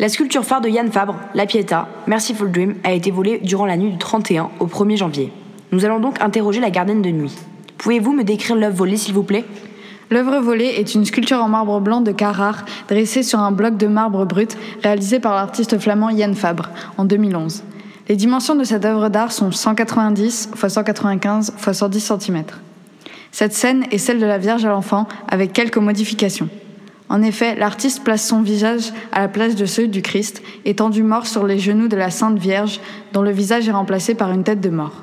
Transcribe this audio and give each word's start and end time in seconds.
La 0.00 0.08
sculpture 0.08 0.44
phare 0.44 0.60
de 0.60 0.68
Yann 0.68 0.92
Fabre, 0.92 1.16
La 1.34 1.44
Pietà, 1.44 1.88
Merciful 2.06 2.52
Dream, 2.52 2.76
a 2.84 2.92
été 2.92 3.10
volée 3.10 3.40
durant 3.42 3.66
la 3.66 3.76
nuit 3.76 3.90
du 3.90 3.98
31 3.98 4.48
au 4.60 4.66
1er 4.66 4.96
janvier. 4.96 5.32
Nous 5.72 5.84
allons 5.84 5.98
donc 5.98 6.20
interroger 6.20 6.60
la 6.60 6.70
gardienne 6.70 7.02
de 7.02 7.10
nuit. 7.10 7.34
Pouvez-vous 7.78 8.12
me 8.12 8.22
décrire 8.22 8.54
l'œuvre 8.54 8.76
volée, 8.76 8.96
s'il 8.96 9.12
vous 9.12 9.24
plaît? 9.24 9.44
L'œuvre 10.12 10.38
volée 10.38 10.72
est 10.76 10.94
une 10.94 11.04
sculpture 11.04 11.42
en 11.42 11.48
marbre 11.48 11.80
blanc 11.80 12.00
de 12.00 12.12
Carrare 12.12 12.64
dressée 12.86 13.24
sur 13.24 13.40
un 13.40 13.50
bloc 13.50 13.76
de 13.76 13.88
marbre 13.88 14.24
brut 14.24 14.56
réalisé 14.84 15.18
par 15.18 15.34
l'artiste 15.34 15.76
flamand 15.80 16.10
Yann 16.10 16.36
Fabre 16.36 16.70
en 16.96 17.04
2011. 17.04 17.64
Les 18.08 18.14
dimensions 18.14 18.54
de 18.54 18.62
cette 18.62 18.84
œuvre 18.84 19.08
d'art 19.08 19.32
sont 19.32 19.50
190 19.50 20.50
x 20.52 20.68
195 20.68 21.54
x 21.58 21.72
110 21.72 22.12
cm. 22.20 22.44
Cette 23.32 23.52
scène 23.52 23.84
est 23.90 23.98
celle 23.98 24.20
de 24.20 24.26
la 24.26 24.38
Vierge 24.38 24.64
à 24.64 24.68
l'enfant 24.68 25.08
avec 25.26 25.52
quelques 25.52 25.76
modifications. 25.76 26.48
En 27.08 27.22
effet, 27.22 27.54
l'artiste 27.54 28.04
place 28.04 28.26
son 28.26 28.42
visage 28.42 28.92
à 29.12 29.20
la 29.20 29.28
place 29.28 29.54
de 29.54 29.64
celui 29.64 29.88
du 29.88 30.02
Christ, 30.02 30.42
étendu 30.64 31.02
mort 31.02 31.26
sur 31.26 31.46
les 31.46 31.58
genoux 31.58 31.88
de 31.88 31.96
la 31.96 32.10
Sainte 32.10 32.38
Vierge, 32.38 32.80
dont 33.12 33.22
le 33.22 33.30
visage 33.30 33.68
est 33.68 33.72
remplacé 33.72 34.14
par 34.14 34.30
une 34.30 34.44
tête 34.44 34.60
de 34.60 34.68
mort. 34.68 35.02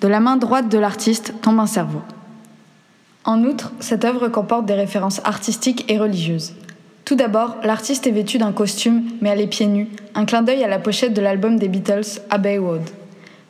De 0.00 0.08
la 0.08 0.20
main 0.20 0.36
droite 0.36 0.68
de 0.68 0.78
l'artiste 0.78 1.34
tombe 1.42 1.58
un 1.58 1.66
cerveau. 1.66 2.02
En 3.24 3.42
outre, 3.42 3.72
cette 3.80 4.04
œuvre 4.04 4.28
comporte 4.28 4.66
des 4.66 4.74
références 4.74 5.20
artistiques 5.24 5.84
et 5.90 5.98
religieuses. 5.98 6.54
Tout 7.04 7.16
d'abord, 7.16 7.56
l'artiste 7.64 8.06
est 8.06 8.12
vêtu 8.12 8.38
d'un 8.38 8.52
costume, 8.52 9.02
mais 9.20 9.30
elle 9.30 9.40
est 9.40 9.46
pieds 9.48 9.66
nus, 9.66 9.88
un 10.14 10.26
clin 10.26 10.42
d'œil 10.42 10.62
à 10.62 10.68
la 10.68 10.78
pochette 10.78 11.14
de 11.14 11.20
l'album 11.20 11.58
des 11.58 11.68
Beatles, 11.68 12.20
Abbey 12.30 12.58
Road. 12.58 12.82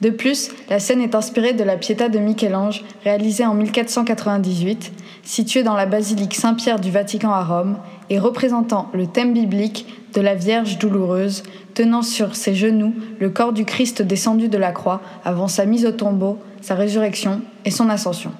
De 0.03 0.11
plus, 0.11 0.51
la 0.69 0.79
scène 0.79 1.01
est 1.01 1.15
inspirée 1.15 1.55
de 1.55 1.65
la 1.65 1.77
Pietà 1.77 2.11
de 2.11 2.19
Michel-Ange, 2.19 2.85
réalisée 3.03 3.47
en 3.47 3.55
1498, 3.55 4.93
située 5.23 5.63
dans 5.63 5.75
la 5.75 5.87
basilique 5.87 6.35
Saint-Pierre 6.35 6.81
du 6.81 6.91
Vatican 6.91 7.31
à 7.31 7.43
Rome, 7.43 7.79
et 8.11 8.19
représentant 8.19 8.91
le 8.93 9.07
thème 9.07 9.33
biblique 9.33 9.87
de 10.13 10.21
la 10.21 10.35
Vierge 10.35 10.79
douloureuse, 10.79 11.45
tenant 11.73 12.03
sur 12.03 12.37
ses 12.37 12.55
genoux 12.55 12.95
le 13.21 13.31
corps 13.31 13.53
du 13.53 13.65
Christ 13.65 14.03
descendu 14.03 14.49
de 14.49 14.59
la 14.59 14.73
croix 14.73 15.01
avant 15.25 15.49
sa 15.49 15.65
mise 15.65 15.87
au 15.87 15.93
tombeau, 15.93 16.39
sa 16.61 16.75
résurrection 16.75 17.41
et 17.65 17.71
son 17.71 17.89
ascension. 17.89 18.33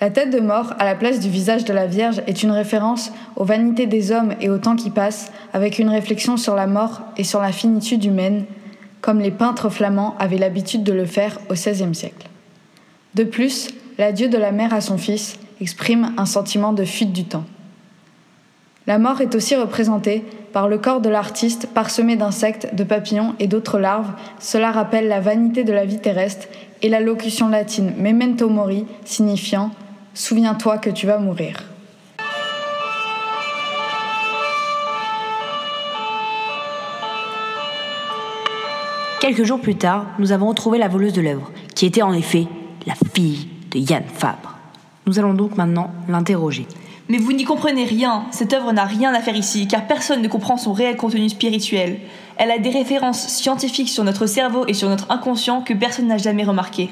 La 0.00 0.10
tête 0.10 0.30
de 0.30 0.40
mort 0.40 0.74
à 0.78 0.84
la 0.84 0.94
place 0.94 1.18
du 1.20 1.28
visage 1.28 1.64
de 1.64 1.72
la 1.72 1.86
Vierge 1.86 2.22
est 2.26 2.42
une 2.42 2.50
référence 2.50 3.12
aux 3.36 3.44
vanités 3.44 3.86
des 3.86 4.12
hommes 4.12 4.34
et 4.40 4.50
au 4.50 4.58
temps 4.58 4.76
qui 4.76 4.90
passe, 4.90 5.32
avec 5.52 5.78
une 5.78 5.88
réflexion 5.88 6.36
sur 6.36 6.54
la 6.54 6.66
mort 6.66 7.02
et 7.16 7.24
sur 7.24 7.40
la 7.40 7.52
finitude 7.52 8.04
humaine, 8.04 8.44
comme 9.04 9.20
les 9.20 9.30
peintres 9.30 9.68
flamands 9.68 10.16
avaient 10.18 10.38
l'habitude 10.38 10.82
de 10.82 10.94
le 10.94 11.04
faire 11.04 11.38
au 11.50 11.52
XVIe 11.52 11.94
siècle. 11.94 12.26
De 13.14 13.22
plus, 13.22 13.68
l'adieu 13.98 14.30
de 14.30 14.38
la 14.38 14.50
mère 14.50 14.72
à 14.72 14.80
son 14.80 14.96
fils 14.96 15.38
exprime 15.60 16.14
un 16.16 16.24
sentiment 16.24 16.72
de 16.72 16.86
fuite 16.86 17.12
du 17.12 17.24
temps. 17.24 17.44
La 18.86 18.98
mort 18.98 19.20
est 19.20 19.34
aussi 19.34 19.56
représentée 19.56 20.24
par 20.54 20.68
le 20.68 20.78
corps 20.78 21.02
de 21.02 21.10
l'artiste 21.10 21.66
parsemé 21.66 22.16
d'insectes, 22.16 22.74
de 22.74 22.82
papillons 22.82 23.34
et 23.38 23.46
d'autres 23.46 23.78
larves. 23.78 24.10
Cela 24.38 24.72
rappelle 24.72 25.08
la 25.08 25.20
vanité 25.20 25.64
de 25.64 25.72
la 25.74 25.84
vie 25.84 26.00
terrestre 26.00 26.46
et 26.80 26.88
la 26.88 27.00
locution 27.00 27.50
latine 27.50 27.92
memento 27.98 28.48
mori 28.48 28.86
signifiant 29.04 29.70
Souviens-toi 30.14 30.78
que 30.78 30.88
tu 30.88 31.06
vas 31.06 31.18
mourir. 31.18 31.73
Quelques 39.24 39.44
jours 39.44 39.58
plus 39.58 39.76
tard, 39.76 40.04
nous 40.18 40.32
avons 40.32 40.48
retrouvé 40.48 40.76
la 40.76 40.86
voleuse 40.86 41.14
de 41.14 41.22
l'œuvre, 41.22 41.50
qui 41.74 41.86
était 41.86 42.02
en 42.02 42.12
effet 42.12 42.46
la 42.86 42.92
fille 43.14 43.48
de 43.70 43.78
Yann 43.78 44.02
Fabre. 44.04 44.58
Nous 45.06 45.18
allons 45.18 45.32
donc 45.32 45.56
maintenant 45.56 45.92
l'interroger. 46.10 46.66
Mais 47.08 47.16
vous 47.16 47.32
n'y 47.32 47.44
comprenez 47.44 47.86
rien, 47.86 48.26
cette 48.32 48.52
œuvre 48.52 48.72
n'a 48.72 48.84
rien 48.84 49.14
à 49.14 49.20
faire 49.20 49.34
ici, 49.34 49.66
car 49.66 49.86
personne 49.86 50.20
ne 50.20 50.28
comprend 50.28 50.58
son 50.58 50.74
réel 50.74 50.98
contenu 50.98 51.26
spirituel. 51.30 52.00
Elle 52.36 52.50
a 52.50 52.58
des 52.58 52.68
références 52.68 53.28
scientifiques 53.28 53.88
sur 53.88 54.04
notre 54.04 54.26
cerveau 54.26 54.66
et 54.68 54.74
sur 54.74 54.90
notre 54.90 55.10
inconscient 55.10 55.62
que 55.62 55.72
personne 55.72 56.08
n'a 56.08 56.18
jamais 56.18 56.44
remarquées. 56.44 56.90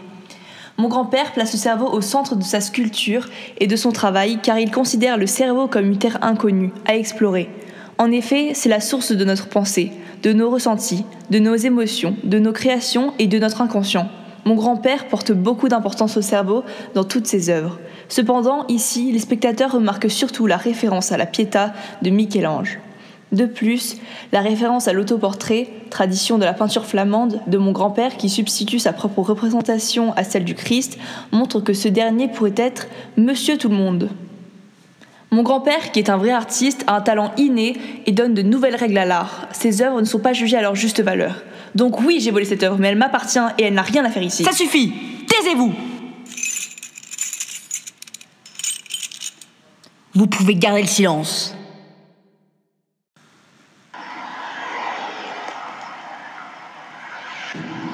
Mon 0.78 0.88
grand-père 0.88 1.32
place 1.32 1.52
le 1.52 1.58
cerveau 1.58 1.90
au 1.92 2.00
centre 2.00 2.34
de 2.34 2.44
sa 2.44 2.62
sculpture 2.62 3.28
et 3.58 3.66
de 3.66 3.76
son 3.76 3.92
travail 3.92 4.38
car 4.42 4.58
il 4.58 4.70
considère 4.70 5.18
le 5.18 5.26
cerveau 5.26 5.66
comme 5.66 5.84
une 5.84 5.98
terre 5.98 6.16
inconnue, 6.22 6.72
à 6.86 6.96
explorer. 6.96 7.50
En 7.98 8.10
effet, 8.10 8.52
c'est 8.54 8.70
la 8.70 8.80
source 8.80 9.12
de 9.12 9.24
notre 9.26 9.50
pensée, 9.50 9.92
de 10.22 10.32
nos 10.32 10.50
ressentis, 10.50 11.04
de 11.30 11.38
nos 11.38 11.54
émotions, 11.54 12.16
de 12.24 12.38
nos 12.38 12.52
créations 12.52 13.12
et 13.18 13.26
de 13.26 13.38
notre 13.38 13.60
inconscient. 13.60 14.08
Mon 14.44 14.54
grand-père 14.54 15.06
porte 15.06 15.32
beaucoup 15.32 15.68
d'importance 15.68 16.16
au 16.16 16.22
cerveau 16.22 16.64
dans 16.94 17.04
toutes 17.04 17.26
ses 17.26 17.48
œuvres. 17.48 17.78
Cependant, 18.08 18.66
ici, 18.68 19.12
les 19.12 19.20
spectateurs 19.20 19.72
remarquent 19.72 20.10
surtout 20.10 20.46
la 20.46 20.56
référence 20.56 21.12
à 21.12 21.16
la 21.16 21.26
Pietà 21.26 21.72
de 22.02 22.10
Michel-Ange. 22.10 22.78
De 23.30 23.46
plus, 23.46 23.96
la 24.30 24.40
référence 24.40 24.88
à 24.88 24.92
l'autoportrait, 24.92 25.68
tradition 25.90 26.36
de 26.36 26.44
la 26.44 26.52
peinture 26.52 26.84
flamande 26.84 27.40
de 27.46 27.56
mon 27.56 27.72
grand-père 27.72 28.16
qui 28.18 28.28
substitue 28.28 28.78
sa 28.78 28.92
propre 28.92 29.20
représentation 29.20 30.12
à 30.16 30.24
celle 30.24 30.44
du 30.44 30.54
Christ, 30.54 30.98
montre 31.30 31.60
que 31.60 31.72
ce 31.72 31.88
dernier 31.88 32.28
pourrait 32.28 32.52
être 32.56 32.88
Monsieur 33.16 33.56
tout 33.56 33.70
le 33.70 33.76
monde. 33.76 34.10
Mon 35.32 35.42
grand-père, 35.42 35.92
qui 35.92 35.98
est 35.98 36.10
un 36.10 36.18
vrai 36.18 36.30
artiste, 36.30 36.84
a 36.86 36.94
un 36.94 37.00
talent 37.00 37.32
inné 37.38 37.74
et 38.04 38.12
donne 38.12 38.34
de 38.34 38.42
nouvelles 38.42 38.76
règles 38.76 38.98
à 38.98 39.06
l'art. 39.06 39.48
Ses 39.52 39.80
œuvres 39.80 39.98
ne 39.98 40.04
sont 40.04 40.18
pas 40.18 40.34
jugées 40.34 40.58
à 40.58 40.60
leur 40.60 40.74
juste 40.74 41.02
valeur. 41.02 41.42
Donc 41.74 42.02
oui, 42.02 42.20
j'ai 42.20 42.30
volé 42.30 42.44
cette 42.44 42.62
œuvre, 42.62 42.76
mais 42.78 42.88
elle 42.88 42.98
m'appartient 42.98 43.38
et 43.56 43.64
elle 43.64 43.72
n'a 43.72 43.80
rien 43.80 44.04
à 44.04 44.10
faire 44.10 44.22
ici. 44.22 44.44
Ça 44.44 44.52
suffit 44.52 44.92
Taisez-vous 45.26 45.72
Vous 50.14 50.26
pouvez 50.26 50.54
garder 50.54 50.82
le 50.82 50.88
silence. 50.88 51.56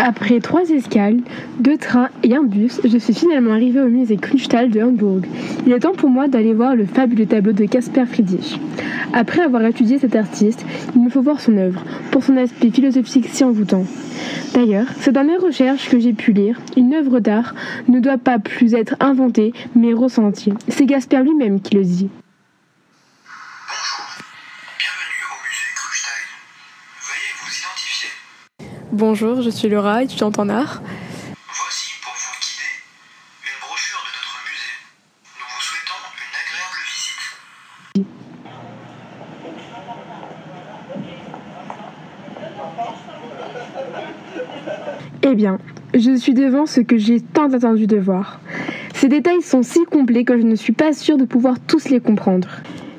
Après 0.09 0.41
trois 0.41 0.63
escales, 0.71 1.19
deux 1.61 1.77
trains 1.77 2.09
et 2.23 2.35
un 2.35 2.43
bus, 2.43 2.81
je 2.83 2.97
suis 2.97 3.13
finalement 3.13 3.53
arrivée 3.53 3.83
au 3.83 3.91
musée 3.91 4.17
Kunsthal 4.17 4.71
de 4.71 4.81
Hambourg. 4.81 5.21
Il 5.67 5.73
est 5.75 5.81
temps 5.81 5.93
pour 5.93 6.09
moi 6.09 6.29
d'aller 6.29 6.55
voir 6.55 6.75
le 6.75 6.87
fabuleux 6.87 7.27
tableau 7.27 7.53
de 7.53 7.67
Caspar 7.67 8.07
Friedrich. 8.07 8.59
Après 9.13 9.43
avoir 9.43 9.63
étudié 9.67 9.99
cet 9.99 10.17
artiste, 10.17 10.65
il 10.97 11.03
me 11.03 11.11
faut 11.11 11.21
voir 11.21 11.43
son 11.43 11.59
œuvre, 11.59 11.85
pour 12.11 12.25
son 12.25 12.39
aspect 12.39 12.71
philosophique 12.71 13.29
si 13.29 13.45
envoûtant. 13.45 13.85
D'ailleurs, 14.55 14.87
c'est 14.99 15.13
dans 15.13 15.25
mes 15.25 15.37
recherches 15.37 15.91
que 15.91 15.99
j'ai 15.99 16.15
pu 16.15 16.33
lire, 16.33 16.59
une 16.79 16.95
œuvre 16.95 17.21
d'art 17.21 17.55
ne 17.89 18.01
doit 18.01 18.17
pas 18.17 18.39
plus 18.39 18.73
être 18.73 18.97
inventée, 19.01 19.53
mais 19.77 19.93
ressentie. 19.93 20.55
C'est 20.69 20.87
Gaspard 20.87 21.23
lui-même 21.23 21.61
qui 21.61 21.75
le 21.75 21.83
dit. 21.83 22.09
Bonjour, 28.99 29.43
je 29.43 29.51
suis 29.51 29.69
Laura, 29.69 30.03
étudiante 30.03 30.41
en 30.41 30.49
art. 30.49 30.83
Voici 30.83 31.93
pour 32.03 32.13
vous 32.15 32.35
guider 32.41 32.83
une 33.45 33.61
brochure 33.61 34.03
de 34.03 34.11
notre 34.19 34.43
musée. 34.51 34.75
Nous 35.39 35.47
vous 35.55 35.63
souhaitons 35.63 36.01
une 36.19 36.35
agréable 36.43 36.83
visite. 37.95 38.09
Eh 45.23 45.35
bien, 45.37 45.61
je 45.95 46.17
suis 46.17 46.35
devant 46.35 46.67
ce 46.67 46.81
que 46.81 46.99
j'ai 46.99 47.21
tant 47.21 47.53
attendu 47.53 47.87
de 47.87 47.99
voir. 47.99 48.41
Ces 48.95 49.07
détails 49.07 49.43
sont 49.43 49.63
si 49.63 49.85
complets 49.85 50.25
que 50.25 50.37
je 50.37 50.43
ne 50.43 50.57
suis 50.57 50.73
pas 50.73 50.93
sûre 50.93 51.19
de 51.19 51.25
pouvoir 51.25 51.61
tous 51.69 51.89
les 51.89 52.01
comprendre. 52.01 52.49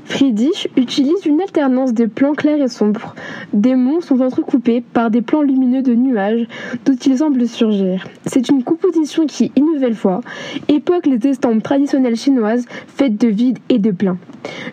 Friedrich 0.06 0.70
utilise 0.76 1.26
une 1.26 1.40
alternance 1.40 1.94
des 1.94 2.08
plans 2.08 2.34
clairs 2.34 2.62
et 2.62 2.68
sombres. 2.68 3.16
Des 3.54 3.74
monts 3.74 4.02
sont 4.02 4.22
entrecoupés 4.22 4.82
par 4.82 5.10
des 5.10 5.22
plans 5.22 5.42
lumineux 5.42 5.82
de 5.82 5.96
nuages 5.96 6.48
dont 6.86 6.94
ils 6.94 7.18
semblent 7.18 7.48
surgir. 7.48 8.06
C'est 8.28 8.48
une 8.50 8.64
composition 8.64 9.26
qui, 9.26 9.52
une 9.58 9.66
nouvelle 9.74 9.96
fois, 9.96 10.22
époque 10.68 11.08
les 11.08 11.28
estampes 11.28 11.64
traditionnelles 11.64 12.16
chinoises 12.16 12.66
faites 12.88 13.20
de 13.20 13.28
vide 13.28 13.58
et 13.70 13.80
de 13.80 13.90
plein. 13.90 14.18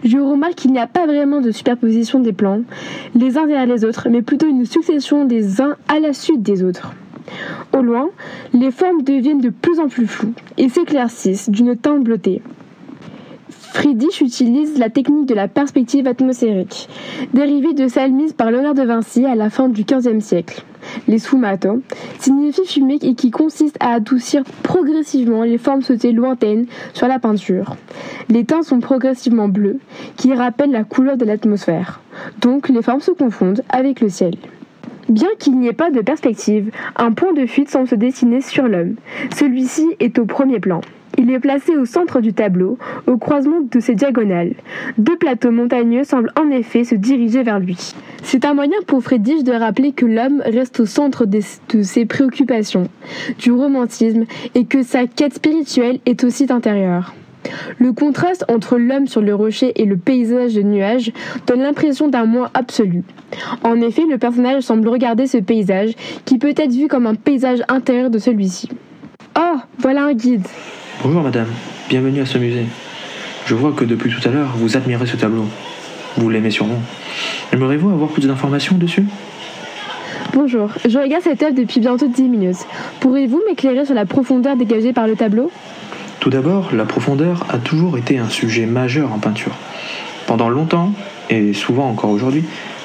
Je 0.04 0.18
remarque 0.18 0.56
qu'il 0.56 0.72
n'y 0.72 0.78
a 0.78 0.86
pas 0.86 1.06
vraiment 1.06 1.40
de 1.40 1.52
superposition 1.52 2.20
des 2.20 2.34
plans, 2.34 2.62
les 3.14 3.38
uns 3.38 3.46
derrière 3.46 3.66
les 3.66 3.84
autres, 3.84 4.08
mais 4.10 4.20
plutôt 4.20 4.46
une 4.46 4.66
succession 4.66 5.24
des 5.24 5.62
uns 5.62 5.76
à 5.88 5.98
la 5.98 6.12
suite 6.12 6.42
des 6.42 6.62
autres. 6.62 6.92
Au 7.72 7.80
loin, 7.80 8.10
les 8.52 8.70
formes 8.70 9.02
deviennent 9.02 9.40
de 9.40 9.50
plus 9.50 9.80
en 9.80 9.88
plus 9.88 10.06
floues 10.06 10.34
et 10.58 10.68
s'éclaircissent 10.68 11.48
d'une 11.48 11.76
teinte 11.76 12.04
bleutée. 12.04 12.42
Friedrich 13.60 14.20
utilise 14.20 14.78
la 14.78 14.90
technique 14.90 15.26
de 15.26 15.34
la 15.34 15.48
perspective 15.48 16.06
atmosphérique, 16.06 16.88
dérivée 17.34 17.74
de 17.74 17.88
celle 17.88 18.12
mise 18.12 18.32
par 18.32 18.50
Léonard 18.50 18.74
de 18.74 18.82
Vinci 18.82 19.24
à 19.26 19.34
la 19.34 19.50
fin 19.50 19.68
du 19.68 19.84
XVe 19.84 20.20
siècle. 20.20 20.64
Les 21.08 21.18
sfumato 21.18 21.82
signifie 22.18 22.66
fumer 22.66 22.98
et 23.02 23.14
qui 23.14 23.30
consiste 23.30 23.76
à 23.80 23.94
adoucir 23.94 24.44
progressivement 24.62 25.42
les 25.42 25.58
formes 25.58 25.82
sautées 25.82 26.12
lointaines 26.12 26.66
sur 26.94 27.08
la 27.08 27.18
peinture. 27.18 27.76
Les 28.28 28.44
teints 28.44 28.62
sont 28.62 28.80
progressivement 28.80 29.48
bleus, 29.48 29.78
qui 30.16 30.32
rappellent 30.32 30.72
la 30.72 30.84
couleur 30.84 31.16
de 31.16 31.24
l'atmosphère. 31.24 32.00
Donc 32.40 32.68
les 32.68 32.82
formes 32.82 33.00
se 33.00 33.10
confondent 33.10 33.62
avec 33.68 34.00
le 34.00 34.08
ciel. 34.08 34.34
Bien 35.08 35.28
qu'il 35.38 35.58
n'y 35.58 35.68
ait 35.68 35.72
pas 35.72 35.90
de 35.90 36.00
perspective, 36.00 36.72
un 36.96 37.12
point 37.12 37.32
de 37.32 37.46
fuite 37.46 37.70
semble 37.70 37.86
se 37.86 37.94
dessiner 37.94 38.40
sur 38.40 38.66
l'homme. 38.66 38.96
Celui-ci 39.36 39.86
est 40.00 40.18
au 40.18 40.24
premier 40.24 40.58
plan. 40.58 40.80
Il 41.18 41.30
est 41.30 41.40
placé 41.40 41.76
au 41.76 41.86
centre 41.86 42.20
du 42.20 42.32
tableau, 42.32 42.78
au 43.06 43.16
croisement 43.16 43.60
de 43.60 43.80
ses 43.80 43.94
diagonales. 43.94 44.54
Deux 44.98 45.16
plateaux 45.16 45.50
montagneux 45.50 46.04
semblent 46.04 46.32
en 46.38 46.50
effet 46.50 46.84
se 46.84 46.94
diriger 46.94 47.42
vers 47.42 47.58
lui. 47.58 47.94
C'est 48.22 48.44
un 48.44 48.54
moyen 48.54 48.76
pour 48.86 49.02
Friedrich 49.02 49.44
de 49.44 49.52
rappeler 49.52 49.92
que 49.92 50.04
l'homme 50.04 50.42
reste 50.44 50.80
au 50.80 50.86
centre 50.86 51.24
de 51.24 51.40
ses 51.82 52.04
préoccupations, 52.04 52.88
du 53.38 53.52
romantisme, 53.52 54.24
et 54.54 54.64
que 54.64 54.82
sa 54.82 55.06
quête 55.06 55.34
spirituelle 55.34 56.00
est 56.06 56.24
aussi 56.24 56.46
intérieure. 56.50 57.14
Le 57.78 57.92
contraste 57.92 58.44
entre 58.48 58.76
l'homme 58.76 59.06
sur 59.06 59.20
le 59.20 59.34
rocher 59.34 59.72
et 59.80 59.84
le 59.84 59.96
paysage 59.96 60.54
de 60.54 60.62
nuages 60.62 61.12
donne 61.46 61.60
l'impression 61.60 62.08
d'un 62.08 62.24
moi 62.24 62.50
absolu. 62.54 63.04
En 63.62 63.80
effet, 63.80 64.02
le 64.10 64.18
personnage 64.18 64.62
semble 64.62 64.88
regarder 64.88 65.26
ce 65.26 65.38
paysage, 65.38 65.92
qui 66.24 66.38
peut 66.38 66.54
être 66.56 66.72
vu 66.72 66.88
comme 66.88 67.06
un 67.06 67.14
paysage 67.14 67.62
intérieur 67.68 68.10
de 68.10 68.18
celui-ci. 68.18 68.68
Oh, 69.38 69.56
voilà 69.78 70.04
un 70.04 70.14
guide. 70.14 70.46
Bonjour 71.02 71.22
madame, 71.22 71.48
bienvenue 71.90 72.22
à 72.22 72.26
ce 72.26 72.38
musée. 72.38 72.64
Je 73.44 73.54
vois 73.54 73.72
que 73.72 73.84
depuis 73.84 74.10
tout 74.10 74.26
à 74.26 74.32
l'heure, 74.32 74.54
vous 74.56 74.78
admirez 74.78 75.06
ce 75.06 75.16
tableau. 75.16 75.44
Vous 76.16 76.30
l'aimez 76.30 76.50
sûrement. 76.50 76.80
Aimeriez-vous 77.52 77.90
avoir 77.90 78.08
plus 78.08 78.26
d'informations 78.26 78.76
dessus? 78.78 79.04
Bonjour, 80.32 80.70
je 80.88 80.98
regarde 80.98 81.22
cette 81.22 81.42
œuvre 81.42 81.54
depuis 81.54 81.80
bientôt 81.80 82.08
10 82.08 82.22
minutes. 82.22 82.66
Pourriez-vous 83.00 83.42
m'éclairer 83.46 83.84
sur 83.84 83.94
la 83.94 84.06
profondeur 84.06 84.56
dégagée 84.56 84.94
par 84.94 85.06
le 85.06 85.16
tableau? 85.16 85.50
Tout 86.18 86.30
d'abord, 86.30 86.70
la 86.74 86.86
profondeur 86.86 87.44
a 87.50 87.58
toujours 87.58 87.98
été 87.98 88.18
un 88.18 88.30
sujet 88.30 88.64
majeur 88.64 89.12
en 89.12 89.18
peinture. 89.18 89.52
Pendant 90.26 90.48
longtemps, 90.48 90.92
et 91.28 91.52
souvent 91.52 91.90
encore 91.90 92.10
aujourd'hui, 92.10 92.44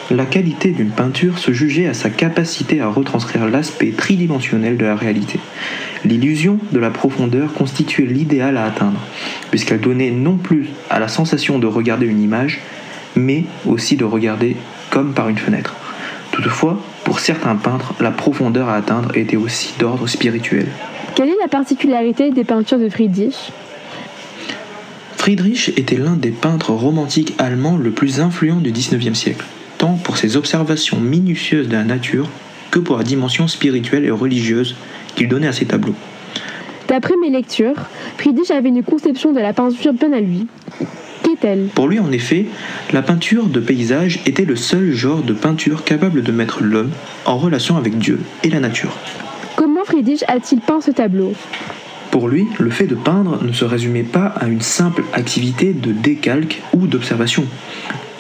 la 0.10 0.26
qualité 0.26 0.72
d'une 0.72 0.90
peinture 0.90 1.38
se 1.38 1.52
jugeait 1.52 1.88
à 1.88 1.94
sa 1.94 2.10
capacité 2.10 2.82
à 2.82 2.88
retranscrire 2.88 3.48
l'aspect 3.48 3.92
tridimensionnel 3.92 4.78
de 4.78 4.86
la 4.86 4.96
réalité. 4.96 5.40
L'illusion 6.04 6.58
de 6.72 6.80
la 6.80 6.90
profondeur 6.90 7.54
constituait 7.54 8.06
l'idéal 8.06 8.58
à 8.58 8.66
atteindre, 8.66 9.00
puisqu'elle 9.52 9.82
donnait 9.82 10.12
non 10.12 10.38
plus 10.38 10.68
à 10.90 11.00
la 11.00 11.08
sensation 11.08 11.60
de 11.60 11.68
regarder 11.68 12.08
une 12.08 12.22
image, 12.22 12.60
mais 13.16 13.46
aussi 13.66 13.96
de 13.98 14.06
regarder 14.06 14.56
comme 14.90 15.14
par 15.14 15.30
une 15.30 15.38
fenêtre. 15.38 15.76
Toutefois, 16.32 16.82
pour 17.04 17.20
certains 17.20 17.56
peintres, 17.56 17.94
la 18.00 18.12
profondeur 18.12 18.70
à 18.70 18.76
atteindre 18.76 19.16
était 19.16 19.38
aussi 19.38 19.74
d'ordre 19.80 20.08
spirituel. 20.08 20.68
Quelle 21.16 21.30
est 21.30 21.42
la 21.42 21.50
particularité 21.50 22.32
des 22.32 22.44
peintures 22.44 22.80
de 22.80 22.90
Friedrich? 22.90 23.52
Friedrich 25.18 25.74
était 25.78 25.98
l'un 25.98 26.16
des 26.16 26.32
peintres 26.32 26.72
romantiques 26.72 27.36
allemands 27.38 27.78
le 27.78 27.92
plus 27.92 28.20
influent 28.22 28.60
du 28.60 28.72
XIXe 28.72 29.18
siècle, 29.18 29.46
tant 29.82 29.96
pour 29.96 30.18
ses 30.18 30.38
observations 30.38 31.00
minutieuses 31.00 31.68
de 31.68 31.74
la 31.74 31.84
nature 31.84 32.30
que 32.70 32.78
pour 32.78 32.98
la 33.00 33.04
dimension 33.04 33.48
spirituelle 33.48 34.06
et 34.06 34.12
religieuse 34.12 34.76
qu'il 35.16 35.28
donnait 35.28 35.48
à 35.48 35.54
ses 35.54 35.66
tableaux. 35.66 35.96
D'après 36.88 37.16
mes 37.20 37.32
lectures, 37.32 37.74
Friedrich 38.20 38.52
avait 38.52 38.70
une 38.70 38.84
conception 38.84 39.34
de 39.34 39.40
la 39.40 39.54
peinture 39.54 39.94
bien 39.94 40.14
à 40.14 40.20
lui. 40.20 40.46
Qu'est-elle? 41.24 41.70
Pour 41.74 41.88
lui, 41.88 41.98
en 42.00 42.12
effet, 42.12 42.46
la 42.94 43.02
peinture 43.02 43.48
de 43.48 43.60
paysage 43.60 44.20
était 44.28 44.46
le 44.46 44.56
seul 44.56 44.92
genre 44.92 45.24
de 45.24 45.34
peinture 45.34 45.84
capable 45.84 46.22
de 46.22 46.32
mettre 46.32 46.62
l'homme 46.62 46.92
en 47.26 47.40
relation 47.40 47.76
avec 47.76 47.98
Dieu 47.98 48.20
et 48.44 48.52
la 48.52 48.60
nature. 48.60 48.96
Comment 49.56 49.84
Friedrich 49.84 50.24
a-t-il 50.28 50.62
peint 50.62 50.82
ce 50.82 50.92
tableau? 50.92 51.34
Pour 52.12 52.28
lui, 52.28 52.46
le 52.60 52.70
fait 52.70 52.88
de 52.88 52.96
peindre 52.96 53.44
ne 53.44 53.52
se 53.52 53.66
résumait 53.66 54.04
pas 54.04 54.26
à 54.26 54.46
une 54.46 54.62
simple 54.62 55.04
activité 55.14 55.74
de 55.74 55.92
décalque 55.92 56.62
ou 56.76 56.86
d'observation. 56.86 57.46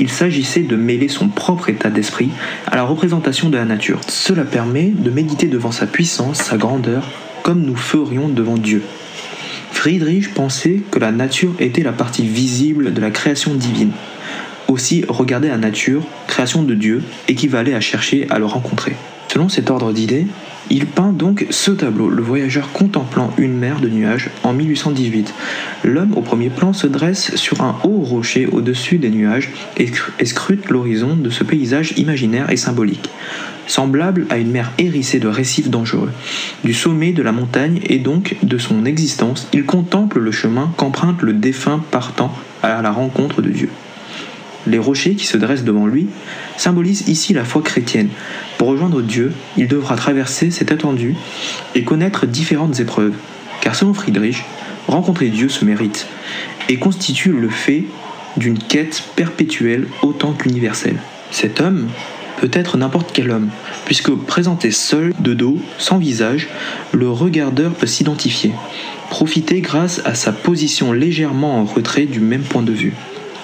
Il 0.01 0.09
s'agissait 0.09 0.63
de 0.63 0.75
mêler 0.75 1.07
son 1.07 1.27
propre 1.27 1.69
état 1.69 1.91
d'esprit 1.91 2.31
à 2.65 2.75
la 2.75 2.81
représentation 2.81 3.49
de 3.49 3.57
la 3.57 3.65
nature. 3.65 4.01
Cela 4.07 4.45
permet 4.45 4.87
de 4.87 5.11
méditer 5.11 5.45
devant 5.45 5.71
sa 5.71 5.85
puissance, 5.85 6.39
sa 6.39 6.57
grandeur, 6.57 7.07
comme 7.43 7.61
nous 7.61 7.75
ferions 7.75 8.27
devant 8.27 8.57
Dieu. 8.57 8.81
Friedrich 9.71 10.33
pensait 10.33 10.81
que 10.89 10.97
la 10.97 11.11
nature 11.11 11.53
était 11.59 11.83
la 11.83 11.91
partie 11.91 12.25
visible 12.25 12.93
de 12.93 12.99
la 12.99 13.11
création 13.11 13.53
divine. 13.53 13.91
Aussi, 14.67 15.05
regarder 15.07 15.49
la 15.49 15.57
nature, 15.57 16.01
création 16.25 16.63
de 16.63 16.73
Dieu, 16.73 17.03
équivalait 17.27 17.75
à 17.75 17.79
chercher 17.79 18.25
à 18.31 18.39
le 18.39 18.45
rencontrer. 18.47 18.95
Selon 19.27 19.49
cet 19.49 19.69
ordre 19.69 19.93
d'idées, 19.93 20.25
il 20.71 20.85
peint 20.85 21.11
donc 21.11 21.45
ce 21.49 21.71
tableau, 21.71 22.09
le 22.09 22.23
voyageur 22.23 22.71
contemplant 22.71 23.33
une 23.37 23.57
mer 23.57 23.81
de 23.81 23.89
nuages, 23.89 24.29
en 24.43 24.53
1818. 24.53 25.33
L'homme 25.83 26.13
au 26.15 26.21
premier 26.21 26.49
plan 26.49 26.71
se 26.71 26.87
dresse 26.87 27.35
sur 27.35 27.61
un 27.61 27.77
haut 27.83 27.99
rocher 27.99 28.47
au-dessus 28.47 28.97
des 28.97 29.09
nuages 29.09 29.51
et 29.77 29.87
scr- 29.87 30.11
et 30.19 30.25
scrute 30.25 30.69
l'horizon 30.69 31.15
de 31.17 31.29
ce 31.29 31.43
paysage 31.43 31.93
imaginaire 31.97 32.49
et 32.49 32.57
symbolique, 32.57 33.09
semblable 33.67 34.25
à 34.29 34.37
une 34.37 34.51
mer 34.51 34.71
hérissée 34.77 35.19
de 35.19 35.27
récifs 35.27 35.69
dangereux. 35.69 36.11
Du 36.63 36.73
sommet 36.73 37.11
de 37.11 37.21
la 37.21 37.33
montagne 37.33 37.81
et 37.83 37.99
donc 37.99 38.37
de 38.41 38.57
son 38.57 38.85
existence, 38.85 39.49
il 39.51 39.65
contemple 39.65 40.19
le 40.19 40.31
chemin 40.31 40.71
qu'emprunte 40.77 41.21
le 41.21 41.33
défunt 41.33 41.83
partant 41.91 42.33
à 42.63 42.81
la 42.81 42.91
rencontre 42.91 43.41
de 43.41 43.49
Dieu. 43.49 43.69
Les 44.67 44.77
rochers 44.77 45.15
qui 45.15 45.25
se 45.25 45.37
dressent 45.37 45.63
devant 45.63 45.87
lui 45.87 46.07
symbolisent 46.57 47.07
ici 47.07 47.33
la 47.33 47.45
foi 47.45 47.61
chrétienne. 47.61 48.09
Pour 48.57 48.69
rejoindre 48.69 49.01
Dieu, 49.01 49.33
il 49.57 49.67
devra 49.67 49.95
traverser 49.95 50.51
cette 50.51 50.71
étendue 50.71 51.15
et 51.75 51.83
connaître 51.83 52.25
différentes 52.25 52.79
épreuves. 52.79 53.15
Car 53.61 53.75
selon 53.75 53.93
Friedrich, 53.93 54.43
rencontrer 54.87 55.29
Dieu 55.29 55.49
se 55.49 55.65
mérite 55.65 56.07
et 56.69 56.77
constitue 56.77 57.31
le 57.31 57.49
fait 57.49 57.85
d'une 58.37 58.57
quête 58.57 59.03
perpétuelle 59.15 59.87
autant 60.01 60.33
qu'universelle. 60.33 60.97
Cet 61.31 61.59
homme 61.59 61.87
peut 62.39 62.51
être 62.53 62.77
n'importe 62.77 63.11
quel 63.13 63.29
homme, 63.29 63.49
puisque 63.85 64.11
présenté 64.11 64.71
seul, 64.71 65.13
de 65.19 65.33
dos, 65.33 65.59
sans 65.77 65.99
visage, 65.99 66.47
le 66.91 67.09
regardeur 67.09 67.71
peut 67.71 67.87
s'identifier, 67.87 68.51
profiter 69.09 69.61
grâce 69.61 70.01
à 70.05 70.15
sa 70.15 70.31
position 70.31 70.91
légèrement 70.91 71.59
en 71.59 71.65
retrait 71.65 72.05
du 72.05 72.19
même 72.19 72.41
point 72.41 72.63
de 72.63 72.71
vue, 72.71 72.93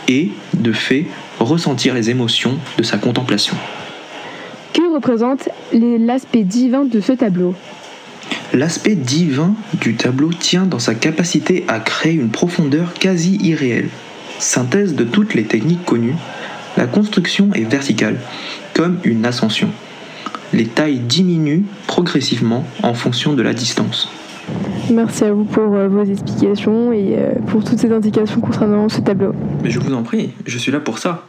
et, 0.07 0.31
de 0.53 0.71
fait, 0.71 1.05
ressentir 1.39 1.93
les 1.93 2.09
émotions 2.09 2.57
de 2.77 2.83
sa 2.83 2.97
contemplation. 2.97 3.55
Que 4.73 4.93
représente 4.93 5.49
l'aspect 5.73 6.43
divin 6.43 6.85
de 6.85 6.99
ce 6.99 7.13
tableau? 7.13 7.55
L'aspect 8.53 8.95
divin 8.95 9.53
du 9.73 9.95
tableau 9.95 10.31
tient 10.31 10.65
dans 10.65 10.79
sa 10.79 10.95
capacité 10.95 11.65
à 11.67 11.79
créer 11.79 12.13
une 12.13 12.29
profondeur 12.29 12.93
quasi 12.93 13.37
irréelle. 13.41 13.89
Synthèse 14.39 14.95
de 14.95 15.03
toutes 15.03 15.33
les 15.33 15.43
techniques 15.43 15.83
connues, 15.83 16.15
la 16.77 16.85
construction 16.85 17.49
est 17.53 17.69
verticale, 17.69 18.19
comme 18.73 18.99
une 19.03 19.25
ascension. 19.25 19.69
Les 20.53 20.65
tailles 20.65 20.99
diminuent 20.99 21.65
progressivement 21.87 22.65
en 22.83 22.93
fonction 22.93 23.33
de 23.33 23.41
la 23.41 23.53
distance. 23.53 24.09
Merci 24.91 25.25
à 25.25 25.33
vous 25.33 25.43
pour 25.43 25.73
euh, 25.73 25.87
vos 25.87 26.03
explications 26.03 26.93
et 26.93 27.15
euh, 27.17 27.33
pour 27.47 27.63
toutes 27.63 27.79
ces 27.79 27.91
indications 27.91 28.39
concernant 28.39 28.87
ce 28.87 29.01
tableau. 29.01 29.33
Mais 29.61 29.69
je 29.69 29.79
vous 29.79 29.93
en 29.93 30.03
prie, 30.03 30.33
je 30.45 30.57
suis 30.57 30.71
là 30.71 30.79
pour 30.79 30.97
ça. 30.97 31.25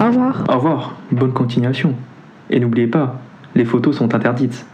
Au 0.00 0.06
revoir. 0.06 0.44
Au 0.48 0.54
revoir, 0.54 0.96
bonne 1.12 1.32
continuation. 1.32 1.94
Et 2.50 2.60
n'oubliez 2.60 2.86
pas, 2.86 3.20
les 3.54 3.64
photos 3.64 3.96
sont 3.96 4.14
interdites. 4.14 4.66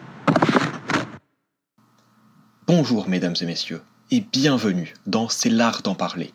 Bonjour 2.67 3.09
mesdames 3.09 3.35
et 3.41 3.45
messieurs, 3.45 3.83
et 4.11 4.25
bienvenue 4.33 4.95
dans 5.07 5.29
C'est 5.29 5.51
l'art 5.51 5.83
d'en 5.83 5.95
parler. 5.95 6.33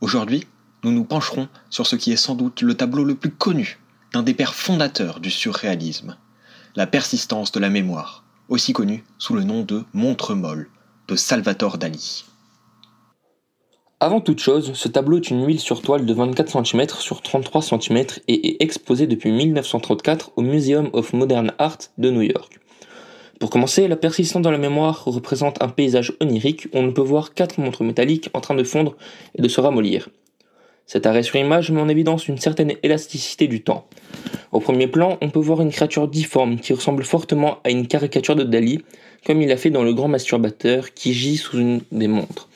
Aujourd'hui, 0.00 0.46
nous 0.84 0.92
nous 0.92 1.04
pencherons 1.04 1.48
sur 1.70 1.86
ce 1.86 1.96
qui 1.96 2.12
est 2.12 2.16
sans 2.16 2.34
doute 2.34 2.62
le 2.62 2.74
tableau 2.74 3.04
le 3.04 3.14
plus 3.14 3.30
connu 3.30 3.78
d'un 4.12 4.22
des 4.22 4.34
pères 4.34 4.54
fondateurs 4.54 5.20
du 5.20 5.30
surréalisme, 5.30 6.16
la 6.76 6.86
persistance 6.86 7.52
de 7.52 7.60
la 7.60 7.70
mémoire, 7.70 8.21
aussi 8.52 8.74
connu 8.74 9.02
sous 9.16 9.32
le 9.32 9.44
nom 9.44 9.62
de 9.62 9.82
Montre 9.94 10.34
molle 10.34 10.68
de 11.08 11.16
Salvatore 11.16 11.78
Dali. 11.78 12.24
Avant 13.98 14.20
toute 14.20 14.40
chose, 14.40 14.74
ce 14.74 14.88
tableau 14.88 15.16
est 15.16 15.30
une 15.30 15.46
huile 15.46 15.58
sur 15.58 15.80
toile 15.80 16.04
de 16.04 16.12
24 16.12 16.62
cm 16.62 16.86
sur 16.98 17.22
33 17.22 17.62
cm 17.62 18.04
et 18.28 18.48
est 18.48 18.62
exposé 18.62 19.06
depuis 19.06 19.32
1934 19.32 20.32
au 20.36 20.42
Museum 20.42 20.90
of 20.92 21.14
Modern 21.14 21.52
Art 21.58 21.78
de 21.96 22.10
New 22.10 22.20
York. 22.20 22.60
Pour 23.40 23.48
commencer, 23.48 23.88
la 23.88 23.96
persistance 23.96 24.42
dans 24.42 24.50
la 24.50 24.58
mémoire 24.58 25.02
représente 25.06 25.62
un 25.62 25.68
paysage 25.68 26.12
onirique 26.20 26.66
où 26.74 26.78
on 26.78 26.92
peut 26.92 27.00
voir 27.00 27.32
quatre 27.32 27.58
montres 27.58 27.84
métalliques 27.84 28.28
en 28.34 28.42
train 28.42 28.54
de 28.54 28.64
fondre 28.64 28.96
et 29.34 29.40
de 29.40 29.48
se 29.48 29.62
ramollir. 29.62 30.10
Cet 30.86 31.06
arrêt 31.06 31.22
sur 31.22 31.36
image 31.36 31.70
met 31.70 31.80
en 31.80 31.88
évidence 31.88 32.28
une 32.28 32.38
certaine 32.38 32.74
élasticité 32.82 33.48
du 33.48 33.62
temps. 33.62 33.86
Au 34.52 34.60
premier 34.60 34.86
plan, 34.86 35.16
on 35.22 35.30
peut 35.30 35.40
voir 35.40 35.62
une 35.62 35.70
créature 35.70 36.08
difforme 36.08 36.58
qui 36.58 36.72
ressemble 36.72 37.04
fortement 37.04 37.58
à 37.64 37.70
une 37.70 37.86
caricature 37.86 38.36
de 38.36 38.44
Dali, 38.44 38.84
comme 39.26 39.40
il 39.40 39.50
a 39.50 39.56
fait 39.56 39.70
dans 39.70 39.82
Le 39.82 39.94
Grand 39.94 40.08
Masturbateur 40.08 40.92
qui 40.92 41.14
gît 41.14 41.38
sous 41.38 41.58
une 41.58 41.80
des 41.90 42.08
montres. 42.08 42.48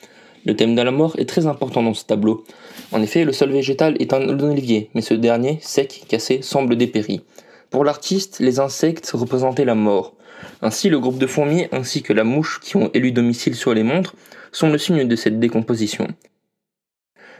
Le 0.45 0.55
thème 0.55 0.75
de 0.75 0.81
la 0.81 0.91
mort 0.91 1.15
est 1.17 1.27
très 1.27 1.47
important 1.47 1.83
dans 1.83 1.93
ce 1.93 2.05
tableau. 2.05 2.45
En 2.91 3.01
effet, 3.01 3.25
le 3.25 3.33
sol 3.33 3.51
végétal 3.51 3.97
est 3.99 4.13
un 4.13 4.29
olivier, 4.29 4.89
mais 4.93 5.01
ce 5.01 5.13
dernier, 5.13 5.59
sec, 5.61 6.05
cassé, 6.07 6.41
semble 6.41 6.77
dépéri. 6.77 7.21
Pour 7.69 7.83
l'artiste, 7.83 8.39
les 8.39 8.59
insectes 8.59 9.11
représentaient 9.13 9.65
la 9.65 9.75
mort. 9.75 10.13
Ainsi, 10.61 10.89
le 10.89 10.99
groupe 10.99 11.17
de 11.17 11.27
fourmis 11.27 11.65
ainsi 11.71 12.01
que 12.01 12.13
la 12.13 12.23
mouche 12.23 12.59
qui 12.61 12.77
ont 12.77 12.91
élu 12.93 13.11
domicile 13.11 13.55
sur 13.55 13.73
les 13.73 13.83
montres 13.83 14.15
sont 14.51 14.69
le 14.69 14.77
signe 14.77 15.07
de 15.07 15.15
cette 15.15 15.39
décomposition. 15.39 16.07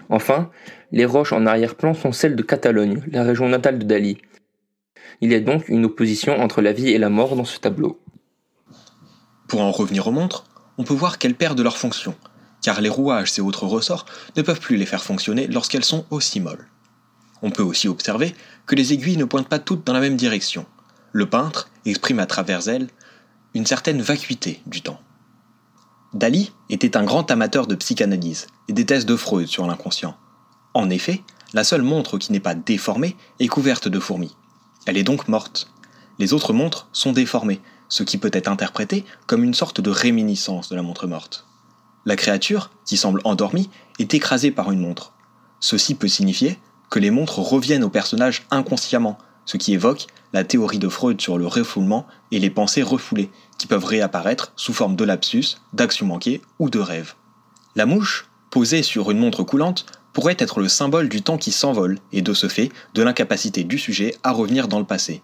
Enfin, 0.10 0.50
les 0.92 1.06
roches 1.06 1.34
en 1.34 1.46
arrière-plan 1.46 1.94
sont 1.94 2.12
celles 2.12 2.36
de 2.36 2.44
Catalogne, 2.44 3.04
la 3.12 3.24
région 3.24 3.50
natale 3.50 3.80
de 3.80 3.86
Dali. 3.86 4.18
Il 5.22 5.32
y 5.32 5.36
a 5.36 5.40
donc 5.40 5.68
une 5.68 5.86
opposition 5.86 6.40
entre 6.40 6.62
la 6.62 6.74
vie 6.74 6.90
et 6.90 6.98
la 6.98 7.10
mort 7.10 7.36
dans 7.36 7.46
ce 7.46 7.60
tableau. 7.60 8.00
Pour 9.48 9.62
en 9.62 9.72
revenir 9.72 10.08
aux 10.08 10.12
montres, 10.12 10.46
on 10.78 10.84
peut 10.84 10.94
voir 10.94 11.18
qu'elles 11.18 11.36
perdent 11.36 11.62
leur 11.62 11.78
fonction, 11.78 12.16
car 12.62 12.82
les 12.82 12.90
rouages 12.90 13.38
et 13.38 13.42
autres 13.42 13.66
ressorts 13.66 14.06
ne 14.36 14.42
peuvent 14.42 14.60
plus 14.60 14.78
les 14.78 14.86
faire 14.86 15.04
fonctionner 15.04 15.48
lorsqu'elles 15.48 15.86
sont 15.86 16.06
aussi 16.12 16.40
molles. 16.40 16.68
On 17.42 17.52
peut 17.52 17.64
aussi 17.64 17.88
observer 17.88 18.36
que 18.66 18.76
les 18.76 18.94
aiguilles 18.94 19.18
ne 19.18 19.26
pointent 19.26 19.50
pas 19.50 19.60
toutes 19.60 19.86
dans 19.86 19.94
la 19.94 20.00
même 20.00 20.18
direction. 20.18 20.66
Le 21.12 21.30
peintre 21.30 21.70
exprime 21.86 22.20
à 22.20 22.26
travers 22.26 22.68
elles 22.68 22.88
une 23.54 23.66
certaine 23.66 24.02
vacuité 24.02 24.62
du 24.66 24.82
temps. 24.82 25.00
Dali 26.14 26.52
était 26.70 26.96
un 26.96 27.04
grand 27.04 27.30
amateur 27.32 27.68
de 27.68 27.76
psychanalyse 27.76 28.48
et 28.68 28.74
des 28.74 28.86
thèses 28.86 29.06
de 29.06 29.16
Freud 29.16 29.48
sur 29.48 29.68
l'inconscient. 29.68 30.16
En 30.74 30.90
effet, 30.90 31.22
la 31.54 31.64
seule 31.64 31.82
montre 31.82 32.18
qui 32.18 32.32
n'est 32.32 32.40
pas 32.40 32.56
déformée 32.56 33.16
est 33.40 33.48
couverte 33.48 33.88
de 33.88 34.00
fourmis. 34.00 34.36
Elle 34.86 34.98
est 34.98 35.04
donc 35.04 35.28
morte. 35.28 35.70
Les 36.20 36.34
autres 36.34 36.54
montres 36.54 36.88
sont 36.94 37.12
déformées, 37.12 37.62
ce 37.90 38.04
qui 38.04 38.18
peut 38.18 38.32
être 38.34 38.48
interprété 38.48 39.06
comme 39.26 39.44
une 39.44 39.54
sorte 39.54 39.82
de 39.82 39.90
réminiscence 39.90 40.70
de 40.70 40.76
la 40.76 40.82
montre 40.82 41.08
morte. 41.08 41.46
La 42.06 42.16
créature, 42.16 42.72
qui 42.86 42.96
semble 42.96 43.22
endormie, 43.26 43.70
est 44.00 44.14
écrasée 44.14 44.52
par 44.52 44.72
une 44.72 44.80
montre. 44.80 45.14
Ceci 45.60 45.94
peut 45.94 46.08
signifier 46.08 46.58
que 46.90 47.00
les 47.00 47.12
montres 47.12 47.40
reviennent 47.40 47.84
au 47.84 47.90
personnage 47.90 48.46
inconsciemment, 48.50 49.18
ce 49.48 49.58
qui 49.58 49.74
évoque 49.74 50.06
la 50.34 50.44
théorie 50.44 50.77
de 50.77 50.89
Freud 50.89 51.20
sur 51.20 51.39
le 51.39 51.48
refoulement 51.48 52.06
et 52.32 52.38
les 52.38 52.51
pensées 52.51 52.84
refoulées, 52.84 53.32
qui 53.58 53.66
peuvent 53.66 53.86
réapparaître 53.86 54.51
sous 54.56 54.74
forme 54.74 54.96
de 54.96 55.04
lapsus, 55.04 55.58
d'actions 55.74 56.06
manquées 56.06 56.44
ou 56.60 56.70
de 56.70 56.77
rêves. 56.77 57.16
La 57.75 57.88
mouche, 57.88 58.27
posée 58.51 58.84
sur 58.84 59.10
une 59.10 59.20
montre 59.20 59.44
coulante, 59.44 59.86
pourrait 60.13 60.36
être 60.38 60.60
le 60.60 60.68
symbole 60.68 61.10
du 61.10 61.22
temps 61.22 61.38
qui 61.38 61.51
s'envole 61.51 61.98
et 62.12 62.22
de 62.22 62.34
ce 62.34 62.48
fait 62.48 62.72
de 62.94 63.01
l'incapacité 63.01 63.63
du 63.63 63.80
sujet 63.80 64.16
à 64.24 64.32
revenir 64.32 64.68
dans 64.68 64.80
le 64.80 64.86
passé. 64.86 65.22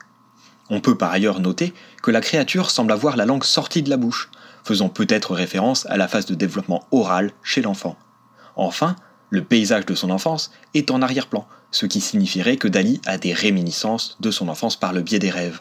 On 0.70 0.80
peut 0.80 0.98
par 0.98 1.12
ailleurs 1.12 1.42
noter 1.42 1.74
que 2.02 2.12
la 2.12 2.22
créature 2.22 2.72
semble 2.72 2.94
avoir 2.94 3.18
la 3.18 3.26
langue 3.26 3.44
sortie 3.44 3.84
de 3.84 3.90
la 3.90 3.98
bouche, 3.98 4.30
faisant 4.64 4.88
peut-être 4.88 5.34
référence 5.34 5.86
à 5.88 5.98
la 5.98 6.08
phase 6.08 6.26
de 6.26 6.36
développement 6.36 6.88
oral 6.92 7.32
chez 7.44 7.62
l'enfant. 7.62 7.98
Enfin, 8.56 8.96
le 9.30 9.44
paysage 9.44 9.86
de 9.86 9.96
son 9.96 10.10
enfance 10.10 10.52
est 10.74 10.92
en 10.92 11.02
arrière-plan, 11.02 11.48
ce 11.74 11.88
qui 11.88 12.00
signifierait 12.00 12.58
que 12.58 12.68
Dali 12.68 13.02
a 13.06 13.18
des 13.18 13.34
réminiscences 13.34 14.16
de 14.22 14.32
son 14.32 14.48
enfance 14.48 14.78
par 14.78 14.94
le 14.94 15.02
biais 15.02 15.20
des 15.20 15.32
rêves. 15.32 15.60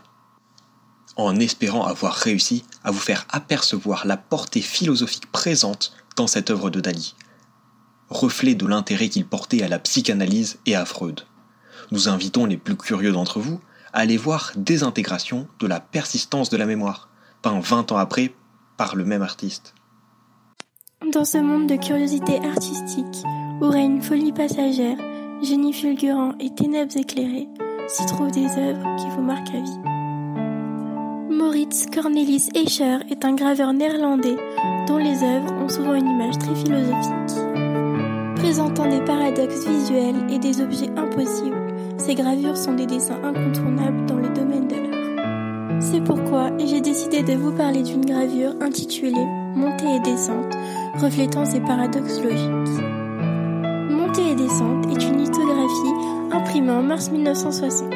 En 1.16 1.40
espérant 1.40 1.84
avoir 1.84 2.12
réussi 2.12 2.64
à 2.84 2.90
vous 2.90 2.98
faire 2.98 3.26
apercevoir 3.30 4.06
la 4.06 4.16
portée 4.16 4.60
philosophique 4.60 5.32
présente 5.32 5.92
dans 6.16 6.26
cette 6.26 6.50
œuvre 6.50 6.70
de 6.70 6.80
Dali, 6.80 7.14
reflet 8.10 8.54
de 8.54 8.66
l'intérêt 8.66 9.08
qu'il 9.08 9.26
portait 9.26 9.62
à 9.62 9.68
la 9.68 9.78
psychanalyse 9.78 10.58
et 10.66 10.76
à 10.76 10.84
Freud. 10.84 11.22
Nous 11.90 12.08
invitons 12.08 12.44
les 12.44 12.58
plus 12.58 12.76
curieux 12.76 13.12
d'entre 13.12 13.40
vous 13.40 13.60
à 13.94 14.00
aller 14.00 14.18
voir 14.18 14.52
Désintégration 14.54 15.48
de 15.60 15.66
la 15.66 15.80
persistance 15.80 16.50
de 16.50 16.58
la 16.58 16.66
mémoire, 16.66 17.08
peint 17.40 17.58
20 17.58 17.92
ans 17.92 17.96
après 17.96 18.34
par 18.76 18.96
le 18.96 19.04
même 19.04 19.22
artiste. 19.22 19.74
Dans 21.10 21.24
ce 21.24 21.38
monde 21.38 21.68
de 21.68 21.76
curiosité 21.76 22.38
artistique, 22.44 23.24
où 23.60 23.68
règne 23.68 24.00
folie 24.00 24.32
passagère, 24.32 24.96
génie 25.42 25.72
fulgurant 25.72 26.32
et 26.38 26.50
ténèbres 26.50 26.96
éclairées, 26.96 27.48
s'y 27.88 28.06
trouvent 28.06 28.30
des 28.30 28.46
œuvres 28.46 28.96
qui 28.96 29.06
vous 29.08 29.22
marquent 29.22 29.54
à 29.54 29.60
vie. 29.60 29.78
Moritz 31.30 31.86
Cornelis 31.92 32.48
Escher 32.54 32.98
est 33.10 33.24
un 33.24 33.34
graveur 33.34 33.72
néerlandais 33.72 34.36
dont 34.86 34.98
les 34.98 35.22
œuvres 35.22 35.52
ont 35.54 35.68
souvent 35.68 35.94
une 35.94 36.08
image 36.08 36.38
très 36.38 36.54
philosophique. 36.54 37.36
Présentant 38.36 38.88
des 38.88 39.00
paradoxes 39.04 39.66
visuels 39.66 40.30
et 40.30 40.38
des 40.38 40.60
objets 40.60 40.90
impossibles, 40.96 41.74
ces 41.98 42.14
gravures 42.14 42.56
sont 42.56 42.74
des 42.74 42.86
dessins 42.86 43.20
incontournables 43.22 44.06
dans 44.06 44.16
le 44.16 44.28
domaine 44.28 44.68
de 44.68 44.76
l'art. 44.76 45.82
C'est 45.82 46.04
pourquoi 46.04 46.50
j'ai 46.64 46.80
décidé 46.80 47.22
de 47.22 47.34
vous 47.34 47.52
parler 47.52 47.82
d'une 47.82 48.04
gravure 48.04 48.54
intitulée 48.60 49.26
Montée 49.54 49.96
et 49.96 50.00
descente, 50.00 50.54
reflétant 50.98 51.44
ces 51.44 51.60
paradoxes 51.60 52.22
logiques. 52.22 52.91
Montée 54.12 54.32
et 54.32 54.34
descente 54.34 54.84
est 54.90 55.08
une 55.08 55.24
lithographie 55.24 55.94
imprimée 56.32 56.70
en 56.70 56.82
mars 56.82 57.10
1960. 57.10 57.94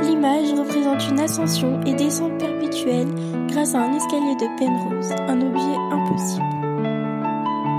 L'image 0.00 0.52
représente 0.56 1.08
une 1.10 1.18
ascension 1.18 1.80
et 1.84 1.94
descente 1.94 2.38
perpétuelle 2.38 3.08
grâce 3.48 3.74
à 3.74 3.80
un 3.80 3.94
escalier 3.94 4.36
de 4.36 4.46
Penrose, 4.56 5.10
un 5.26 5.40
objet 5.40 5.76
impossible. 5.90 6.44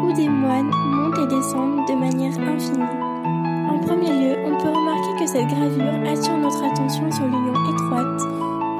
Où 0.04 0.12
des 0.12 0.28
moines 0.28 0.70
montent 0.86 1.18
et 1.18 1.34
descendent 1.34 1.88
de 1.88 1.94
manière 1.94 2.38
infinie. 2.40 2.84
En 3.70 3.80
premier 3.80 4.12
lieu, 4.12 4.36
on 4.46 4.58
peut 4.62 4.78
remarquer 4.78 5.24
que 5.24 5.26
cette 5.26 5.48
gravure 5.48 5.94
attire 6.06 6.38
notre 6.38 6.62
attention 6.62 7.10
sur 7.10 7.24
l'union 7.24 7.54
étroite 7.74 8.22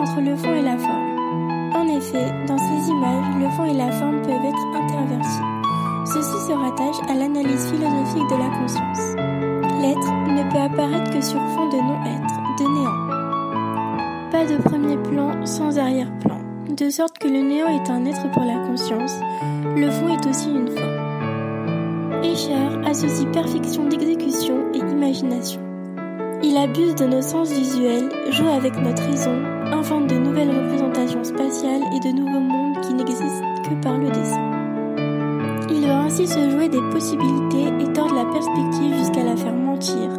entre 0.02 0.20
le 0.20 0.36
fond 0.36 0.54
et 0.54 0.64
la 0.64 0.78
forme. 0.78 1.72
En 1.76 1.88
effet, 1.88 2.46
dans 2.46 2.58
ces 2.58 2.90
images, 2.92 3.36
le 3.40 3.50
fond 3.52 3.64
et 3.64 3.78
la 3.78 3.90
forme 3.94 4.22
peuvent 4.22 4.46
être 4.46 4.84
intervertis. 4.84 5.53
Ceci 6.06 6.38
se 6.48 6.52
rattache 6.52 7.10
à 7.10 7.14
l'analyse 7.14 7.72
philosophique 7.72 8.30
de 8.30 8.36
la 8.36 8.50
conscience. 8.60 9.16
L'être 9.82 10.14
ne 10.28 10.52
peut 10.52 10.60
apparaître 10.60 11.12
que 11.12 11.22
sur 11.22 11.40
fond 11.50 11.70
de 11.70 11.78
non-être, 11.78 12.36
de 12.60 12.64
néant. 12.64 14.30
Pas 14.32 14.46
de 14.46 14.62
premier 14.62 14.98
plan 14.98 15.46
sans 15.46 15.80
arrière-plan, 15.80 16.40
de 16.70 16.90
sorte 16.90 17.18
que 17.20 17.28
le 17.28 17.42
néant 17.42 17.68
est 17.68 17.90
un 17.90 18.06
être 18.06 18.30
pour 18.32 18.44
la 18.44 18.60
conscience, 18.68 19.16
le 19.76 19.90
fond 19.92 20.10
est 20.10 20.28
aussi 20.28 20.50
une 20.50 20.68
forme. 20.68 22.24
Escher 22.24 22.86
associe 22.86 23.32
perfection 23.32 23.86
d'exécution 23.86 24.58
et 24.74 24.80
imagination. 24.80 25.62
Il 26.44 26.58
abuse 26.58 26.96
de 26.96 27.06
nos 27.06 27.22
sens 27.22 27.50
visuels, 27.50 28.10
joue 28.30 28.50
avec 28.50 28.78
notre 28.78 29.04
raison, 29.04 29.42
invente 29.72 30.08
de 30.08 30.16
nouvelles 30.16 30.52
représentations 30.52 31.24
spatiales 31.24 31.84
et 31.96 32.00
de 32.00 32.14
nouveaux 32.14 32.42
mondes 32.42 32.82
qui 32.82 32.94
n'existent 32.94 33.62
que 33.64 33.82
par 33.82 33.98
le 33.98 34.10
dessin. 34.10 34.53
Ainsi 36.14 36.28
se 36.28 36.48
jouer 36.52 36.70
des 36.70 36.82
possibilités 36.92 37.74
et 37.80 37.92
tordre 37.92 38.14
la 38.14 38.26
perspective 38.26 38.96
jusqu'à 39.00 39.24
la 39.24 39.36
faire 39.36 39.56
mentir, 39.56 40.12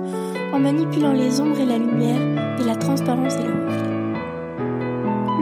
en 0.53 0.59
manipulant 0.59 1.13
les 1.13 1.41
ombres 1.41 1.61
et 1.61 1.65
la 1.65 1.79
lumière, 1.79 2.21
et 2.59 2.65
la 2.65 2.75
transparence 2.75 3.37
et 3.37 3.45
le 3.45 3.53
reflet. 3.53 4.65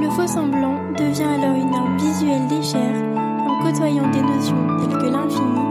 Le 0.02 0.10
faux 0.10 0.26
semblant 0.26 0.76
devient 0.98 1.22
alors 1.22 1.56
une 1.56 1.74
arme 1.74 1.96
visuelle 1.96 2.46
d'échelle 2.48 3.16
en 3.16 3.62
côtoyant 3.62 4.10
des 4.10 4.20
notions 4.20 4.66
telles 4.76 4.98
que 4.98 5.06
l'infini, 5.06 5.64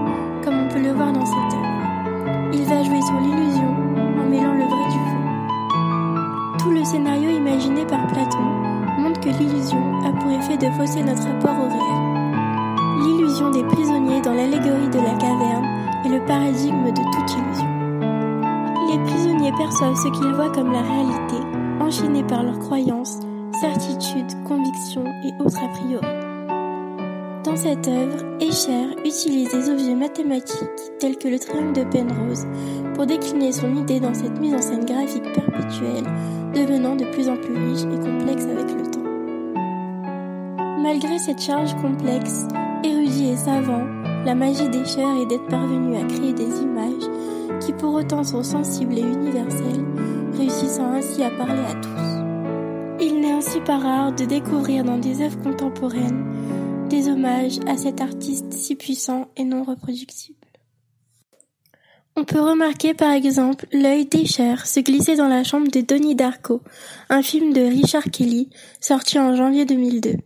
comme 0.44 0.56
on 0.56 0.68
peut 0.68 0.82
le 0.82 0.94
voir 0.94 1.14
dans 1.14 1.28
cette 1.28 1.54
œuvre. 1.54 2.52
Il 2.52 2.64
va 2.64 2.82
jouer 2.82 3.02
sur 3.04 3.20
l'illusion 3.20 3.76
en 4.20 4.28
mêlant 4.28 4.56
le 4.56 4.66
vrai 4.66 4.86
du 4.90 4.98
faux. 4.98 6.58
Tout 6.58 6.72
le 6.72 6.84
scénario 6.84 7.30
imaginé 7.30 7.86
par 7.86 8.08
Platon 8.08 8.50
montre 8.98 9.20
que 9.20 9.30
l'illusion 9.30 10.00
a 10.04 10.12
pour 10.12 10.32
effet 10.32 10.58
de 10.58 10.72
fausser 10.72 11.04
notre 11.04 11.22
rapport 11.22 11.66
au 11.66 11.68
réel. 11.68 12.11
L'illusion 13.02 13.50
des 13.50 13.64
prisonniers 13.64 14.22
dans 14.22 14.34
l'allégorie 14.34 14.90
de 14.90 15.00
la 15.00 15.16
caverne 15.18 15.66
est 16.06 16.10
le 16.10 16.24
paradigme 16.26 16.86
de 16.86 17.02
toute 17.02 17.32
illusion. 17.32 17.72
Les 18.92 19.00
prisonniers 19.04 19.52
perçoivent 19.58 19.96
ce 19.96 20.10
qu'ils 20.10 20.34
voient 20.34 20.52
comme 20.52 20.72
la 20.72 20.82
réalité, 20.82 21.36
enchaînés 21.80 22.24
par 22.24 22.44
leurs 22.44 22.60
croyances, 22.60 23.20
certitudes, 23.60 24.44
convictions 24.48 25.06
et 25.26 25.44
autres 25.44 25.64
a 25.64 25.68
priori. 25.70 26.06
Dans 27.44 27.56
cette 27.56 27.88
œuvre, 27.88 28.24
Escher 28.40 28.96
utilise 29.04 29.50
des 29.50 29.70
objets 29.72 29.96
mathématiques 29.96 31.00
tels 31.00 31.18
que 31.18 31.28
le 31.28 31.40
triangle 31.40 31.74
de 31.74 31.84
Penrose 31.84 32.46
pour 32.94 33.08
décliner 33.08 33.52
son 33.52 33.76
idée 33.78 34.00
dans 34.00 34.14
cette 34.14 34.40
mise 34.40 34.54
en 34.54 34.62
scène 34.62 34.86
graphique 34.86 35.34
perpétuelle, 35.34 36.06
devenant 36.54 36.96
de 36.96 37.06
plus 37.06 37.30
en 37.30 37.38
plus 37.38 37.56
riche 37.56 37.82
et 37.82 38.00
complexe 38.00 38.46
avec 38.46 38.72
le 38.72 38.92
temps. 38.92 39.00
Malgré 40.84 41.18
cette 41.18 41.42
charge 41.42 41.74
complexe, 41.82 42.46
érudit 42.84 43.30
et 43.30 43.38
savant, 43.38 43.86
la 44.26 44.36
magie 44.36 44.70
d'Escher 44.70 45.22
est 45.22 45.26
d'être 45.26 45.48
parvenu 45.48 45.96
à 45.98 46.04
créer 46.06 46.34
des 46.34 46.62
images 46.62 47.10
qui 47.60 47.74
pour 47.74 47.94
autant 47.94 48.24
sont 48.24 48.44
sensibles 48.44 48.98
et 48.98 49.02
universelles, 49.02 49.86
réussissant 50.38 50.92
ainsi 50.92 51.24
à 51.24 51.30
parler 51.32 51.64
à 51.68 51.76
tous. 51.76 53.04
Il 53.04 53.22
n'est 53.22 53.32
ainsi 53.32 53.60
pas 53.62 53.78
rare 53.78 54.14
de 54.14 54.26
découvrir 54.26 54.84
dans 54.84 54.98
des 54.98 55.22
œuvres 55.22 55.42
contemporaines 55.42 56.26
des 56.90 57.08
hommages 57.08 57.60
à 57.68 57.78
cet 57.78 58.02
artiste 58.02 58.52
si 58.52 58.76
puissant 58.76 59.30
et 59.38 59.44
non 59.44 59.64
reproductible. 59.64 60.38
On 62.18 62.26
peut 62.26 62.42
remarquer 62.42 62.94
par 62.94 63.14
exemple 63.14 63.66
l'œil 63.72 64.06
d'Escher 64.06 64.56
se 64.66 64.82
glisser 64.82 65.16
dans 65.16 65.30
la 65.30 65.46
chambre 65.46 65.72
de 65.72 65.80
Donnie 65.80 66.16
Darko, 66.16 66.62
un 67.10 67.22
film 67.22 67.54
de 67.54 67.62
Richard 67.62 68.12
Kelly 68.12 68.50
sorti 68.82 69.18
en 69.18 69.36
janvier 69.36 69.66
2002. 69.66 70.18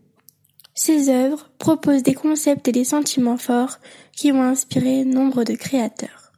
Ces 0.78 1.10
œuvres 1.10 1.50
proposent 1.58 2.04
des 2.04 2.14
concepts 2.14 2.68
et 2.68 2.74
des 2.74 2.84
sentiments 2.84 3.38
forts 3.38 3.80
qui 4.12 4.34
ont 4.34 4.44
inspiré 4.44 5.06
nombre 5.06 5.46
de 5.46 5.54
créateurs. 5.54 6.34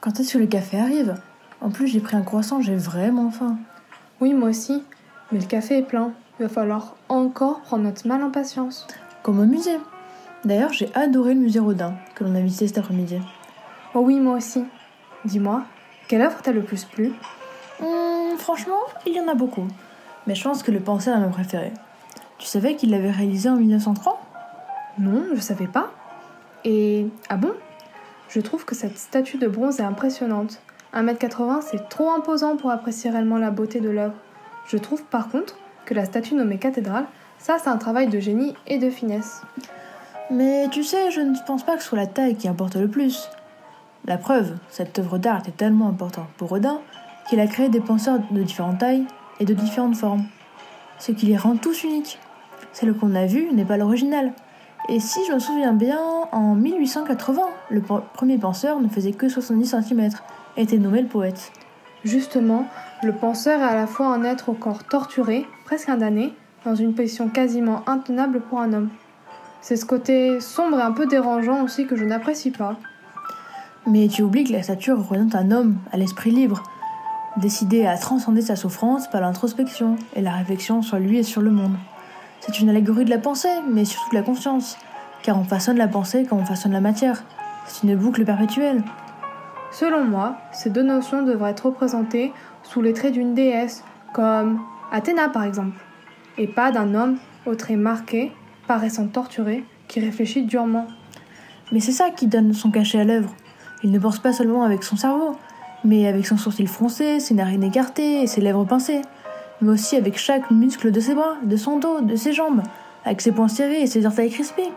Quand 0.00 0.20
est-ce 0.20 0.34
que 0.34 0.38
le 0.38 0.46
café 0.46 0.78
arrive? 0.78 1.16
En 1.60 1.70
plus, 1.70 1.88
j'ai 1.88 1.98
pris 1.98 2.14
un 2.14 2.22
croissant, 2.22 2.60
j'ai 2.60 2.76
vraiment 2.76 3.32
faim. 3.32 3.58
Oui, 4.20 4.32
moi 4.32 4.50
aussi. 4.50 4.84
Mais 5.32 5.40
le 5.40 5.46
café 5.46 5.78
est 5.78 5.82
plein. 5.82 6.12
Il 6.38 6.44
va 6.44 6.48
falloir 6.48 6.94
encore 7.08 7.62
prendre 7.62 7.82
notre 7.82 8.06
mal 8.06 8.22
en 8.22 8.30
patience. 8.30 8.86
Comme 9.24 9.40
au 9.40 9.46
musée. 9.46 9.78
D'ailleurs, 10.44 10.72
j'ai 10.72 10.94
adoré 10.94 11.34
le 11.34 11.40
musée 11.40 11.58
Rodin 11.58 11.94
que 12.14 12.22
l'on 12.22 12.36
a 12.36 12.40
visité 12.40 12.68
cet 12.68 12.78
après-midi. 12.78 13.18
Oh 13.94 14.00
oui, 14.00 14.20
moi 14.20 14.36
aussi. 14.36 14.62
Dis-moi, 15.24 15.64
quelle 16.06 16.20
œuvre 16.20 16.42
t'a 16.42 16.52
le 16.52 16.62
plus 16.62 16.84
plu? 16.84 17.12
Franchement, 18.38 18.80
il 19.06 19.14
y 19.14 19.20
en 19.20 19.28
a 19.28 19.34
beaucoup. 19.34 19.66
Mais 20.26 20.34
je 20.34 20.42
pense 20.42 20.62
que 20.62 20.70
le 20.70 20.80
penseur 20.80 21.16
est 21.16 21.20
mon 21.20 21.30
préféré. 21.30 21.72
Tu 22.38 22.46
savais 22.46 22.76
qu'il 22.76 22.90
l'avait 22.90 23.10
réalisé 23.10 23.48
en 23.48 23.56
1903 23.56 24.20
Non, 24.98 25.24
je 25.34 25.40
savais 25.40 25.66
pas. 25.66 25.90
Et 26.64 27.06
ah 27.28 27.36
bon? 27.36 27.52
Je 28.28 28.40
trouve 28.40 28.64
que 28.64 28.74
cette 28.74 28.98
statue 28.98 29.38
de 29.38 29.46
bronze 29.46 29.80
est 29.80 29.84
impressionnante. 29.84 30.60
1m80, 30.94 31.62
c'est 31.62 31.88
trop 31.88 32.10
imposant 32.10 32.56
pour 32.56 32.70
apprécier 32.70 33.10
réellement 33.10 33.38
la 33.38 33.50
beauté 33.50 33.80
de 33.80 33.90
l'œuvre. 33.90 34.14
Je 34.66 34.76
trouve 34.76 35.04
par 35.04 35.28
contre 35.28 35.56
que 35.84 35.94
la 35.94 36.04
statue 36.04 36.34
nommée 36.34 36.58
cathédrale, 36.58 37.06
ça 37.38 37.56
c'est 37.62 37.68
un 37.68 37.76
travail 37.76 38.08
de 38.08 38.20
génie 38.20 38.54
et 38.66 38.78
de 38.78 38.90
finesse. 38.90 39.42
Mais 40.30 40.68
tu 40.70 40.82
sais, 40.84 41.10
je 41.10 41.20
ne 41.20 41.34
pense 41.46 41.64
pas 41.64 41.76
que 41.76 41.82
ce 41.82 41.88
soit 41.88 41.98
la 41.98 42.06
taille 42.06 42.36
qui 42.36 42.48
importe 42.48 42.76
le 42.76 42.88
plus. 42.88 43.28
La 44.06 44.16
preuve, 44.16 44.56
cette 44.70 44.98
œuvre 44.98 45.18
d'art 45.18 45.40
était 45.40 45.50
tellement 45.50 45.88
importante 45.88 46.28
pour 46.36 46.50
Rodin 46.50 46.80
qu'il 47.28 47.40
a 47.40 47.46
créé 47.46 47.68
des 47.68 47.80
penseurs 47.80 48.18
de 48.30 48.42
différentes 48.42 48.78
tailles 48.78 49.04
et 49.40 49.44
de 49.44 49.54
différentes 49.54 49.96
formes. 49.96 50.24
Ce 50.98 51.12
qui 51.12 51.26
les 51.26 51.36
rend 51.36 51.56
tous 51.56 51.84
uniques. 51.84 52.18
Celle 52.72 52.94
qu'on 52.94 53.14
a 53.14 53.26
vue 53.26 53.48
n'est 53.52 53.64
pas 53.64 53.76
l'original. 53.76 54.32
Et 54.88 55.00
si 55.00 55.20
je 55.26 55.32
me 55.32 55.38
souviens 55.38 55.72
bien, 55.72 56.00
en 56.32 56.54
1880, 56.54 57.42
le 57.70 57.80
premier 57.80 58.38
penseur 58.38 58.80
ne 58.80 58.88
faisait 58.88 59.12
que 59.12 59.28
70 59.28 59.76
cm 59.82 60.10
et 60.56 60.62
était 60.62 60.78
nommé 60.78 61.00
le 61.00 61.08
poète. 61.08 61.52
Justement, 62.04 62.66
le 63.02 63.12
penseur 63.12 63.60
est 63.60 63.64
à 63.64 63.74
la 63.74 63.86
fois 63.86 64.08
un 64.08 64.24
être 64.24 64.50
au 64.50 64.52
corps 64.52 64.84
torturé, 64.84 65.46
presque 65.64 65.88
indamné, 65.88 66.34
dans 66.66 66.74
une 66.74 66.94
position 66.94 67.28
quasiment 67.28 67.82
intenable 67.88 68.40
pour 68.40 68.60
un 68.60 68.72
homme. 68.74 68.90
C'est 69.62 69.76
ce 69.76 69.86
côté 69.86 70.40
sombre 70.40 70.78
et 70.78 70.82
un 70.82 70.92
peu 70.92 71.06
dérangeant 71.06 71.62
aussi 71.62 71.86
que 71.86 71.96
je 71.96 72.04
n'apprécie 72.04 72.50
pas. 72.50 72.76
Mais 73.86 74.08
tu 74.08 74.22
oublies 74.22 74.44
que 74.44 74.52
la 74.52 74.62
statue 74.62 74.92
représente 74.92 75.34
un 75.34 75.50
homme 75.50 75.78
à 75.92 75.96
l'esprit 75.96 76.30
libre, 76.30 76.62
décidé 77.36 77.86
à 77.86 77.96
transcender 77.96 78.42
sa 78.42 78.56
souffrance 78.56 79.08
par 79.08 79.20
l'introspection 79.20 79.96
et 80.14 80.22
la 80.22 80.32
réflexion 80.32 80.82
sur 80.82 80.98
lui 80.98 81.18
et 81.18 81.22
sur 81.22 81.42
le 81.42 81.50
monde. 81.50 81.76
C'est 82.40 82.60
une 82.60 82.68
allégorie 82.68 83.04
de 83.04 83.10
la 83.10 83.18
pensée, 83.18 83.48
mais 83.70 83.84
surtout 83.84 84.10
de 84.10 84.14
la 84.16 84.22
conscience, 84.22 84.76
car 85.22 85.38
on 85.38 85.44
façonne 85.44 85.78
la 85.78 85.88
pensée 85.88 86.24
comme 86.24 86.40
on 86.40 86.44
façonne 86.44 86.72
la 86.72 86.80
matière. 86.80 87.24
C'est 87.66 87.86
une 87.86 87.96
boucle 87.96 88.24
perpétuelle. 88.24 88.82
Selon 89.72 90.04
moi, 90.04 90.36
ces 90.52 90.70
deux 90.70 90.82
notions 90.82 91.22
devraient 91.22 91.50
être 91.50 91.66
représentées 91.66 92.32
sous 92.62 92.82
les 92.82 92.92
traits 92.92 93.12
d'une 93.12 93.34
déesse, 93.34 93.82
comme 94.12 94.60
Athéna 94.92 95.28
par 95.28 95.44
exemple, 95.44 95.76
et 96.38 96.46
pas 96.46 96.70
d'un 96.70 96.94
homme 96.94 97.16
aux 97.46 97.54
traits 97.54 97.78
marqués, 97.78 98.32
paraissant 98.68 99.06
torturé, 99.06 99.64
qui 99.88 100.00
réfléchit 100.00 100.44
durement. 100.44 100.86
Mais 101.72 101.80
c'est 101.80 101.92
ça 101.92 102.10
qui 102.10 102.26
donne 102.26 102.52
son 102.52 102.70
cachet 102.70 103.00
à 103.00 103.04
l'œuvre. 103.04 103.34
Il 103.82 103.90
ne 103.90 103.98
pense 103.98 104.18
pas 104.18 104.32
seulement 104.32 104.62
avec 104.62 104.84
son 104.84 104.96
cerveau, 104.96 105.36
mais 105.84 106.06
avec 106.06 106.26
son 106.26 106.36
sourcil 106.36 106.66
froncé, 106.66 107.20
ses 107.20 107.34
narines 107.34 107.62
écartées 107.62 108.22
et 108.22 108.26
ses 108.26 108.40
lèvres 108.40 108.64
pincées, 108.64 109.02
mais 109.60 109.70
aussi 109.70 109.96
avec 109.96 110.18
chaque 110.18 110.50
muscle 110.50 110.90
de 110.90 111.00
ses 111.00 111.14
bras, 111.14 111.36
de 111.42 111.56
son 111.56 111.78
dos, 111.78 112.00
de 112.00 112.16
ses 112.16 112.32
jambes, 112.32 112.62
avec 113.04 113.20
ses 113.20 113.32
poings 113.32 113.48
serrés 113.48 113.82
et 113.82 113.86
ses 113.86 114.06
orteils 114.06 114.30
crispés. 114.30 114.72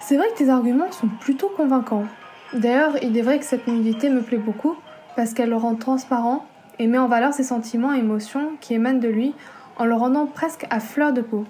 C'est 0.00 0.16
vrai 0.16 0.26
que 0.32 0.38
tes 0.38 0.50
arguments 0.50 0.92
sont 0.92 1.08
plutôt 1.20 1.50
convaincants. 1.56 2.04
D'ailleurs, 2.52 2.96
il 3.02 3.16
est 3.16 3.22
vrai 3.22 3.38
que 3.38 3.44
cette 3.44 3.66
nudité 3.66 4.10
me 4.10 4.22
plaît 4.22 4.38
beaucoup 4.38 4.76
parce 5.16 5.32
qu'elle 5.32 5.50
le 5.50 5.56
rend 5.56 5.74
transparent 5.76 6.46
et 6.78 6.86
met 6.86 6.98
en 6.98 7.08
valeur 7.08 7.32
ses 7.32 7.42
sentiments 7.42 7.94
et 7.94 7.98
émotions 7.98 8.52
qui 8.60 8.74
émanent 8.74 8.98
de 8.98 9.08
lui 9.08 9.34
en 9.76 9.84
le 9.84 9.94
rendant 9.94 10.26
presque 10.26 10.66
à 10.70 10.80
fleur 10.80 11.12
de 11.12 11.20
peau. 11.20 11.44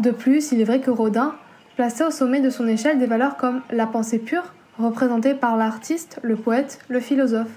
De 0.00 0.10
plus, 0.10 0.52
il 0.52 0.60
est 0.60 0.64
vrai 0.64 0.80
que 0.80 0.90
Rodin 0.90 1.34
plaçait 1.76 2.04
au 2.04 2.10
sommet 2.10 2.40
de 2.40 2.50
son 2.50 2.66
échelle 2.66 2.98
des 2.98 3.06
valeurs 3.06 3.36
comme 3.36 3.62
la 3.70 3.86
pensée 3.86 4.18
pure, 4.18 4.54
représenté 4.78 5.34
par 5.34 5.56
l'artiste, 5.56 6.18
le 6.22 6.36
poète, 6.36 6.80
le 6.88 7.00
philosophe. 7.00 7.50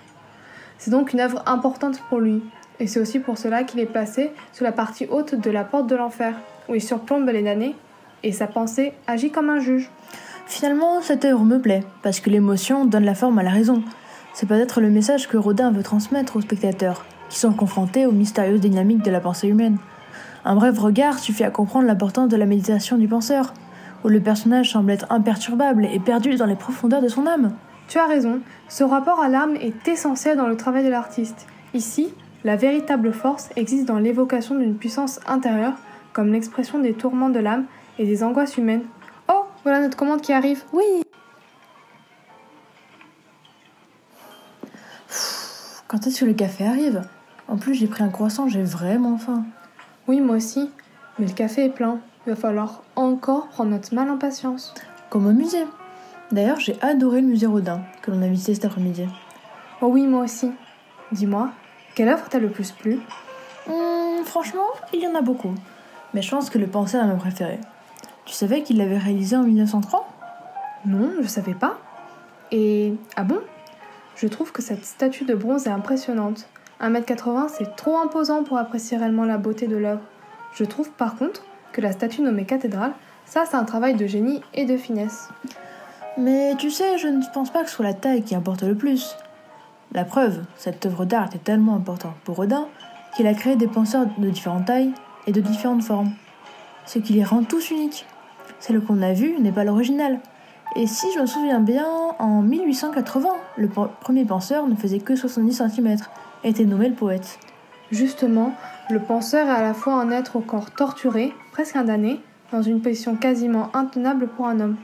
C'est 0.77 0.91
donc 0.91 1.13
une 1.13 1.19
œuvre 1.19 1.43
importante 1.45 2.01
pour 2.09 2.19
lui, 2.19 2.41
et 2.79 2.87
c'est 2.87 2.99
aussi 2.99 3.19
pour 3.19 3.37
cela 3.37 3.63
qu'il 3.63 3.79
est 3.79 3.85
placé 3.85 4.31
sous 4.53 4.63
la 4.63 4.71
partie 4.71 5.05
haute 5.05 5.35
de 5.35 5.51
la 5.51 5.63
porte 5.63 5.87
de 5.87 5.95
l'enfer, 5.95 6.35
où 6.67 6.75
il 6.75 6.81
surplombe 6.81 7.29
les 7.29 7.43
damnés, 7.43 7.75
et 8.23 8.31
sa 8.31 8.47
pensée 8.47 8.93
agit 9.07 9.31
comme 9.31 9.49
un 9.49 9.59
juge. 9.59 9.89
Finalement, 10.47 11.01
cette 11.01 11.23
œuvre 11.25 11.43
me 11.43 11.59
plaît, 11.59 11.83
parce 12.01 12.19
que 12.19 12.29
l'émotion 12.29 12.85
donne 12.85 13.05
la 13.05 13.15
forme 13.15 13.39
à 13.39 13.43
la 13.43 13.51
raison. 13.51 13.83
C'est 14.33 14.47
peut-être 14.47 14.81
le 14.81 14.89
message 14.89 15.27
que 15.27 15.37
Rodin 15.37 15.71
veut 15.71 15.83
transmettre 15.83 16.35
aux 16.35 16.41
spectateurs, 16.41 17.05
qui 17.29 17.39
sont 17.39 17.53
confrontés 17.53 18.05
aux 18.05 18.11
mystérieuses 18.11 18.61
dynamiques 18.61 19.03
de 19.03 19.11
la 19.11 19.19
pensée 19.19 19.47
humaine. 19.47 19.77
Un 20.43 20.55
bref 20.55 20.77
regard 20.79 21.19
suffit 21.19 21.43
à 21.43 21.51
comprendre 21.51 21.85
l'importance 21.85 22.29
de 22.29 22.37
la 22.37 22.47
méditation 22.47 22.97
du 22.97 23.07
penseur, 23.07 23.53
où 24.03 24.09
le 24.09 24.19
personnage 24.19 24.71
semble 24.71 24.91
être 24.91 25.05
imperturbable 25.09 25.85
et 25.85 25.99
perdu 25.99 26.35
dans 26.35 26.45
les 26.45 26.55
profondeurs 26.55 27.01
de 27.01 27.07
son 27.07 27.27
âme. 27.27 27.53
Tu 27.87 27.97
as 27.97 28.07
raison, 28.07 28.39
ce 28.69 28.83
rapport 28.83 29.19
à 29.19 29.29
l'âme 29.29 29.55
est 29.55 29.87
essentiel 29.87 30.37
dans 30.37 30.47
le 30.47 30.57
travail 30.57 30.83
de 30.83 30.89
l'artiste. 30.89 31.47
Ici, 31.73 32.13
la 32.43 32.55
véritable 32.55 33.13
force 33.13 33.49
existe 33.55 33.85
dans 33.85 33.99
l'évocation 33.99 34.55
d'une 34.55 34.77
puissance 34.77 35.19
intérieure, 35.27 35.73
comme 36.13 36.31
l'expression 36.31 36.79
des 36.79 36.93
tourments 36.93 37.29
de 37.29 37.39
l'âme 37.39 37.65
et 37.99 38.05
des 38.05 38.23
angoisses 38.23 38.57
humaines. 38.57 38.83
Oh, 39.29 39.45
voilà 39.63 39.81
notre 39.81 39.97
commande 39.97 40.21
qui 40.21 40.33
arrive. 40.33 40.63
Oui. 40.73 41.03
Quand 45.87 46.07
est-ce 46.07 46.21
que 46.21 46.25
le 46.25 46.33
café 46.33 46.65
arrive? 46.65 47.01
En 47.47 47.57
plus, 47.57 47.73
j'ai 47.73 47.87
pris 47.87 48.03
un 48.03 48.09
croissant, 48.09 48.47
j'ai 48.47 48.63
vraiment 48.63 49.17
faim. 49.17 49.43
Oui, 50.07 50.21
moi 50.21 50.37
aussi. 50.37 50.71
Mais 51.19 51.27
le 51.27 51.33
café 51.33 51.65
est 51.65 51.69
plein. 51.69 51.99
Il 52.25 52.29
va 52.29 52.35
falloir 52.35 52.83
encore 52.95 53.47
prendre 53.47 53.71
notre 53.71 53.95
mal 53.95 54.09
en 54.09 54.17
patience. 54.17 54.73
Comme 55.09 55.25
au 55.25 55.31
musée. 55.31 55.65
D'ailleurs, 56.31 56.59
j'ai 56.59 56.77
adoré 56.81 57.21
le 57.21 57.27
musée 57.27 57.47
Rodin 57.47 57.81
que 58.01 58.11
l'on 58.11 58.21
a 58.21 58.27
visité 58.27 58.53
cet 58.53 58.65
après-midi. 58.65 59.07
Oh 59.81 59.87
oui, 59.87 60.05
moi 60.05 60.23
aussi. 60.23 60.51
Dis-moi, 61.11 61.49
quelle 61.95 62.09
œuvre 62.09 62.29
t'a 62.29 62.39
le 62.39 62.49
plus 62.49 62.71
plu? 62.71 62.99
Hum, 63.67 64.23
Franchement, 64.23 64.67
il 64.93 65.01
y 65.01 65.07
en 65.07 65.15
a 65.15 65.21
beaucoup. 65.21 65.53
Mais 66.13 66.21
je 66.21 66.29
pense 66.29 66.49
que 66.49 66.59
le 66.59 66.67
penseur 66.67 67.03
est 67.03 67.07
ma 67.07 67.15
préférée. 67.15 67.59
Tu 68.25 68.33
savais 68.33 68.61
qu'il 68.61 68.77
l'avait 68.77 68.99
réalisé 68.99 69.35
en 69.35 69.43
1903 69.43 70.07
Non, 70.85 71.09
je 71.21 71.27
savais 71.27 71.55
pas. 71.55 71.79
Et 72.51 72.93
ah 73.15 73.23
bon? 73.23 73.39
Je 74.15 74.27
trouve 74.27 74.51
que 74.51 74.61
cette 74.61 74.85
statue 74.85 75.25
de 75.25 75.33
bronze 75.33 75.65
est 75.65 75.71
impressionnante. 75.71 76.47
1m80, 76.81 77.49
c'est 77.49 77.75
trop 77.75 77.97
imposant 77.97 78.43
pour 78.43 78.57
apprécier 78.57 78.97
réellement 78.97 79.25
la 79.25 79.37
beauté 79.37 79.67
de 79.67 79.75
l'œuvre. 79.75 80.01
Je 80.53 80.63
trouve 80.65 80.91
par 80.91 81.15
contre 81.15 81.43
que 81.71 81.81
la 81.81 81.91
statue 81.91 82.21
nommée 82.21 82.45
cathédrale, 82.45 82.93
ça 83.25 83.43
c'est 83.49 83.57
un 83.57 83.63
travail 83.63 83.95
de 83.95 84.07
génie 84.07 84.41
et 84.53 84.65
de 84.65 84.77
finesse. 84.77 85.29
Mais 86.17 86.55
tu 86.57 86.69
sais, 86.71 86.97
je 86.97 87.07
ne 87.07 87.21
pense 87.33 87.51
pas 87.51 87.63
que 87.63 87.69
ce 87.69 87.75
soit 87.75 87.85
la 87.85 87.93
taille 87.93 88.23
qui 88.23 88.35
importe 88.35 88.63
le 88.63 88.75
plus. 88.75 89.15
La 89.93 90.03
preuve, 90.03 90.43
cette 90.57 90.85
œuvre 90.85 91.05
d'art 91.05 91.27
était 91.27 91.37
tellement 91.37 91.75
importante 91.75 92.15
pour 92.23 92.37
Rodin 92.37 92.67
qu'il 93.15 93.27
a 93.27 93.33
créé 93.33 93.55
des 93.55 93.67
penseurs 93.67 94.05
de 94.17 94.29
différentes 94.29 94.65
tailles 94.65 94.91
et 95.27 95.31
de 95.31 95.41
différentes 95.41 95.83
formes. 95.83 96.11
Ce 96.85 96.99
qui 96.99 97.13
les 97.13 97.23
rend 97.23 97.43
tous 97.43 97.71
uniques. 97.71 98.05
Celle 98.59 98.81
qu'on 98.81 99.01
a 99.01 99.13
vue 99.13 99.35
n'est 99.39 99.51
pas 99.51 99.63
l'original. 99.63 100.19
Et 100.75 100.87
si 100.87 101.07
je 101.13 101.19
me 101.19 101.25
souviens 101.25 101.59
bien, 101.59 101.87
en 102.19 102.41
1880, 102.41 103.29
le 103.57 103.67
premier 103.67 104.23
penseur 104.23 104.67
ne 104.67 104.75
faisait 104.75 104.99
que 104.99 105.15
70 105.15 105.63
cm 105.69 105.97
et 106.43 106.49
était 106.49 106.63
nommé 106.63 106.87
le 106.87 106.95
poète. 106.95 107.39
Justement, 107.91 108.53
le 108.91 108.99
penseur 108.99 109.47
est 109.47 109.51
à 109.51 109.61
la 109.61 109.73
fois 109.73 109.95
un 109.95 110.11
être 110.11 110.35
au 110.35 110.41
corps 110.41 110.71
torturé, 110.71 111.33
presque 111.51 111.75
indamné, 111.75 112.19
dans 112.51 112.61
une 112.61 112.81
position 112.81 113.15
quasiment 113.15 113.69
intenable 113.73 114.27
pour 114.27 114.47
un 114.47 114.59
homme. 114.59 114.75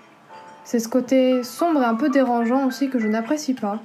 C'est 0.63 0.79
ce 0.79 0.87
côté 0.87 1.43
sombre 1.43 1.81
et 1.81 1.85
un 1.85 1.95
peu 1.95 2.09
dérangeant 2.09 2.65
aussi 2.65 2.89
que 2.89 2.99
je 2.99 3.07
n'apprécie 3.07 3.53
pas. 3.53 3.79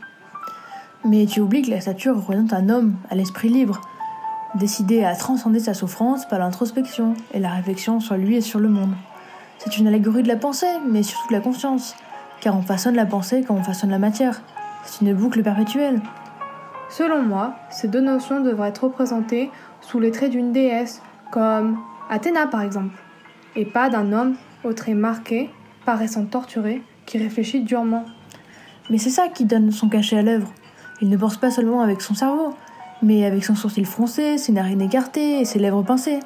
Mais 1.04 1.26
tu 1.26 1.40
oublies 1.40 1.62
que 1.62 1.70
la 1.70 1.80
statue 1.80 2.10
représente 2.10 2.52
un 2.52 2.68
homme 2.68 2.94
à 3.10 3.16
l'esprit 3.16 3.48
libre, 3.48 3.80
décidé 4.54 5.02
à 5.02 5.16
transcender 5.16 5.58
sa 5.58 5.74
souffrance 5.74 6.26
par 6.26 6.38
l'introspection 6.38 7.14
et 7.34 7.40
la 7.40 7.50
réflexion 7.50 7.98
sur 7.98 8.16
lui 8.16 8.36
et 8.36 8.40
sur 8.40 8.60
le 8.60 8.68
monde. 8.68 8.94
C'est 9.58 9.78
une 9.78 9.88
allégorie 9.88 10.22
de 10.22 10.28
la 10.28 10.36
pensée, 10.36 10.78
mais 10.88 11.02
surtout 11.02 11.28
de 11.28 11.34
la 11.34 11.40
conscience, 11.40 11.96
car 12.40 12.56
on 12.56 12.62
façonne 12.62 12.94
la 12.94 13.06
pensée 13.06 13.42
comme 13.42 13.58
on 13.58 13.64
façonne 13.64 13.90
la 13.90 13.98
matière. 13.98 14.40
C'est 14.84 15.04
une 15.04 15.14
boucle 15.14 15.42
perpétuelle. 15.42 16.00
Selon 16.90 17.22
moi, 17.22 17.54
ces 17.70 17.88
deux 17.88 18.00
notions 18.00 18.40
devraient 18.40 18.68
être 18.68 18.84
représentées 18.84 19.50
sous 19.82 20.00
les 20.00 20.10
traits 20.10 20.30
d'une 20.30 20.52
déesse, 20.52 21.02
comme 21.30 21.78
Athéna 22.08 22.46
par 22.46 22.62
exemple, 22.62 22.94
et 23.54 23.64
pas 23.66 23.90
d'un 23.90 24.12
homme 24.12 24.36
aux 24.64 24.72
traits 24.72 24.96
marqués, 24.96 25.50
paraissant 25.84 26.24
torturé, 26.24 26.82
qui 27.06 27.18
réfléchit 27.18 27.60
durement. 27.60 28.04
Mais 28.90 28.98
c'est 28.98 29.10
ça 29.10 29.28
qui 29.28 29.44
donne 29.44 29.70
son 29.70 29.88
cachet 29.88 30.18
à 30.18 30.22
l'œuvre. 30.22 30.52
Il 31.00 31.08
ne 31.08 31.16
pense 31.16 31.36
pas 31.36 31.50
seulement 31.50 31.82
avec 31.82 32.00
son 32.00 32.14
cerveau, 32.14 32.54
mais 33.02 33.24
avec 33.26 33.44
son 33.44 33.54
sourcil 33.54 33.84
froncé, 33.84 34.38
ses 34.38 34.52
narines 34.52 34.80
écartées 34.80 35.40
et 35.40 35.44
ses 35.44 35.58
lèvres 35.58 35.82
pincées, 35.82 36.20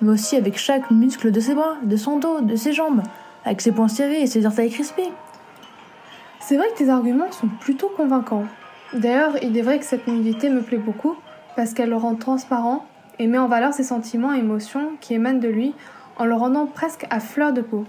mais 0.00 0.10
aussi 0.10 0.36
avec 0.36 0.56
chaque 0.56 0.90
muscle 0.90 1.30
de 1.30 1.40
ses 1.40 1.54
bras, 1.54 1.76
de 1.82 1.96
son 1.96 2.18
dos, 2.18 2.40
de 2.40 2.56
ses 2.56 2.72
jambes, 2.72 3.02
avec 3.44 3.60
ses 3.60 3.72
poings 3.72 3.88
serrés 3.88 4.22
et 4.22 4.26
ses 4.26 4.46
orteils 4.46 4.70
crispés. 4.70 5.12
C'est 6.40 6.56
vrai 6.56 6.66
que 6.72 6.78
tes 6.78 6.90
arguments 6.90 7.32
sont 7.32 7.48
plutôt 7.48 7.90
convaincants. 7.96 8.44
D'ailleurs, 8.92 9.36
il 9.42 9.56
est 9.56 9.62
vrai 9.62 9.78
que 9.78 9.84
cette 9.84 10.06
nudité 10.06 10.48
me 10.48 10.62
plaît 10.62 10.78
beaucoup 10.78 11.16
parce 11.56 11.72
qu'elle 11.72 11.90
le 11.90 11.96
rend 11.96 12.14
transparent 12.14 12.86
et 13.18 13.26
met 13.26 13.38
en 13.38 13.48
valeur 13.48 13.72
ses 13.72 13.82
sentiments 13.82 14.34
et 14.34 14.38
émotions 14.38 14.92
qui 15.00 15.14
émanent 15.14 15.40
de 15.40 15.48
lui 15.48 15.74
en 16.16 16.24
le 16.24 16.34
rendant 16.34 16.66
presque 16.66 17.06
à 17.10 17.20
fleur 17.20 17.52
de 17.52 17.60
peau. 17.60 17.84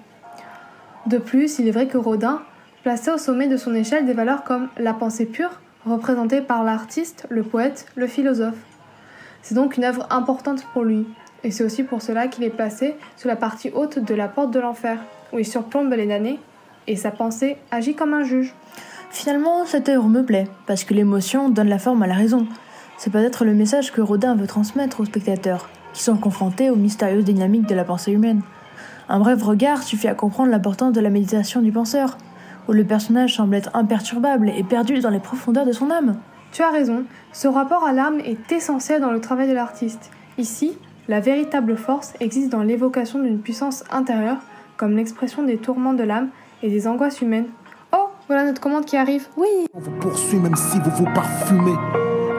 De 1.08 1.18
plus, 1.18 1.60
il 1.60 1.68
est 1.68 1.72
vrai 1.72 1.88
que 1.88 1.98
Rodin 1.98 2.42
plaçait 2.84 3.12
au 3.12 3.18
sommet 3.18 3.48
de 3.48 3.58
son 3.58 3.74
échelle 3.74 4.06
des 4.06 4.14
valeurs 4.14 4.44
comme 4.44 4.70
la 4.78 4.94
pensée 4.94 5.26
pure, 5.26 5.60
représentée 5.86 6.42
par 6.42 6.64
l'artiste, 6.64 7.28
le 7.30 7.44
poète, 7.44 7.88
le 7.96 8.08
philosophe. 8.08 8.58
C'est 9.42 9.56
donc 9.56 9.78
une 9.78 9.84
œuvre 9.84 10.08
importante 10.10 10.66
pour 10.74 10.84
lui, 10.84 11.06
et 11.44 11.52
c'est 11.52 11.64
aussi 11.64 11.84
pour 11.84 12.02
cela 12.02 12.28
qu'il 12.28 12.44
est 12.44 12.50
placé 12.50 12.96
sous 13.18 13.28
la 13.28 13.36
partie 13.36 13.70
haute 13.70 14.00
de 14.00 14.16
la 14.16 14.28
porte 14.28 14.52
de 14.52 14.60
l'enfer, 14.60 15.00
où 15.32 15.40
il 15.40 15.46
surplombe 15.46 15.94
les 15.94 16.08
damnés, 16.08 16.40
et 16.88 16.96
sa 16.96 17.12
pensée 17.12 17.58
agit 17.72 17.94
comme 17.94 18.14
un 18.14 18.24
juge. 18.24 18.54
Finalement, 19.12 19.66
cette 19.66 19.90
œuvre 19.90 20.08
me 20.08 20.24
plaît, 20.24 20.48
parce 20.66 20.84
que 20.84 20.94
l'émotion 20.94 21.50
donne 21.50 21.70
la 21.70 21.80
forme 21.80 22.04
à 22.04 22.08
la 22.08 22.16
raison. 22.16 22.48
C'est 22.98 23.12
peut-être 23.12 23.46
le 23.46 23.54
message 23.54 23.92
que 23.92 24.02
Rodin 24.02 24.36
veut 24.36 24.48
transmettre 24.48 25.02
aux 25.02 25.06
spectateurs, 25.06 25.70
qui 25.94 26.04
sont 26.04 26.18
confrontés 26.18 26.70
aux 26.70 26.76
mystérieuses 26.76 27.26
dynamiques 27.26 27.68
de 27.68 27.76
la 27.76 27.84
pensée 27.84 28.12
humaine. 28.12 28.42
Un 29.10 29.20
bref 29.20 29.44
regard 29.44 29.84
suffit 29.84 30.08
à 30.08 30.16
comprendre 30.16 30.50
l'importance 30.50 30.94
de 30.94 31.02
la 31.02 31.10
méditation 31.10 31.62
du 31.62 31.72
penseur, 31.72 32.18
où 32.68 32.72
le 32.72 32.84
personnage 32.84 33.36
semble 33.36 33.56
être 33.56 33.70
imperturbable 33.74 34.50
et 34.50 34.64
perdu 34.64 35.00
dans 35.00 35.10
les 35.10 35.20
profondeurs 35.20 35.66
de 35.66 35.72
son 35.72 35.92
âme. 35.92 36.18
Tu 36.52 36.64
as 36.64 36.72
raison, 36.72 37.04
ce 37.34 37.48
rapport 37.48 37.84
à 37.84 37.94
l'âme 37.94 38.20
est 38.20 38.52
essentiel 38.52 39.02
dans 39.02 39.12
le 39.12 39.20
travail 39.20 39.48
de 39.48 39.54
l'artiste. 39.54 40.10
Ici, 40.38 40.78
la 41.08 41.20
véritable 41.20 41.78
force 41.78 42.14
existe 42.20 42.52
dans 42.52 42.64
l'évocation 42.64 43.20
d'une 43.20 43.40
puissance 43.40 43.84
intérieure, 43.92 44.38
comme 44.78 44.96
l'expression 44.96 45.44
des 45.44 45.58
tourments 45.58 45.94
de 45.94 46.04
l'âme 46.04 46.30
et 46.64 46.70
des 46.70 46.88
angoisses 46.88 47.22
humaines. 47.22 47.48
Oh, 47.94 48.10
voilà 48.28 48.46
notre 48.46 48.62
commande 48.62 48.86
qui 48.86 48.98
arrive. 48.98 49.28
Oui. 49.38 49.68
On 49.74 49.80
vous 49.80 49.92
poursuit 49.92 50.40
même 50.40 50.56
si 50.56 50.80
vous 50.80 50.92
vous 50.92 51.14
parfumez. 51.14 51.76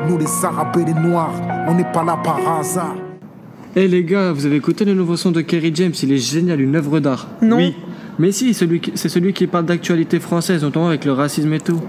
Nous 0.09 0.19
les 0.19 0.45
arabes 0.45 0.77
et 0.81 0.85
les 0.85 0.95
noirs, 0.95 1.35
on 1.67 1.75
n'est 1.75 1.91
pas 1.93 2.05
là 2.05 2.17
par 2.23 2.39
hasard. 2.61 2.95
Eh 3.75 3.89
les 3.89 4.05
gars, 4.05 4.33
vous 4.33 4.47
avez 4.47 4.57
écouté 4.57 4.85
le 4.85 4.95
nouveau 4.95 5.17
son 5.17 5.33
de 5.33 5.41
Kerry 5.41 5.73
James 5.75 5.93
Il 6.03 6.13
est 6.13 6.19
génial, 6.19 6.61
une 6.61 6.77
œuvre 6.77 7.01
d'art. 7.01 7.27
Non. 7.43 7.57
Oui. 7.57 7.75
Mais 8.19 8.31
si, 8.31 8.55
celui 8.55 8.81
c'est 8.95 9.09
celui 9.09 9.33
qui 9.33 9.47
parle 9.47 9.67
d'actualité 9.67 10.21
française, 10.21 10.63
notamment 10.63 10.89
avec 10.89 11.05
le 11.05 11.13
racisme 11.13 11.53
et 11.53 11.61
tout. 11.61 11.81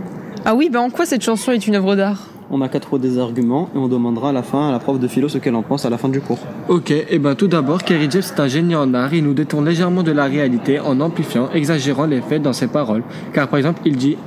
Ah 0.45 0.55
oui, 0.55 0.69
ben 0.71 0.79
en 0.79 0.89
quoi 0.89 1.05
cette 1.05 1.23
chanson 1.23 1.51
est 1.51 1.67
une 1.67 1.75
œuvre 1.75 1.95
d'art? 1.95 2.27
On 2.49 2.57
n'a 2.57 2.69
qu'à 2.69 2.79
trouver 2.79 3.01
des 3.01 3.19
arguments 3.19 3.69
et 3.75 3.77
on 3.77 3.87
demandera 3.87 4.29
à 4.29 4.31
la 4.31 4.41
fin 4.41 4.69
à 4.69 4.71
la 4.71 4.79
prof 4.79 4.99
de 4.99 5.07
philo 5.07 5.29
ce 5.29 5.37
qu'elle 5.37 5.55
en 5.55 5.61
pense 5.61 5.85
à 5.85 5.89
la 5.89 5.97
fin 5.97 6.09
du 6.09 6.19
cours. 6.19 6.39
Ok, 6.69 6.91
et 6.91 7.19
ben 7.19 7.35
tout 7.35 7.47
d'abord, 7.47 7.83
Kerry 7.83 8.07
James 8.09 8.23
est 8.23 8.39
un 8.39 8.47
génie 8.47 8.75
en 8.75 8.93
art, 8.93 9.13
il 9.13 9.23
nous 9.23 9.33
détourne 9.33 9.65
légèrement 9.65 10.01
de 10.01 10.11
la 10.11 10.25
réalité 10.25 10.79
en 10.79 10.99
amplifiant, 11.01 11.49
exagérant 11.53 12.05
les 12.05 12.21
faits 12.21 12.41
dans 12.41 12.53
ses 12.53 12.67
paroles. 12.67 13.03
Car 13.33 13.47
par 13.47 13.59
exemple, 13.59 13.81
il 13.85 13.95
dit 13.95 14.17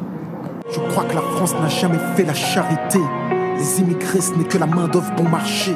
Je 0.70 0.78
crois 0.78 1.04
que 1.04 1.14
la 1.14 1.22
France 1.22 1.54
n'a 1.54 1.68
jamais 1.68 1.98
fait 2.14 2.24
la 2.24 2.34
charité. 2.34 3.00
Les 3.60 3.80
immigrés, 3.80 4.22
ce 4.22 4.32
n'est 4.32 4.44
que 4.44 4.56
la 4.56 4.64
main-d'œuvre 4.64 5.12
bon 5.18 5.28
marché. 5.28 5.72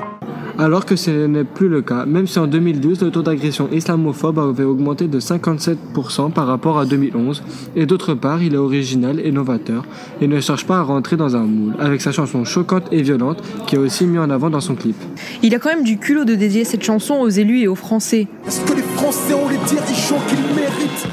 Alors 0.59 0.87
que 0.87 0.97
ce 0.97 1.27
n'est 1.27 1.45
plus 1.45 1.69
le 1.69 1.83
cas, 1.83 2.07
même 2.07 2.27
si 2.27 2.39
en 2.39 2.47
2012 2.47 3.03
le 3.03 3.11
taux 3.11 3.21
d'agression 3.21 3.69
islamophobe 3.71 4.39
avait 4.39 4.65
augmenté 4.65 5.07
de 5.07 5.21
57% 5.21 6.33
par 6.33 6.47
rapport 6.47 6.79
à 6.79 6.87
2011, 6.87 7.43
et 7.77 7.85
d'autre 7.85 8.15
part 8.15 8.43
il 8.43 8.55
est 8.55 8.57
original 8.57 9.21
et 9.21 9.31
novateur, 9.31 9.85
et 10.23 10.29
ne 10.29 10.41
cherche 10.41 10.65
pas 10.65 10.79
à 10.79 10.83
rentrer 10.83 11.19
dans 11.19 11.37
un 11.37 11.43
moule, 11.43 11.75
avec 11.79 12.01
sa 12.01 12.11
chanson 12.11 12.47
choquante 12.47 12.85
et 12.91 13.03
violente 13.03 13.43
qui 13.67 13.75
est 13.75 13.79
aussi 13.79 14.07
mis 14.07 14.19
en 14.19 14.31
avant 14.31 14.49
dans 14.49 14.63
son 14.63 14.77
clip. 14.77 14.97
Il 15.43 15.55
a 15.55 15.59
quand 15.59 15.69
même 15.69 15.85
du 15.85 15.99
culot 15.99 16.25
de 16.25 16.37
dédier 16.37 16.65
cette 16.65 16.85
chanson 16.85 17.17
aux 17.17 17.29
élus 17.29 17.61
et 17.61 17.69
aux 17.69 17.75
Français. 17.75 18.29
Est-ce 18.47 18.63
que 18.63 18.73
les 18.73 18.83
Français 18.83 19.35
ont 19.35 19.49
les 19.51 19.59
dirigeants 19.59 20.23
qu'ils 20.27 20.39
méritent? 20.57 21.07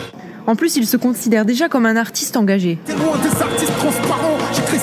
En 0.48 0.56
plus, 0.56 0.78
il 0.78 0.88
se 0.88 0.98
considère 0.98 1.46
déjà 1.46 1.68
comme 1.68 1.86
un 1.86 1.96
artiste 1.98 2.38
engagé. 2.38 2.80
T'es 2.86 2.94
loin 2.94 3.18
des 3.22 3.42
artistes 3.42 3.78
transparents, 3.78 4.38
j'écris 4.54 4.80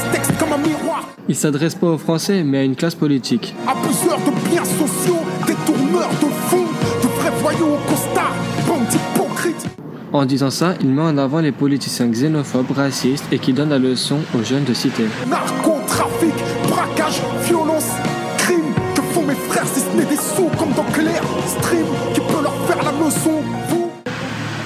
Il 1.30 1.36
s'adresse 1.36 1.74
pas 1.74 1.88
aux 1.88 1.98
Français, 1.98 2.42
mais 2.42 2.56
à 2.56 2.62
une 2.64 2.74
classe 2.74 2.94
politique. 2.94 3.54
Abuseurs 3.66 4.18
de 4.18 4.48
biens 4.48 4.64
sociaux, 4.64 5.18
détourneurs 5.46 6.08
de 6.08 6.26
fonds, 6.48 6.64
de 7.02 7.08
vrais 7.20 7.30
voyous 7.42 7.74
au 7.74 7.90
costard, 7.90 8.34
bande 8.66 8.86
d'hypocrites. 8.88 9.66
En 10.10 10.24
disant 10.24 10.48
ça, 10.48 10.72
il 10.80 10.88
met 10.88 11.02
en 11.02 11.18
avant 11.18 11.40
les 11.40 11.52
politiciens 11.52 12.08
xénophobes, 12.08 12.70
racistes 12.74 13.26
et 13.30 13.38
qui 13.38 13.52
donnent 13.52 13.68
la 13.68 13.78
leçon 13.78 14.20
aux 14.34 14.42
jeunes 14.42 14.64
de 14.64 14.72
cité. 14.72 15.04
Narcotrafic, 15.28 16.32
braquage, 16.66 17.20
violence, 17.44 17.90
crime. 18.38 18.72
Que 18.94 19.02
font 19.02 19.22
mes 19.22 19.34
frères 19.34 19.66
si 19.66 19.80
ce 19.80 19.96
n'est 19.98 20.06
des 20.06 20.16
sous 20.16 20.48
comme 20.58 20.72
dans 20.72 20.90
Claire 20.94 21.22
Stream 21.46 21.84
qui 22.14 22.20
peut 22.20 22.42
leur 22.42 22.56
faire 22.66 22.82
la 22.82 23.04
leçon 23.04 23.42
Vous 23.68 23.90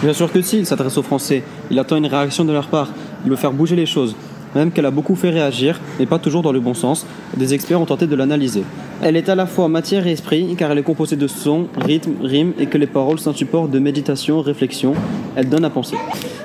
Bien 0.00 0.12
sûr 0.12 0.30
que 0.30 0.40
si, 0.40 0.58
il 0.60 0.66
s'adresse 0.66 0.96
aux 0.96 1.02
Français. 1.02 1.42
Il 1.72 1.78
attend 1.80 1.96
une 1.96 2.06
réaction 2.06 2.44
de 2.44 2.52
leur 2.52 2.68
part. 2.68 2.90
Il 3.24 3.30
veut 3.30 3.36
faire 3.36 3.52
bouger 3.52 3.74
les 3.74 3.86
choses. 3.86 4.14
Même 4.54 4.70
qu'elle 4.70 4.86
a 4.86 4.90
beaucoup 4.90 5.14
fait 5.14 5.30
réagir, 5.30 5.80
mais 5.98 6.06
pas 6.06 6.18
toujours 6.18 6.42
dans 6.42 6.52
le 6.52 6.60
bon 6.60 6.74
sens, 6.74 7.06
des 7.36 7.54
experts 7.54 7.80
ont 7.80 7.86
tenté 7.86 8.06
de 8.06 8.14
l'analyser. 8.14 8.62
Elle 9.02 9.16
est 9.16 9.28
à 9.28 9.34
la 9.34 9.46
fois 9.46 9.68
matière 9.68 10.06
et 10.06 10.12
esprit, 10.12 10.54
car 10.56 10.70
elle 10.70 10.78
est 10.78 10.82
composée 10.82 11.16
de 11.16 11.26
sons, 11.26 11.66
rythmes, 11.76 12.14
rimes, 12.22 12.52
et 12.58 12.66
que 12.66 12.78
les 12.78 12.86
paroles 12.86 13.18
sont 13.18 13.32
support 13.32 13.68
de 13.68 13.78
méditation, 13.78 14.40
réflexion. 14.40 14.94
Elle 15.34 15.48
donne 15.48 15.64
à 15.64 15.70
penser. 15.70 15.96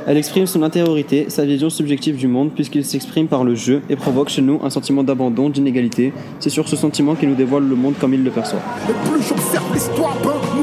Elle 0.07 0.17
exprime 0.17 0.47
son 0.47 0.63
intériorité, 0.63 1.25
sa 1.29 1.45
vision 1.45 1.69
subjective 1.69 2.15
du 2.15 2.27
monde, 2.27 2.51
puisqu'il 2.55 2.85
s'exprime 2.85 3.27
par 3.27 3.43
le 3.43 3.55
jeu 3.55 3.81
et 3.89 3.95
provoque 3.95 4.29
chez 4.29 4.41
nous 4.41 4.59
un 4.63 4.69
sentiment 4.69 5.03
d'abandon, 5.03 5.49
d'inégalité. 5.49 6.13
C'est 6.39 6.49
sur 6.49 6.67
ce 6.69 6.75
sentiment 6.75 7.13
qu'il 7.13 7.29
nous 7.29 7.35
dévoile 7.35 7.67
le 7.67 7.75
monde 7.75 7.95
comme 7.99 8.13
il 8.13 8.23
le 8.23 8.31
perçoit. 8.31 8.59
Et 8.89 9.09
plus 9.09 9.21
j'observe 9.21 9.73
l'histoire, 9.73 10.15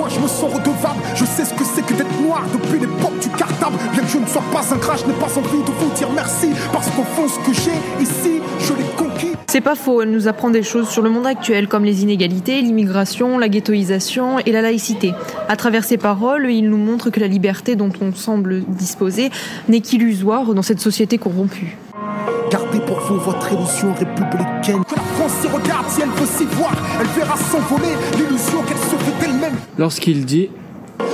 moi 0.04 0.12
je 0.14 0.20
me 0.20 0.28
sens 0.28 0.52
redevable. 0.52 1.00
Je 1.14 1.24
sais 1.24 1.46
ce 1.46 1.54
que 1.54 1.64
c'est 1.64 1.80
que 1.80 1.94
d'être 1.94 2.20
noir 2.20 2.44
depuis 2.52 2.78
l'époque 2.78 3.18
du 3.22 3.30
cartable. 3.30 3.76
Bien 3.92 4.02
que 4.02 4.08
je 4.08 4.18
ne 4.18 4.26
sois 4.26 4.44
pas 4.52 4.62
un 4.70 4.76
gras, 4.76 4.96
je 4.98 5.06
n'ai 5.06 5.14
pas 5.14 5.38
envie 5.38 5.62
de 5.62 5.72
vous 5.78 5.90
dire 5.96 6.10
merci. 6.14 6.48
Parce 6.74 6.90
qu'au 6.90 7.04
fond, 7.04 7.26
ce 7.26 7.38
que 7.38 7.54
j'ai 7.54 8.02
ici, 8.02 8.42
je 8.60 8.74
l'ai 8.74 8.84
conquis. 8.98 9.32
C'est 9.46 9.62
pas 9.62 9.74
faux, 9.74 10.02
elle 10.02 10.10
nous 10.10 10.28
apprend 10.28 10.50
des 10.50 10.62
choses 10.62 10.90
sur 10.90 11.00
le 11.00 11.08
monde 11.08 11.26
actuel 11.26 11.68
comme 11.68 11.86
les 11.86 12.02
inégalités, 12.02 12.60
l'immigration, 12.60 13.38
la 13.38 13.48
ghettoisation 13.48 14.40
et 14.40 14.52
la 14.52 14.60
laïcité. 14.60 15.14
À 15.48 15.56
travers 15.56 15.84
ses 15.84 15.96
paroles, 15.96 16.50
il 16.50 16.68
nous 16.68 16.76
montre 16.76 17.08
que 17.08 17.20
la 17.20 17.28
liberté 17.28 17.74
dont 17.74 17.92
on 18.02 18.12
semble 18.12 18.62
disposer 18.64 19.30
n'est 19.68 19.80
qu'illusoire 19.80 20.52
dans 20.52 20.62
cette 20.62 20.80
société 20.80 21.16
corrompue. 21.16 21.78
Vous 23.06 23.18
votre 23.18 23.52
illusion 23.52 23.92
républicaine. 23.92 24.82
Que 24.88 24.94
la 24.94 25.02
France 25.02 25.32
s'y 25.42 25.48
regarde 25.48 25.86
si 25.90 26.00
elle 26.00 26.08
veut 26.08 26.26
s'y 26.26 26.46
voir. 26.56 26.72
Elle 26.98 27.06
verra 27.08 27.36
s'envoler 27.36 27.92
l'illusion 28.16 28.62
qu'elle 28.66 28.78
se 28.78 28.96
fait 28.96 29.20
d'elle-même. 29.20 29.54
Lorsqu'il 29.76 30.24
dit 30.24 30.48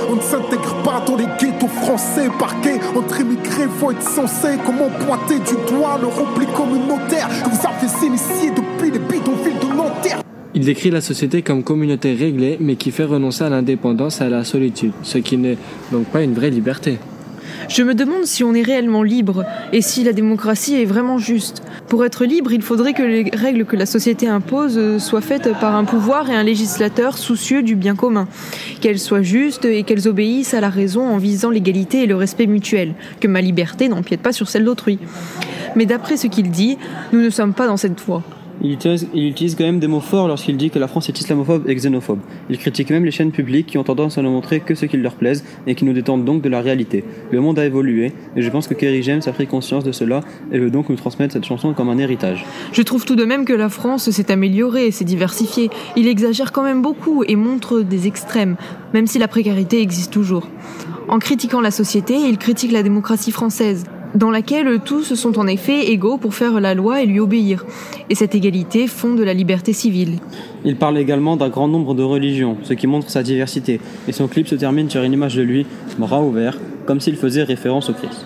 On 0.09 0.15
ne 0.15 0.21
s'intègre 0.21 0.81
pas 0.83 1.03
dans 1.05 1.17
les 1.17 1.25
ghettos 1.37 1.67
français 1.67 2.29
parqués 2.39 2.79
entre 2.95 3.19
immigrés, 3.19 3.67
faut 3.77 3.91
être 3.91 4.03
censé. 4.03 4.57
Comment 4.65 4.87
pointer 5.05 5.39
du 5.39 5.55
doigt 5.69 5.99
le 5.99 6.07
repli 6.07 6.45
communautaire 6.55 7.27
que 7.43 7.49
vous 7.49 7.67
avez 7.67 8.07
initié 8.07 8.51
depuis 8.51 8.91
les 8.91 8.99
bidonvilles 8.99 9.59
de 9.59 9.75
Nanterre 9.75 10.21
Il 10.53 10.63
décrit 10.63 10.91
la 10.91 11.01
société 11.01 11.41
comme 11.41 11.61
communauté 11.61 12.13
réglée, 12.13 12.55
mais 12.61 12.77
qui 12.77 12.91
fait 12.91 13.03
renoncer 13.03 13.43
à 13.43 13.49
l'indépendance 13.49 14.21
et 14.21 14.23
à 14.23 14.29
la 14.29 14.45
solitude, 14.45 14.93
ce 15.03 15.17
qui 15.17 15.35
n'est 15.35 15.57
donc 15.91 16.05
pas 16.05 16.23
une 16.23 16.35
vraie 16.35 16.51
liberté. 16.51 16.99
Je 17.73 17.83
me 17.83 17.95
demande 17.95 18.25
si 18.25 18.43
on 18.43 18.53
est 18.53 18.63
réellement 18.63 19.01
libre 19.01 19.45
et 19.71 19.81
si 19.81 20.03
la 20.03 20.11
démocratie 20.11 20.75
est 20.75 20.85
vraiment 20.85 21.17
juste. 21.17 21.63
Pour 21.87 22.03
être 22.03 22.25
libre, 22.25 22.51
il 22.51 22.61
faudrait 22.61 22.91
que 22.91 23.01
les 23.01 23.31
règles 23.33 23.63
que 23.63 23.77
la 23.77 23.85
société 23.85 24.27
impose 24.27 24.77
euh, 24.77 24.99
soient 24.99 25.21
faites 25.21 25.57
par 25.57 25.73
un 25.77 25.85
pouvoir 25.85 26.29
et 26.29 26.35
un 26.35 26.43
législateur 26.43 27.17
soucieux 27.17 27.63
du 27.63 27.77
bien 27.77 27.95
commun, 27.95 28.27
qu'elles 28.81 28.99
soient 28.99 29.21
justes 29.21 29.63
et 29.63 29.83
qu'elles 29.83 30.09
obéissent 30.09 30.53
à 30.53 30.59
la 30.59 30.69
raison 30.69 31.07
en 31.07 31.17
visant 31.17 31.49
l'égalité 31.49 32.03
et 32.03 32.07
le 32.07 32.17
respect 32.17 32.45
mutuel, 32.45 32.93
que 33.21 33.29
ma 33.29 33.39
liberté 33.39 33.87
n'empiète 33.87 34.21
pas 34.21 34.33
sur 34.33 34.49
celle 34.49 34.65
d'autrui. 34.65 34.99
Mais 35.77 35.85
d'après 35.85 36.17
ce 36.17 36.27
qu'il 36.27 36.51
dit, 36.51 36.77
nous 37.13 37.21
ne 37.21 37.29
sommes 37.29 37.53
pas 37.53 37.67
dans 37.67 37.77
cette 37.77 38.01
voie. 38.01 38.21
Il 38.63 38.73
utilise, 38.73 39.07
il 39.13 39.27
utilise 39.27 39.55
quand 39.55 39.63
même 39.63 39.79
des 39.79 39.87
mots 39.87 39.99
forts 39.99 40.27
lorsqu'il 40.27 40.55
dit 40.55 40.69
que 40.69 40.77
la 40.77 40.87
France 40.87 41.09
est 41.09 41.19
islamophobe 41.19 41.67
et 41.67 41.73
xénophobe. 41.73 42.19
Il 42.49 42.59
critique 42.59 42.91
même 42.91 43.03
les 43.03 43.11
chaînes 43.11 43.31
publiques 43.31 43.65
qui 43.65 43.79
ont 43.79 43.83
tendance 43.83 44.19
à 44.19 44.21
ne 44.21 44.29
montrer 44.29 44.59
que 44.59 44.75
ce 44.75 44.85
qui 44.85 44.97
leur 44.97 45.15
plaise 45.15 45.43
et 45.65 45.73
qui 45.73 45.83
nous 45.83 45.93
détendent 45.93 46.25
donc 46.25 46.43
de 46.43 46.49
la 46.49 46.61
réalité. 46.61 47.03
Le 47.31 47.41
monde 47.41 47.57
a 47.57 47.65
évolué 47.65 48.13
et 48.35 48.41
je 48.41 48.49
pense 48.51 48.67
que 48.67 48.75
Kerry 48.75 49.01
James 49.01 49.21
a 49.25 49.31
pris 49.31 49.47
conscience 49.47 49.83
de 49.83 49.91
cela 49.91 50.21
et 50.51 50.59
veut 50.59 50.69
donc 50.69 50.89
nous 50.89 50.95
transmettre 50.95 51.33
cette 51.33 51.45
chanson 51.45 51.73
comme 51.73 51.89
un 51.89 51.97
héritage. 51.97 52.45
Je 52.71 52.83
trouve 52.83 53.03
tout 53.03 53.15
de 53.15 53.25
même 53.25 53.45
que 53.45 53.53
la 53.53 53.69
France 53.69 54.11
s'est 54.11 54.31
améliorée 54.31 54.85
et 54.85 54.91
s'est 54.91 55.05
diversifiée. 55.05 55.71
Il 55.95 56.07
exagère 56.07 56.51
quand 56.51 56.63
même 56.63 56.83
beaucoup 56.83 57.23
et 57.27 57.35
montre 57.35 57.81
des 57.81 58.05
extrêmes, 58.05 58.57
même 58.93 59.07
si 59.07 59.17
la 59.17 59.27
précarité 59.27 59.81
existe 59.81 60.13
toujours. 60.13 60.47
En 61.07 61.17
critiquant 61.17 61.61
la 61.61 61.71
société, 61.71 62.15
il 62.15 62.37
critique 62.37 62.71
la 62.71 62.83
démocratie 62.83 63.31
française, 63.31 63.85
dans 64.15 64.31
laquelle 64.31 64.79
tous 64.83 65.13
sont 65.13 65.39
en 65.39 65.47
effet 65.47 65.91
égaux 65.91 66.17
pour 66.17 66.33
faire 66.33 66.59
la 66.59 66.73
loi 66.73 67.01
et 67.01 67.05
lui 67.05 67.19
obéir. 67.19 67.65
Et 68.09 68.15
cette 68.15 68.35
égalité 68.35 68.87
fonde 68.87 69.19
la 69.19 69.33
liberté 69.33 69.73
civile. 69.73 70.19
Il 70.65 70.75
parle 70.75 70.97
également 70.97 71.37
d'un 71.37 71.49
grand 71.49 71.67
nombre 71.67 71.93
de 71.93 72.03
religions, 72.03 72.57
ce 72.63 72.73
qui 72.73 72.87
montre 72.87 73.09
sa 73.09 73.23
diversité, 73.23 73.79
et 74.07 74.11
son 74.11 74.27
clip 74.27 74.47
se 74.47 74.55
termine 74.55 74.89
sur 74.89 75.03
une 75.03 75.13
image 75.13 75.35
de 75.35 75.41
lui, 75.41 75.65
bras 75.97 76.21
ouverts, 76.21 76.57
comme 76.85 76.99
s'il 76.99 77.15
faisait 77.15 77.43
référence 77.43 77.89
au 77.89 77.93
Christ. 77.93 78.25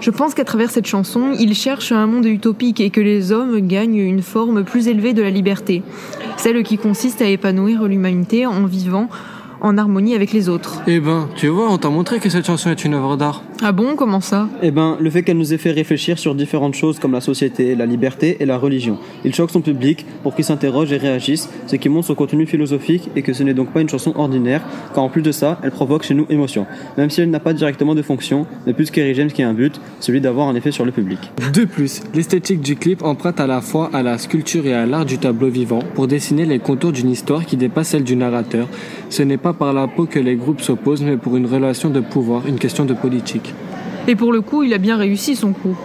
Je 0.00 0.10
pense 0.10 0.34
qu'à 0.34 0.44
travers 0.44 0.70
cette 0.70 0.86
chanson, 0.86 1.32
il 1.38 1.54
cherche 1.54 1.92
un 1.92 2.06
monde 2.08 2.26
utopique 2.26 2.80
et 2.80 2.90
que 2.90 3.00
les 3.00 3.30
hommes 3.30 3.60
gagnent 3.60 3.94
une 3.98 4.22
forme 4.22 4.64
plus 4.64 4.88
élevée 4.88 5.12
de 5.12 5.22
la 5.22 5.30
liberté, 5.30 5.84
celle 6.36 6.64
qui 6.64 6.76
consiste 6.76 7.22
à 7.22 7.26
épanouir 7.26 7.84
l'humanité 7.84 8.44
en 8.44 8.64
vivant 8.66 9.08
en 9.62 9.78
harmonie 9.78 10.14
avec 10.14 10.32
les 10.32 10.48
autres. 10.48 10.82
Eh 10.86 11.00
ben, 11.00 11.28
tu 11.36 11.46
vois, 11.46 11.70
on 11.70 11.78
t'a 11.78 11.88
montré 11.88 12.18
que 12.18 12.28
cette 12.28 12.44
chanson 12.46 12.70
est 12.70 12.84
une 12.84 12.94
œuvre 12.94 13.16
d'art. 13.16 13.42
Ah 13.62 13.70
bon, 13.70 13.94
comment 13.96 14.20
ça? 14.20 14.48
Eh 14.60 14.72
ben, 14.72 14.96
le 15.00 15.08
fait 15.08 15.22
qu'elle 15.22 15.38
nous 15.38 15.54
ait 15.54 15.58
fait 15.58 15.70
réfléchir 15.70 16.18
sur 16.18 16.34
différentes 16.34 16.74
choses 16.74 16.98
comme 16.98 17.12
la 17.12 17.20
société, 17.20 17.76
la 17.76 17.86
liberté 17.86 18.38
et 18.40 18.44
la 18.44 18.58
religion. 18.58 18.98
Il 19.24 19.32
choque 19.34 19.52
son 19.52 19.60
public 19.60 20.04
pour 20.24 20.34
qu'il 20.34 20.44
s'interroge 20.44 20.92
et 20.92 20.96
réagisse, 20.96 21.48
ce 21.68 21.76
qui 21.76 21.88
montre 21.88 22.08
son 22.08 22.16
contenu 22.16 22.44
philosophique 22.44 23.08
et 23.14 23.22
que 23.22 23.32
ce 23.32 23.44
n'est 23.44 23.54
donc 23.54 23.72
pas 23.72 23.80
une 23.80 23.88
chanson 23.88 24.12
ordinaire, 24.16 24.62
car 24.94 25.04
en 25.04 25.08
plus 25.08 25.22
de 25.22 25.30
ça, 25.30 25.60
elle 25.62 25.70
provoque 25.70 26.02
chez 26.02 26.14
nous 26.14 26.26
émotion. 26.28 26.66
Même 26.98 27.08
si 27.08 27.20
elle 27.20 27.30
n'a 27.30 27.38
pas 27.38 27.52
directement 27.52 27.94
de 27.94 28.02
fonction, 28.02 28.46
mais 28.66 28.72
plus 28.72 28.90
Kerry 28.90 29.14
James 29.14 29.30
qui 29.30 29.44
a 29.44 29.48
un 29.48 29.54
but, 29.54 29.80
celui 30.00 30.20
d'avoir 30.20 30.48
un 30.48 30.56
effet 30.56 30.72
sur 30.72 30.84
le 30.84 30.90
public. 30.90 31.30
De 31.52 31.64
plus, 31.64 32.02
l'esthétique 32.14 32.62
du 32.62 32.74
clip 32.74 33.04
emprunte 33.04 33.38
à 33.38 33.46
la 33.46 33.60
fois 33.60 33.90
à 33.92 34.02
la 34.02 34.18
sculpture 34.18 34.66
et 34.66 34.74
à 34.74 34.86
l'art 34.86 35.04
du 35.04 35.18
tableau 35.18 35.48
vivant 35.48 35.82
pour 35.94 36.08
dessiner 36.08 36.46
les 36.46 36.58
contours 36.58 36.90
d'une 36.90 37.10
histoire 37.10 37.46
qui 37.46 37.56
dépasse 37.56 37.90
celle 37.90 38.02
du 38.02 38.16
narrateur. 38.16 38.66
Ce 39.08 39.22
n'est 39.22 39.36
pas 39.36 39.51
par 39.52 39.72
la 39.72 39.86
peau 39.88 40.06
que 40.06 40.18
les 40.18 40.36
groupes 40.36 40.60
s'opposent, 40.60 41.02
mais 41.02 41.16
pour 41.16 41.36
une 41.36 41.46
relation 41.46 41.90
de 41.90 42.00
pouvoir, 42.00 42.46
une 42.46 42.58
question 42.58 42.84
de 42.84 42.94
politique. 42.94 43.54
Et 44.08 44.16
pour 44.16 44.32
le 44.32 44.40
coup, 44.40 44.62
il 44.62 44.74
a 44.74 44.78
bien 44.78 44.96
réussi 44.96 45.36
son 45.36 45.52
coup. 45.52 45.76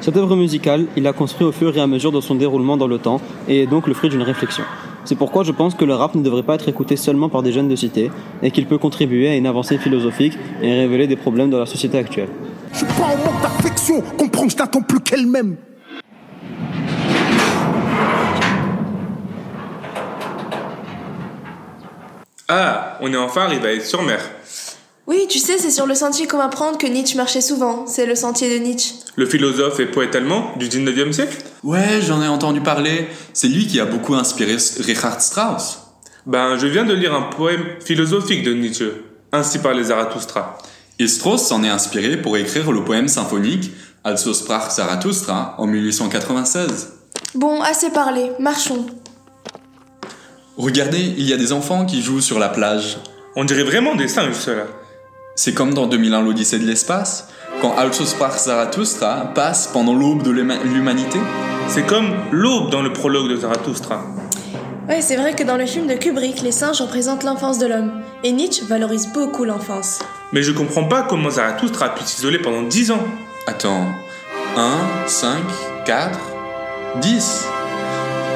Cette 0.00 0.16
œuvre 0.16 0.36
musicale, 0.36 0.86
il 0.96 1.02
l'a 1.02 1.12
construit 1.12 1.46
au 1.46 1.52
fur 1.52 1.76
et 1.76 1.80
à 1.80 1.86
mesure 1.86 2.12
de 2.12 2.20
son 2.20 2.34
déroulement 2.34 2.76
dans 2.76 2.86
le 2.86 2.98
temps 2.98 3.20
et 3.48 3.62
est 3.62 3.66
donc 3.66 3.86
le 3.86 3.94
fruit 3.94 4.10
d'une 4.10 4.22
réflexion. 4.22 4.64
C'est 5.04 5.16
pourquoi 5.16 5.44
je 5.44 5.52
pense 5.52 5.74
que 5.74 5.84
le 5.84 5.94
rap 5.94 6.14
ne 6.14 6.22
devrait 6.22 6.42
pas 6.42 6.54
être 6.54 6.68
écouté 6.68 6.96
seulement 6.96 7.28
par 7.28 7.42
des 7.42 7.52
jeunes 7.52 7.68
de 7.68 7.76
cité 7.76 8.10
et 8.42 8.50
qu'il 8.50 8.66
peut 8.66 8.78
contribuer 8.78 9.28
à 9.28 9.36
une 9.36 9.46
avancée 9.46 9.78
philosophique 9.78 10.38
et 10.62 10.72
révéler 10.72 11.06
des 11.06 11.16
problèmes 11.16 11.50
dans 11.50 11.58
la 11.58 11.66
société 11.66 11.98
actuelle. 11.98 12.28
Je 12.72 12.78
suis 12.78 12.86
pas 12.86 13.04
en 13.04 13.16
manque 13.16 13.42
d'affection, 13.42 14.02
comprends, 14.18 14.48
je 14.48 14.56
n'attends 14.56 14.82
plus 14.82 15.00
qu'elle-même. 15.00 15.56
Ah, 22.48 22.98
on 23.00 23.12
est 23.12 23.16
enfin 23.16 23.42
arrivé 23.42 23.68
à 23.68 23.72
être 23.72 23.86
sur 23.86 24.02
mer. 24.02 24.20
Oui, 25.06 25.26
tu 25.28 25.38
sais, 25.38 25.58
c'est 25.58 25.70
sur 25.70 25.86
le 25.86 25.94
sentier 25.94 26.26
qu'on 26.26 26.38
va 26.38 26.48
prendre 26.48 26.78
que 26.78 26.86
Nietzsche 26.86 27.16
marchait 27.16 27.42
souvent. 27.42 27.86
C'est 27.86 28.06
le 28.06 28.14
sentier 28.14 28.58
de 28.58 28.64
Nietzsche. 28.64 28.94
Le 29.16 29.26
philosophe 29.26 29.78
et 29.80 29.86
poète 29.86 30.14
allemand 30.14 30.52
du 30.56 30.68
19e 30.68 31.12
siècle? 31.12 31.38
Ouais, 31.62 32.00
j'en 32.00 32.22
ai 32.22 32.28
entendu 32.28 32.60
parler. 32.60 33.08
C'est 33.34 33.48
lui 33.48 33.66
qui 33.66 33.80
a 33.80 33.84
beaucoup 33.84 34.14
inspiré 34.14 34.56
Richard 34.80 35.20
Strauss. 35.20 35.80
Ben, 36.24 36.56
je 36.56 36.66
viens 36.66 36.84
de 36.84 36.94
lire 36.94 37.14
un 37.14 37.22
poème 37.22 37.64
philosophique 37.84 38.42
de 38.44 38.54
Nietzsche, 38.54 38.90
ainsi 39.30 39.58
par 39.58 39.74
les 39.74 39.84
Zarathustra. 39.84 40.56
Et 40.98 41.06
Strauss 41.06 41.42
s'en 41.42 41.62
est 41.64 41.68
inspiré 41.68 42.16
pour 42.16 42.36
écrire 42.38 42.72
le 42.72 42.82
poème 42.82 43.08
symphonique 43.08 43.72
Also 44.04 44.34
sprach 44.34 44.70
Zarathustra 44.70 45.54
en 45.58 45.66
1896. 45.66 46.92
Bon, 47.34 47.60
assez 47.62 47.90
parlé, 47.90 48.30
marchons. 48.38 48.86
Regardez, 50.56 51.12
il 51.18 51.28
y 51.28 51.32
a 51.32 51.36
des 51.36 51.52
enfants 51.52 51.84
qui 51.84 52.00
jouent 52.00 52.20
sur 52.20 52.38
la 52.38 52.48
plage. 52.48 52.98
On 53.34 53.44
dirait 53.44 53.64
vraiment 53.64 53.96
des 53.96 54.06
singes, 54.06 54.34
ceux-là. 54.34 54.66
C'est 55.34 55.52
comme 55.52 55.74
dans 55.74 55.88
2001 55.88 56.22
l'Odyssée 56.22 56.60
de 56.60 56.64
l'espace, 56.64 57.26
quand 57.60 57.76
Also 57.76 58.04
sprach 58.04 58.38
Zarathustra 58.38 59.32
passe 59.34 59.68
pendant 59.72 59.94
l'aube 59.94 60.22
de 60.22 60.30
l'humanité. 60.30 61.18
C'est 61.66 61.84
comme 61.84 62.14
l'aube 62.30 62.70
dans 62.70 62.82
le 62.82 62.92
prologue 62.92 63.30
de 63.30 63.36
Zarathustra. 63.36 64.04
Ouais, 64.88 65.00
c'est 65.00 65.16
vrai 65.16 65.34
que 65.34 65.42
dans 65.42 65.56
le 65.56 65.66
film 65.66 65.88
de 65.88 65.94
Kubrick, 65.94 66.42
les 66.42 66.52
singes 66.52 66.80
représentent 66.80 67.24
l'enfance 67.24 67.58
de 67.58 67.66
l'homme. 67.66 67.90
Et 68.22 68.30
Nietzsche 68.30 68.64
valorise 68.64 69.08
beaucoup 69.12 69.44
l'enfance. 69.44 69.98
Mais 70.32 70.44
je 70.44 70.52
comprends 70.52 70.84
pas 70.84 71.02
comment 71.02 71.30
Zarathustra 71.30 71.86
a 71.86 71.88
pu 71.88 72.04
s'isoler 72.04 72.38
pendant 72.38 72.62
10 72.62 72.92
ans. 72.92 73.04
Attends, 73.48 73.86
1, 74.56 75.08
5, 75.08 75.42
4, 75.84 76.18
10. 77.00 77.48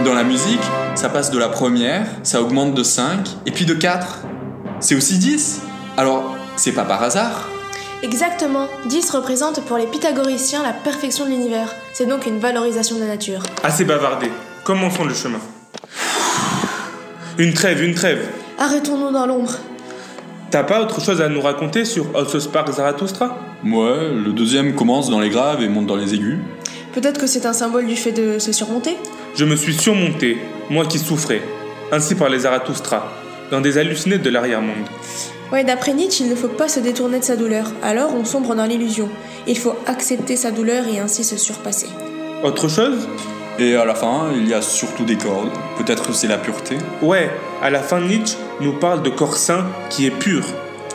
Dans 0.05 0.15
la 0.15 0.23
musique, 0.23 0.61
ça 0.95 1.09
passe 1.09 1.31
de 1.33 1.39
la 1.39 1.49
première, 1.49 2.07
ça 2.23 2.41
augmente 2.41 2.73
de 2.73 2.85
5, 2.85 3.19
et 3.47 3.51
puis 3.51 3.65
de 3.65 3.75
4. 3.75 4.21
C'est 4.79 4.95
aussi 4.95 5.19
10. 5.19 5.61
Alors, 5.97 6.37
c'est 6.55 6.71
pas 6.71 6.85
par 6.85 7.03
hasard. 7.03 7.49
Exactement. 8.05 8.67
10 8.87 9.11
représente 9.11 9.61
pour 9.63 9.77
les 9.77 9.87
pythagoriciens 9.87 10.63
la 10.63 10.73
perfection 10.73 11.25
de 11.25 11.31
l'univers. 11.31 11.75
C'est 11.93 12.07
donc 12.07 12.27
une 12.27 12.39
valorisation 12.39 12.95
de 12.95 13.01
la 13.01 13.09
nature. 13.09 13.43
Assez 13.65 13.85
bavardé. 13.85 14.31
Commençons 14.63 15.05
le 15.05 15.15
chemin? 15.15 15.41
Une 17.39 17.53
trêve, 17.53 17.83
une 17.83 17.95
trêve. 17.95 18.29
Arrêtons-nous 18.59 19.11
dans 19.11 19.27
l'ombre. 19.27 19.57
T'as 20.51 20.63
pas 20.63 20.81
autre 20.81 21.01
chose 21.01 21.21
à 21.21 21.29
nous 21.29 21.41
raconter 21.41 21.85
sur 21.85 22.07
Also 22.17 22.39
sprach 22.39 22.71
Zarathustra? 22.71 23.37
Ouais, 23.65 24.11
le 24.15 24.33
deuxième 24.33 24.77
commence 24.77 25.11
dans 25.11 25.21
les 25.21 25.29
graves 25.29 25.61
et 25.61 25.69
monte 25.69 25.87
dans 25.87 25.97
les 25.97 26.15
aigus. 26.15 26.39
Peut-être 26.93 27.21
que 27.21 27.27
c'est 27.27 27.47
un 27.47 27.53
symbole 27.53 27.87
du 27.87 27.97
fait 27.97 28.13
de 28.13 28.39
se 28.39 28.53
surmonter 28.53 28.97
Je 29.39 29.45
me 29.45 29.55
suis 29.55 29.75
surmonté, 29.75 30.37
moi 30.69 30.85
qui 30.85 30.99
souffrais, 30.99 31.43
ainsi 31.93 32.17
par 32.17 32.29
les 32.29 32.41
Zarathustra, 32.41 33.13
dans 33.53 33.61
des 33.61 33.79
hallucinés 33.79 34.19
de 34.19 34.31
l'arrière-monde. 34.31 34.89
Ouais, 35.53 35.63
d'après 35.63 35.95
Nietzsche, 35.95 36.25
il 36.25 36.31
ne 36.31 36.35
faut 36.35 36.49
pas 36.49 36.67
se 36.67 36.81
détourner 36.81 37.21
de 37.21 37.25
sa 37.25 37.37
douleur, 37.37 37.71
alors 37.81 38.17
on 38.17 38.25
sombre 38.25 38.57
dans 38.57 38.65
l'illusion. 38.65 39.09
Il 39.47 39.57
faut 39.57 39.77
accepter 39.87 40.35
sa 40.35 40.51
douleur 40.51 40.89
et 40.89 40.99
ainsi 40.99 41.23
se 41.23 41.37
surpasser. 41.37 41.87
Autre 42.43 42.67
chose? 42.67 43.09
Et 43.61 43.77
à 43.77 43.85
la 43.85 43.95
fin, 43.95 44.33
il 44.35 44.49
y 44.49 44.55
a 44.55 44.61
surtout 44.61 45.05
des 45.05 45.17
cordes. 45.17 45.53
Peut-être 45.77 46.13
c'est 46.13 46.27
la 46.27 46.39
pureté. 46.39 46.77
Ouais, 47.01 47.31
à 47.63 47.71
la 47.71 47.81
fin 47.81 48.01
Nietzsche 48.01 48.37
nous 48.61 48.73
parle 48.73 49.05
de 49.05 49.11
corps 49.11 49.37
sain 49.37 49.69
qui 49.89 50.07
est 50.07 50.11
pur. 50.19 50.43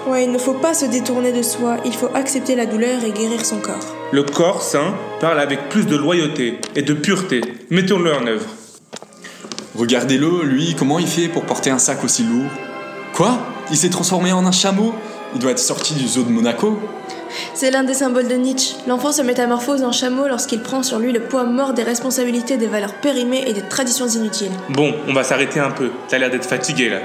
Ouais, 0.06 0.26
il 0.26 0.32
ne 0.32 0.38
faut 0.38 0.54
pas 0.54 0.74
se 0.74 0.86
détourner 0.86 1.32
de 1.32 1.42
soi, 1.42 1.78
il 1.86 1.94
faut 1.94 2.10
accepter 2.14 2.56
la 2.56 2.66
douleur 2.66 3.04
et 3.06 3.12
guérir 3.12 3.46
son 3.46 3.60
corps. 3.60 3.96
Le 4.12 4.24
corps 4.24 4.62
sain 4.62 4.94
parle 5.22 5.40
avec 5.40 5.70
plus 5.70 5.88
de 5.88 5.96
loyauté 5.96 6.60
et 6.76 6.82
de 6.82 6.94
pureté. 6.94 7.42
Mettons-le 7.70 8.14
en 8.14 8.28
œuvre. 8.28 8.46
Regardez-le, 9.76 10.44
lui, 10.44 10.76
comment 10.78 11.00
il 11.00 11.08
fait 11.08 11.30
pour 11.30 11.44
porter 11.44 11.70
un 11.70 11.80
sac 11.80 12.04
aussi 12.04 12.24
lourd? 12.24 12.52
Quoi? 13.14 13.40
Il 13.72 13.78
s'est 13.78 13.90
transformé 13.90 14.34
en 14.34 14.46
un 14.46 14.52
chameau? 14.52 14.94
Il 15.36 15.40
doit 15.40 15.52
être 15.52 15.60
sorti 15.60 15.94
du 15.94 16.06
zoo 16.06 16.24
de 16.24 16.30
Monaco? 16.30 16.78
C'est 17.54 17.72
l'un 17.72 17.84
des 17.84 17.94
symboles 17.96 18.28
de 18.28 18.36
Nietzsche. 18.36 18.76
L'enfant 18.88 19.12
se 19.12 19.22
métamorphose 19.22 19.84
en 19.84 19.92
chameau 19.92 20.28
lorsqu'il 20.28 20.62
prend 20.62 20.84
sur 20.84 21.00
lui 21.00 21.12
le 21.12 21.22
poids 21.22 21.46
mort 21.46 21.74
des 21.74 21.82
responsabilités, 21.82 22.58
des 22.58 22.68
valeurs 22.68 22.94
périmées 22.94 23.46
et 23.48 23.54
des 23.54 23.64
traditions 23.64 24.08
inutiles. 24.08 24.52
Bon, 24.70 24.94
on 25.08 25.14
va 25.14 25.24
s'arrêter 25.24 25.60
un 25.60 25.72
peu. 25.72 25.90
T'as 26.10 26.20
l'air 26.20 26.30
d'être 26.30 26.46
fatigué 26.46 26.90
là. 26.90 27.00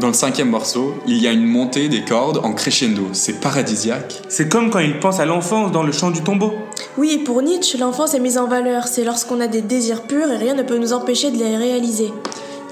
Dans 0.00 0.06
le 0.06 0.14
cinquième 0.14 0.48
morceau, 0.48 0.94
il 1.06 1.18
y 1.18 1.28
a 1.28 1.30
une 1.30 1.44
montée 1.44 1.90
des 1.90 2.00
cordes 2.00 2.40
en 2.42 2.54
crescendo. 2.54 3.08
C'est 3.12 3.38
paradisiaque. 3.38 4.22
C'est 4.30 4.48
comme 4.48 4.70
quand 4.70 4.78
il 4.78 4.98
pense 4.98 5.20
à 5.20 5.26
l'enfance 5.26 5.72
dans 5.72 5.82
le 5.82 5.92
chant 5.92 6.10
du 6.10 6.22
tombeau. 6.22 6.54
Oui, 6.96 7.18
pour 7.18 7.42
Nietzsche, 7.42 7.76
l'enfance 7.76 8.14
est 8.14 8.18
mise 8.18 8.38
en 8.38 8.46
valeur. 8.46 8.88
C'est 8.88 9.04
lorsqu'on 9.04 9.40
a 9.40 9.46
des 9.46 9.60
désirs 9.60 10.04
purs 10.04 10.32
et 10.32 10.38
rien 10.38 10.54
ne 10.54 10.62
peut 10.62 10.78
nous 10.78 10.94
empêcher 10.94 11.30
de 11.30 11.36
les 11.36 11.54
réaliser. 11.54 12.14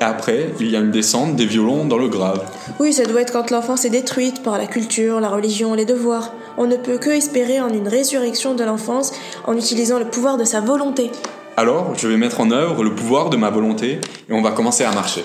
Et 0.01 0.05
après, 0.05 0.55
il 0.59 0.71
y 0.71 0.77
a 0.77 0.79
une 0.79 0.91
descente 0.91 1.37
des 1.37 1.45
violons 1.45 1.85
dans 1.85 1.99
le 1.99 2.09
grave. 2.09 2.43
Oui, 2.81 2.95
ça 2.95 3.05
doit 3.05 3.21
être 3.21 3.35
quand 3.35 3.51
l'enfance 3.51 3.85
est 3.85 3.91
détruite 3.91 4.43
par 4.43 4.57
la 4.57 4.67
culture, 4.67 5.21
la 5.21 5.29
religion, 5.29 5.75
les 5.75 5.85
devoirs. 5.85 6.33
On 6.57 6.67
ne 6.67 6.77
peut 6.77 6.97
que 6.97 7.11
espérer 7.11 7.61
en 7.61 7.69
une 7.69 7.89
résurrection 7.89 8.55
de 8.55 8.65
l'enfance 8.65 9.13
en 9.47 9.55
utilisant 9.55 9.99
le 9.99 10.07
pouvoir 10.07 10.39
de 10.39 10.45
sa 10.45 10.63
volonté. 10.63 11.11
Alors, 11.59 11.93
je 11.95 12.09
vais 12.09 12.17
mettre 12.17 12.41
en 12.41 12.51
œuvre 12.53 12.83
le 12.83 12.95
pouvoir 12.95 13.29
de 13.29 13.37
ma 13.37 13.51
volonté 13.51 14.01
et 14.31 14.33
on 14.33 14.41
va 14.41 14.53
commencer 14.53 14.85
à 14.85 14.93
marcher. 14.93 15.25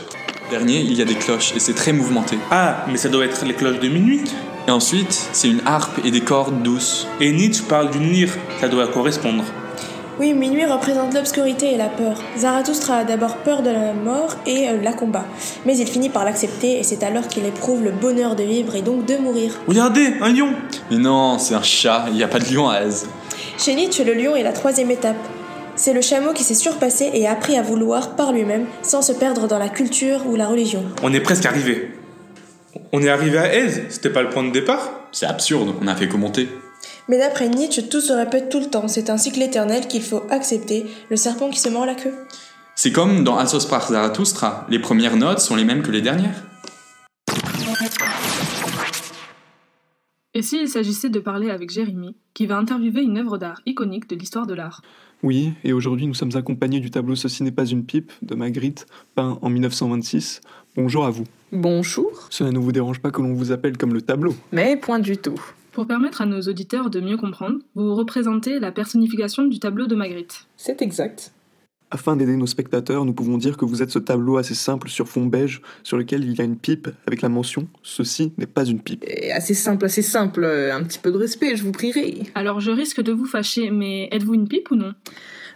Dernier, 0.53 0.81
il 0.81 0.93
y 0.93 1.01
a 1.01 1.05
des 1.05 1.15
cloches 1.15 1.51
et 1.55 1.59
c'est 1.59 1.73
très 1.73 1.93
mouvementé. 1.93 2.37
Ah, 2.51 2.85
mais 2.87 2.97
ça 2.97 3.09
doit 3.09 3.25
être 3.25 3.43
les 3.43 3.55
cloches 3.55 3.79
de 3.79 3.87
minuit. 3.87 4.21
Et 4.67 4.69
ensuite, 4.69 5.11
c'est 5.31 5.47
une 5.47 5.61
harpe 5.65 6.05
et 6.05 6.11
des 6.11 6.21
cordes 6.21 6.61
douces. 6.61 7.07
Et 7.19 7.31
Nietzsche 7.31 7.63
parle 7.67 7.89
d'une 7.89 8.11
lyre, 8.11 8.29
ça 8.61 8.67
doit 8.67 8.85
correspondre. 8.85 9.43
Oui, 10.19 10.35
minuit 10.35 10.63
représente 10.65 11.15
l'obscurité 11.15 11.73
et 11.73 11.77
la 11.77 11.87
peur. 11.87 12.17
Zarathustra 12.37 12.97
a 12.97 13.03
d'abord 13.03 13.37
peur 13.37 13.63
de 13.63 13.71
la 13.71 13.93
mort 13.93 14.35
et 14.45 14.69
euh, 14.69 14.79
la 14.79 14.93
combat. 14.93 15.25
Mais 15.65 15.75
il 15.75 15.87
finit 15.87 16.09
par 16.09 16.23
l'accepter 16.23 16.77
et 16.77 16.83
c'est 16.83 17.01
alors 17.01 17.27
qu'il 17.27 17.47
éprouve 17.47 17.83
le 17.83 17.89
bonheur 17.89 18.35
de 18.35 18.43
vivre 18.43 18.75
et 18.75 18.83
donc 18.83 19.07
de 19.07 19.17
mourir. 19.17 19.59
Regardez, 19.67 20.13
un 20.21 20.31
lion 20.31 20.49
Mais 20.91 20.97
non, 20.97 21.39
c'est 21.39 21.55
un 21.55 21.63
chat, 21.63 22.05
il 22.09 22.13
n'y 22.13 22.23
a 22.23 22.27
pas 22.27 22.37
de 22.37 22.53
lion 22.53 22.69
à 22.69 22.81
Aise. 22.81 23.07
Chez 23.57 23.73
Nietzsche, 23.73 24.03
le 24.03 24.13
lion 24.13 24.35
est 24.35 24.43
la 24.43 24.53
troisième 24.53 24.91
étape. 24.91 25.17
C'est 25.75 25.93
le 25.93 26.01
chameau 26.01 26.33
qui 26.33 26.43
s'est 26.43 26.53
surpassé 26.53 27.09
et 27.13 27.27
appris 27.27 27.57
à 27.57 27.63
vouloir 27.63 28.15
par 28.15 28.31
lui-même, 28.31 28.67
sans 28.83 29.01
se 29.01 29.11
perdre 29.11 29.47
dans 29.47 29.57
la 29.57 29.69
culture 29.69 30.21
ou 30.27 30.35
la 30.35 30.47
religion. 30.47 30.83
On 31.01 31.11
est 31.13 31.19
presque 31.19 31.47
arrivé. 31.47 31.91
On 32.91 33.01
est 33.01 33.09
arrivé 33.09 33.39
à 33.39 33.53
Aise, 33.53 33.81
c'était 33.89 34.11
pas 34.11 34.21
le 34.21 34.29
point 34.29 34.43
de 34.43 34.51
départ? 34.51 34.91
C'est 35.11 35.25
absurde, 35.25 35.73
on 35.81 35.87
a 35.87 35.95
fait 35.95 36.07
que 36.07 36.15
monter. 36.15 36.47
Mais 37.07 37.17
d'après 37.17 37.49
Nietzsche, 37.49 37.87
tout 37.89 38.01
se 38.01 38.13
répète 38.13 38.49
tout 38.49 38.59
le 38.59 38.67
temps. 38.67 38.87
C'est 38.87 39.09
un 39.09 39.17
cycle 39.17 39.41
éternel 39.41 39.87
qu'il 39.87 40.03
faut 40.03 40.23
accepter, 40.29 40.85
le 41.09 41.15
serpent 41.15 41.49
qui 41.49 41.59
se 41.59 41.69
mord 41.69 41.85
la 41.85 41.95
queue. 41.95 42.13
C'est 42.75 42.91
comme 42.91 43.23
dans 43.23 43.37
Also 43.37 43.59
sprach 43.59 43.89
Zarathustra, 43.89 44.65
les 44.69 44.79
premières 44.79 45.15
notes 45.15 45.39
sont 45.39 45.55
les 45.55 45.63
mêmes 45.63 45.81
que 45.81 45.91
les 45.91 46.01
dernières. 46.01 46.43
Et 50.43 50.45
s'il 50.45 50.67
s'agissait 50.67 51.07
de 51.07 51.21
parler 51.21 51.49
avec 51.49 51.69
Jérémy, 51.69 52.17
qui 52.33 52.47
va 52.47 52.57
interviewer 52.57 53.01
une 53.01 53.17
œuvre 53.17 53.37
d'art 53.37 53.61
iconique 53.65 54.09
de 54.09 54.17
l'histoire 54.17 54.45
de 54.45 54.53
l'art 54.53 54.81
Oui, 55.23 55.53
et 55.63 55.71
aujourd'hui 55.71 56.05
nous 56.05 56.13
sommes 56.13 56.35
accompagnés 56.35 56.81
du 56.81 56.91
tableau 56.91 57.15
Ceci 57.15 57.43
n'est 57.43 57.53
pas 57.53 57.63
une 57.63 57.85
pipe 57.85 58.11
de 58.21 58.35
Magritte, 58.35 58.85
peint 59.15 59.39
en 59.41 59.49
1926. 59.49 60.41
Bonjour 60.75 61.05
à 61.05 61.11
vous. 61.11 61.23
Bonjour. 61.53 62.27
Cela 62.29 62.51
ne 62.51 62.59
vous 62.59 62.73
dérange 62.73 62.99
pas 62.99 63.09
que 63.09 63.21
l'on 63.21 63.33
vous 63.33 63.53
appelle 63.53 63.77
comme 63.77 63.93
le 63.93 64.01
tableau 64.01 64.35
Mais 64.51 64.75
point 64.75 64.99
du 64.99 65.15
tout. 65.15 65.39
Pour 65.71 65.87
permettre 65.87 66.21
à 66.21 66.25
nos 66.25 66.41
auditeurs 66.41 66.89
de 66.89 66.99
mieux 66.99 67.15
comprendre, 67.15 67.59
vous 67.75 67.95
représentez 67.95 68.59
la 68.59 68.73
personnification 68.73 69.45
du 69.45 69.59
tableau 69.59 69.87
de 69.87 69.95
Magritte. 69.95 70.47
C'est 70.57 70.81
exact. 70.81 71.31
Afin 71.93 72.15
d'aider 72.15 72.35
nos 72.37 72.47
spectateurs, 72.47 73.05
nous 73.05 73.13
pouvons 73.13 73.37
dire 73.37 73.55
que 73.55 73.65
vous 73.65 73.83
êtes 73.83 73.91
ce 73.91 73.99
tableau 73.99 74.37
assez 74.37 74.55
simple 74.55 74.89
sur 74.89 75.07
fond 75.07 75.27
beige 75.27 75.61
sur 75.83 75.95
lequel 75.95 76.23
il 76.23 76.33
y 76.33 76.41
a 76.41 76.43
une 76.43 76.57
pipe 76.57 76.89
avec 77.05 77.21
la 77.21 77.29
mention 77.29 77.67
Ceci 77.83 78.33
n'est 78.39 78.47
pas 78.47 78.65
une 78.65 78.79
pipe. 78.79 79.05
Et 79.07 79.31
assez 79.31 79.53
simple, 79.53 79.85
assez 79.85 80.01
simple. 80.01 80.43
Un 80.43 80.81
petit 80.81 80.97
peu 80.97 81.11
de 81.11 81.17
respect, 81.19 81.55
je 81.55 81.61
vous 81.61 81.71
prierai. 81.71 82.23
Alors 82.33 82.61
je 82.61 82.71
risque 82.71 83.03
de 83.03 83.11
vous 83.11 83.27
fâcher, 83.27 83.69
mais 83.69 84.09
êtes-vous 84.11 84.33
une 84.33 84.47
pipe 84.47 84.71
ou 84.71 84.75
non? 84.75 84.95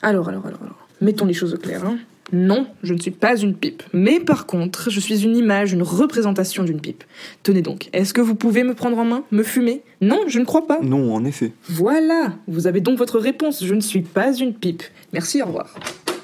Alors, 0.03 0.29
alors, 0.29 0.45
alors, 0.45 0.61
alors. 0.61 0.87
Mettons 1.01 1.25
les 1.25 1.33
choses 1.33 1.55
au 1.55 1.57
clair. 1.57 1.83
Hein. 1.83 1.97
Non, 2.31 2.67
je 2.83 2.93
ne 2.93 2.99
suis 2.99 3.09
pas 3.09 3.35
une 3.35 3.55
pipe. 3.55 3.81
Mais 3.91 4.19
par 4.19 4.45
contre, 4.45 4.91
je 4.91 4.99
suis 4.99 5.23
une 5.23 5.35
image, 5.35 5.73
une 5.73 5.81
représentation 5.81 6.63
d'une 6.63 6.79
pipe. 6.79 7.03
Tenez 7.41 7.63
donc, 7.63 7.89
est-ce 7.93 8.13
que 8.13 8.21
vous 8.21 8.35
pouvez 8.35 8.63
me 8.63 8.75
prendre 8.75 8.99
en 8.99 9.05
main, 9.05 9.23
me 9.31 9.41
fumer? 9.41 9.81
Non, 10.01 10.19
je 10.27 10.37
ne 10.37 10.45
crois 10.45 10.67
pas. 10.67 10.81
Non, 10.83 11.15
en 11.15 11.25
effet. 11.25 11.53
Voilà, 11.67 12.35
vous 12.47 12.67
avez 12.67 12.81
donc 12.81 12.99
votre 12.99 13.17
réponse. 13.17 13.65
Je 13.65 13.73
ne 13.73 13.81
suis 13.81 14.03
pas 14.03 14.35
une 14.35 14.53
pipe. 14.53 14.83
Merci, 15.13 15.41
au 15.41 15.47
revoir. 15.47 15.73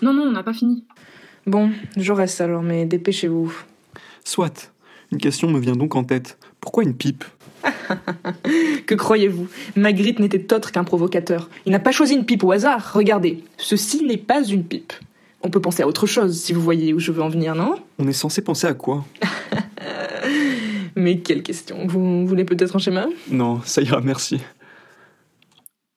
Non, 0.04 0.12
non, 0.12 0.24
on 0.24 0.32
n'a 0.32 0.44
pas 0.44 0.52
fini. 0.52 0.84
Bon, 1.48 1.72
je 1.96 2.12
reste 2.12 2.42
alors, 2.42 2.62
mais 2.62 2.86
dépêchez-vous. 2.86 3.56
Soit. 4.26 4.74
Une 5.14 5.18
question 5.18 5.50
me 5.50 5.60
vient 5.60 5.78
donc 5.78 5.96
en 5.96 6.04
tête. 6.04 6.38
Pourquoi 6.60 6.84
une 6.84 6.94
pipe? 6.94 7.24
Que 8.86 8.96
croyez-vous? 8.96 9.48
Magritte 9.78 10.20
n'était 10.20 10.54
autre 10.54 10.74
qu'un 10.74 10.84
provocateur. 10.84 11.50
Il 11.66 11.72
n'a 11.72 11.80
pas 11.80 11.94
choisi 11.94 12.16
une 12.16 12.26
pipe 12.26 12.44
au 12.44 12.52
hasard. 12.52 12.92
Regardez, 12.94 13.46
ceci 13.58 14.04
n'est 14.04 14.18
pas 14.18 14.44
une 14.44 14.66
pipe. 14.66 14.92
On 15.42 15.50
peut 15.50 15.62
penser 15.62 15.84
à 15.84 15.88
autre 15.88 16.06
chose, 16.06 16.38
si 16.38 16.52
vous 16.52 16.62
voyez 16.62 16.94
où 16.94 17.00
je 17.00 17.14
veux 17.14 17.22
en 17.22 17.30
venir, 17.30 17.56
non? 17.56 17.76
On 17.98 18.06
est 18.06 18.12
censé 18.12 18.42
penser 18.42 18.68
à 18.68 18.74
quoi? 18.74 19.06
Mais 20.98 21.20
quelle 21.20 21.44
question 21.44 21.88
Vous 21.88 22.28
voulez 22.28 22.44
peut-être 22.44 22.76
un 22.76 22.80
schéma 22.80 23.08
Non, 23.32 23.62
ça 23.64 23.82
ira, 23.82 24.02
merci. 24.02 24.42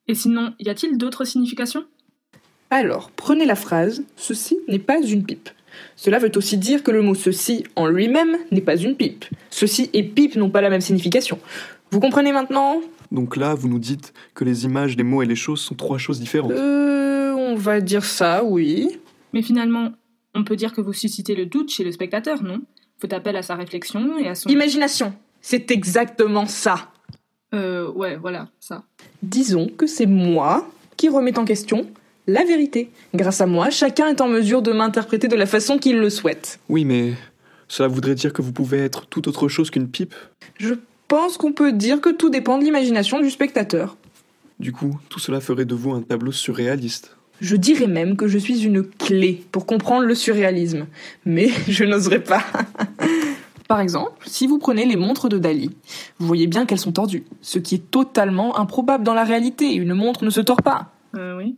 Et 0.07 0.15
sinon, 0.15 0.55
y 0.61 0.69
a-t-il 0.69 0.97
d'autres 0.97 1.25
significations? 1.25 1.85
Alors, 2.71 3.11
prenez 3.15 3.45
la 3.47 3.55
phrase 3.55 4.03
Ceci 4.17 4.59
n'est 4.69 4.79
pas 4.79 5.01
une 5.01 5.25
pipe. 5.25 5.49
Cela 5.95 6.19
veut 6.19 6.33
aussi 6.37 6.57
dire 6.57 6.83
que 6.83 6.91
le 6.91 7.03
mot 7.03 7.15
ceci 7.15 7.65
en 7.77 7.87
lui-même 7.87 8.37
n'est 8.51 8.61
pas 8.61 8.77
une 8.77 8.97
pipe. 8.97 9.25
Ceci 9.51 9.91
et 9.93 10.03
pipe 10.03 10.37
n'ont 10.37 10.51
pas 10.51 10.61
la 10.61 10.71
même 10.71 10.81
signification. 10.81 11.39
Vous 11.91 12.01
comprenez 12.01 12.33
maintenant? 12.33 12.81
Donc 13.13 13.37
là, 13.37 13.55
vous 13.55 13.69
nous 13.69 13.79
dites 13.79 14.13
que 14.35 14.45
les 14.45 14.65
images, 14.65 14.97
les 14.97 15.05
mots 15.05 15.23
et 15.23 15.27
les 15.27 15.37
choses 15.37 15.61
sont 15.61 15.75
trois 15.75 15.99
choses 15.99 16.19
différentes. 16.19 16.53
Euh, 16.53 17.33
on 17.35 17.55
va 17.55 17.81
dire 17.81 18.05
ça, 18.05 18.43
oui. 18.43 18.99
Mais 19.33 19.43
finalement, 19.43 19.93
on 20.35 20.45
peut 20.45 20.57
dire 20.57 20.73
que 20.73 20.81
vous 20.81 20.93
suscitez 20.93 21.35
le 21.35 21.47
doute 21.47 21.71
chez 21.71 21.85
le 21.85 21.93
spectateur, 21.93 22.43
non? 22.43 22.63
Faites 22.99 23.13
appel 23.13 23.37
à 23.37 23.43
sa 23.43 23.55
réflexion 23.55 24.19
et 24.19 24.29
à 24.29 24.35
son... 24.35 24.49
Imagination 24.49 25.15
C'est 25.41 25.71
exactement 25.71 26.47
ça 26.47 26.91
Euh, 27.55 27.91
ouais, 27.93 28.17
voilà, 28.17 28.49
ça. 28.59 28.83
Disons 29.23 29.69
que 29.69 29.87
c'est 29.87 30.07
moi 30.07 30.69
qui 30.97 31.09
remets 31.09 31.39
en 31.39 31.45
question 31.45 31.87
la 32.27 32.45
vérité. 32.45 32.91
Grâce 33.15 33.41
à 33.41 33.47
moi, 33.47 33.71
chacun 33.71 34.09
est 34.09 34.21
en 34.21 34.29
mesure 34.29 34.63
de 34.63 34.73
m'interpréter 34.73 35.29
de 35.29 35.37
la 35.37 35.47
façon 35.47 35.79
qu'il 35.79 35.99
le 35.99 36.11
souhaite. 36.11 36.59
Oui, 36.69 36.85
mais 36.85 37.15
cela 37.69 37.89
voudrait 37.89 38.15
dire 38.15 38.33
que 38.33 38.43
vous 38.43 38.53
pouvez 38.53 38.79
être 38.79 39.07
tout 39.07 39.29
autre 39.29 39.49
chose 39.49 39.71
qu'une 39.71 39.89
pipe 39.89 40.15
Je 40.59 40.75
pense 41.09 41.37
qu'on 41.37 41.53
peut 41.53 41.73
dire 41.73 42.01
que 42.01 42.11
tout 42.11 42.31
dépend 42.31 42.59
de 42.59 42.65
l'imagination 42.65 43.21
du 43.21 43.31
spectateur. 43.31 43.97
Du 44.59 44.73
coup, 44.73 44.99
tout 45.09 45.19
cela 45.19 45.41
ferait 45.41 45.65
de 45.65 45.75
vous 45.75 45.93
un 45.93 46.03
tableau 46.03 46.33
surréaliste. 46.33 47.17
Je 47.41 47.57
dirais 47.57 47.87
même 47.87 48.17
que 48.17 48.29
je 48.29 48.39
suis 48.39 48.65
une 48.65 48.83
clé 48.83 49.45
pour 49.53 49.67
comprendre 49.67 50.07
le 50.07 50.15
surréalisme. 50.15 50.87
Mais 51.27 51.49
je 51.69 51.85
n'oserais 51.85 52.23
pas. 52.23 52.43
Par 53.69 53.81
exemple, 53.81 54.27
si 54.27 54.47
vous 54.47 54.59
prenez 54.59 54.87
les 54.87 54.97
montres 54.97 55.29
de 55.29 55.39
Dali, 55.39 55.71
vous 56.19 56.27
voyez 56.27 56.47
bien 56.47 56.67
qu'elles 56.67 56.79
sont 56.79 56.93
tordues, 56.93 57.25
ce 57.43 57.59
qui 57.59 57.75
est 57.75 57.91
totalement 57.91 58.59
improbable 58.59 59.05
dans 59.05 59.15
la 59.15 59.25
réalité. 59.25 59.75
Une 59.75 59.93
montre 59.93 60.25
ne 60.25 60.31
se 60.31 60.41
tord 60.41 60.63
pas. 60.63 60.93
Euh, 61.17 61.37
oui. 61.37 61.57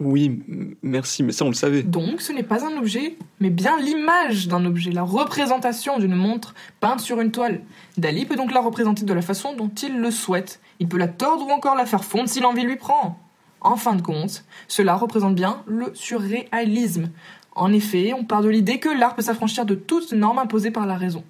Oui, 0.00 0.40
merci, 0.82 1.22
mais 1.24 1.32
ça 1.32 1.44
on 1.44 1.48
le 1.48 1.54
savait. 1.54 1.82
Donc 1.82 2.20
ce 2.20 2.32
n'est 2.32 2.44
pas 2.44 2.64
un 2.64 2.76
objet, 2.76 3.16
mais 3.40 3.50
bien 3.50 3.76
l'image 3.78 4.46
d'un 4.46 4.64
objet, 4.64 4.92
la 4.92 5.02
représentation 5.02 5.98
d'une 5.98 6.14
montre 6.14 6.54
peinte 6.78 7.00
sur 7.00 7.20
une 7.20 7.32
toile. 7.32 7.62
Dali 7.96 8.24
peut 8.24 8.36
donc 8.36 8.52
la 8.52 8.60
représenter 8.60 9.04
de 9.04 9.12
la 9.12 9.22
façon 9.22 9.54
dont 9.54 9.70
il 9.82 9.98
le 9.98 10.10
souhaite. 10.10 10.60
Il 10.78 10.88
peut 10.88 10.98
la 10.98 11.08
tordre 11.08 11.46
ou 11.46 11.50
encore 11.50 11.74
la 11.74 11.86
faire 11.86 12.04
fondre 12.04 12.28
si 12.28 12.40
l'envie 12.40 12.62
lui 12.62 12.76
prend. 12.76 13.18
En 13.60 13.74
fin 13.74 13.96
de 13.96 14.02
compte, 14.02 14.44
cela 14.68 14.94
représente 14.94 15.34
bien 15.34 15.62
le 15.66 15.90
surréalisme. 15.94 17.10
En 17.56 17.72
effet, 17.72 18.12
on 18.12 18.24
part 18.24 18.42
de 18.42 18.48
l'idée 18.48 18.78
que 18.78 18.88
l'art 18.88 19.16
peut 19.16 19.22
s'affranchir 19.22 19.66
de 19.66 19.74
toute 19.74 20.12
norme 20.12 20.38
imposée 20.38 20.70
par 20.70 20.86
la 20.86 20.96
raison. 20.96 21.24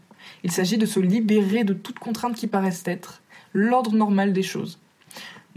Il 0.45 0.53
s'agit 0.53 0.77
de 0.77 0.85
se 0.85 1.01
libérer 1.01 1.65
de 1.65 1.73
toute 1.73 1.99
contrainte 1.99 2.37
qui 2.37 2.47
paraissent 2.47 2.83
être 2.85 3.23
l'ordre 3.55 3.95
normal 3.95 4.35
des 4.35 4.43
choses. 4.43 4.79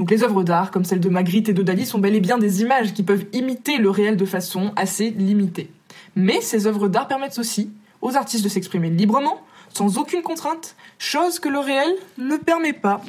Donc 0.01 0.09
les 0.09 0.23
œuvres 0.23 0.41
d'art, 0.41 0.71
comme 0.71 0.83
celles 0.83 0.99
de 0.99 1.09
Magritte 1.09 1.47
et 1.49 1.53
de 1.53 1.61
Dali, 1.61 1.85
sont 1.85 1.99
bel 1.99 2.15
et 2.15 2.19
bien 2.19 2.39
des 2.39 2.61
images 2.61 2.91
qui 2.91 3.03
peuvent 3.03 3.25
imiter 3.33 3.77
le 3.77 3.91
réel 3.91 4.17
de 4.17 4.25
façon 4.25 4.71
assez 4.75 5.11
limitée. 5.11 5.69
Mais 6.15 6.41
ces 6.41 6.65
œuvres 6.65 6.87
d'art 6.87 7.07
permettent 7.07 7.37
aussi 7.37 7.69
aux 8.01 8.15
artistes 8.15 8.43
de 8.43 8.49
s'exprimer 8.49 8.89
librement, 8.89 9.45
sans 9.71 9.99
aucune 9.99 10.23
contrainte, 10.23 10.75
chose 10.97 11.37
que 11.37 11.49
le 11.49 11.59
réel 11.59 11.87
ne 12.17 12.35
permet 12.37 12.73
pas. 12.73 13.03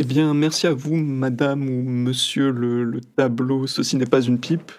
Eh 0.00 0.02
bien, 0.02 0.34
merci 0.34 0.66
à 0.66 0.74
vous, 0.74 0.96
madame 0.96 1.68
ou 1.68 1.88
monsieur 1.88 2.50
le, 2.50 2.82
le 2.82 3.00
tableau 3.00 3.68
Ceci 3.68 3.94
n'est 3.94 4.04
pas 4.04 4.20
une 4.20 4.40
pipe. 4.40 4.72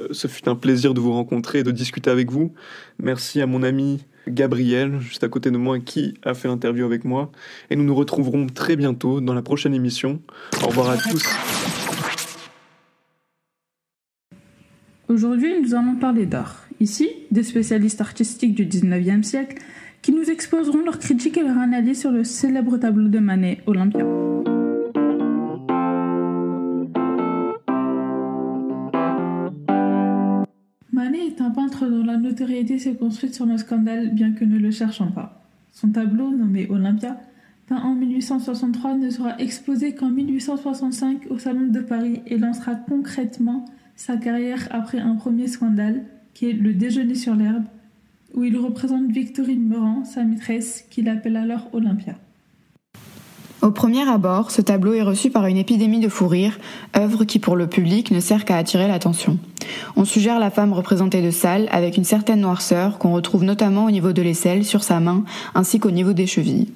Euh, 0.00 0.08
ce 0.10 0.26
fut 0.26 0.48
un 0.48 0.56
plaisir 0.56 0.94
de 0.94 1.00
vous 1.00 1.12
rencontrer 1.12 1.60
et 1.60 1.62
de 1.62 1.70
discuter 1.70 2.10
avec 2.10 2.32
vous. 2.32 2.52
Merci 2.98 3.40
à 3.40 3.46
mon 3.46 3.62
ami 3.62 4.04
Gabriel, 4.28 5.00
juste 5.00 5.24
à 5.24 5.28
côté 5.28 5.50
de 5.50 5.56
moi, 5.56 5.78
qui 5.80 6.14
a 6.24 6.34
fait 6.34 6.48
l'interview 6.48 6.84
avec 6.84 7.04
moi. 7.04 7.30
Et 7.70 7.76
nous 7.76 7.84
nous 7.84 7.94
retrouverons 7.94 8.46
très 8.46 8.76
bientôt 8.76 9.20
dans 9.20 9.34
la 9.34 9.42
prochaine 9.42 9.74
émission. 9.74 10.20
Au 10.62 10.68
revoir 10.68 10.90
à 10.90 10.96
tous. 10.96 11.22
Aujourd'hui, 15.08 15.60
nous 15.62 15.74
allons 15.74 15.96
parler 15.96 16.26
d'art. 16.26 16.66
Ici, 16.80 17.08
des 17.30 17.42
spécialistes 17.42 18.00
artistiques 18.00 18.54
du 18.54 18.66
19e 18.66 19.22
siècle 19.22 19.58
qui 20.02 20.12
nous 20.12 20.30
exposeront 20.30 20.84
leurs 20.84 20.98
critiques 20.98 21.38
et 21.38 21.42
leur 21.42 21.58
analyse 21.58 22.00
sur 22.00 22.10
le 22.10 22.24
célèbre 22.24 22.76
tableau 22.76 23.08
de 23.08 23.18
Manet, 23.18 23.62
Olympia. 23.66 24.04
Manet 30.98 31.28
est 31.28 31.40
un 31.40 31.50
peintre 31.50 31.86
dont 31.86 32.02
la 32.02 32.16
notoriété 32.16 32.76
s'est 32.76 32.96
construite 32.96 33.32
sur 33.32 33.46
le 33.46 33.56
scandale, 33.56 34.10
bien 34.10 34.32
que 34.32 34.44
ne 34.44 34.58
le 34.58 34.72
cherchant 34.72 35.12
pas. 35.12 35.44
Son 35.72 35.90
tableau, 35.90 36.32
nommé 36.32 36.66
Olympia, 36.68 37.16
peint 37.68 37.80
en 37.80 37.94
1863, 37.94 38.94
ne 38.96 39.08
sera 39.08 39.38
exposé 39.38 39.94
qu'en 39.94 40.08
1865 40.10 41.28
au 41.30 41.38
Salon 41.38 41.68
de 41.68 41.78
Paris 41.78 42.20
et 42.26 42.36
lancera 42.36 42.74
concrètement 42.74 43.64
sa 43.94 44.16
carrière 44.16 44.66
après 44.72 44.98
un 44.98 45.14
premier 45.14 45.46
scandale, 45.46 46.02
qui 46.34 46.50
est 46.50 46.52
le 46.52 46.74
déjeuner 46.74 47.14
sur 47.14 47.36
l'herbe, 47.36 47.62
où 48.34 48.42
il 48.42 48.56
représente 48.56 49.08
Victorine 49.12 49.68
Meurant, 49.68 50.04
sa 50.04 50.24
maîtresse, 50.24 50.84
qu'il 50.90 51.08
appelle 51.08 51.36
alors 51.36 51.68
Olympia. 51.74 52.16
Au 53.62 53.70
premier 53.70 54.08
abord, 54.08 54.50
ce 54.50 54.62
tableau 54.62 54.94
est 54.94 55.02
reçu 55.02 55.30
par 55.30 55.46
une 55.46 55.58
épidémie 55.58 56.00
de 56.00 56.08
fou 56.08 56.26
rire, 56.26 56.58
œuvre 56.96 57.24
qui 57.24 57.38
pour 57.38 57.54
le 57.54 57.68
public 57.68 58.10
ne 58.10 58.18
sert 58.18 58.44
qu'à 58.44 58.56
attirer 58.56 58.88
l'attention. 58.88 59.38
On 59.96 60.04
suggère 60.04 60.38
la 60.38 60.50
femme 60.50 60.72
représentée 60.72 61.22
de 61.22 61.30
sale 61.30 61.68
avec 61.70 61.96
une 61.96 62.04
certaine 62.04 62.40
noirceur 62.40 62.98
qu'on 62.98 63.12
retrouve 63.12 63.44
notamment 63.44 63.86
au 63.86 63.90
niveau 63.90 64.12
de 64.12 64.22
l'aisselle, 64.22 64.64
sur 64.64 64.82
sa 64.82 65.00
main, 65.00 65.24
ainsi 65.54 65.78
qu'au 65.78 65.90
niveau 65.90 66.12
des 66.12 66.26
chevilles. 66.26 66.68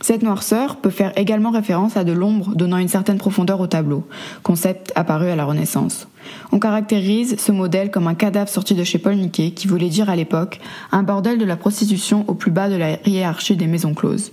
Cette 0.00 0.22
noirceur 0.22 0.76
peut 0.76 0.90
faire 0.90 1.12
également 1.16 1.50
référence 1.50 1.96
à 1.96 2.04
de 2.04 2.12
l'ombre 2.12 2.54
donnant 2.54 2.76
une 2.76 2.88
certaine 2.88 3.16
profondeur 3.16 3.60
au 3.60 3.66
tableau, 3.66 4.06
concept 4.42 4.92
apparu 4.96 5.30
à 5.30 5.36
la 5.36 5.46
Renaissance. 5.46 6.08
On 6.52 6.58
caractérise 6.58 7.36
ce 7.38 7.52
modèle 7.52 7.90
comme 7.90 8.06
un 8.06 8.14
cadavre 8.14 8.50
sorti 8.50 8.74
de 8.74 8.84
chez 8.84 8.98
Paul 8.98 9.16
Niquet, 9.16 9.52
qui 9.52 9.66
voulait 9.66 9.88
dire 9.88 10.10
à 10.10 10.16
l'époque 10.16 10.60
un 10.92 11.02
bordel 11.02 11.38
de 11.38 11.44
la 11.46 11.56
prostitution 11.56 12.24
au 12.28 12.34
plus 12.34 12.50
bas 12.50 12.68
de 12.68 12.76
la 12.76 12.98
hiérarchie 13.08 13.56
des 13.56 13.66
maisons 13.66 13.94
closes. 13.94 14.32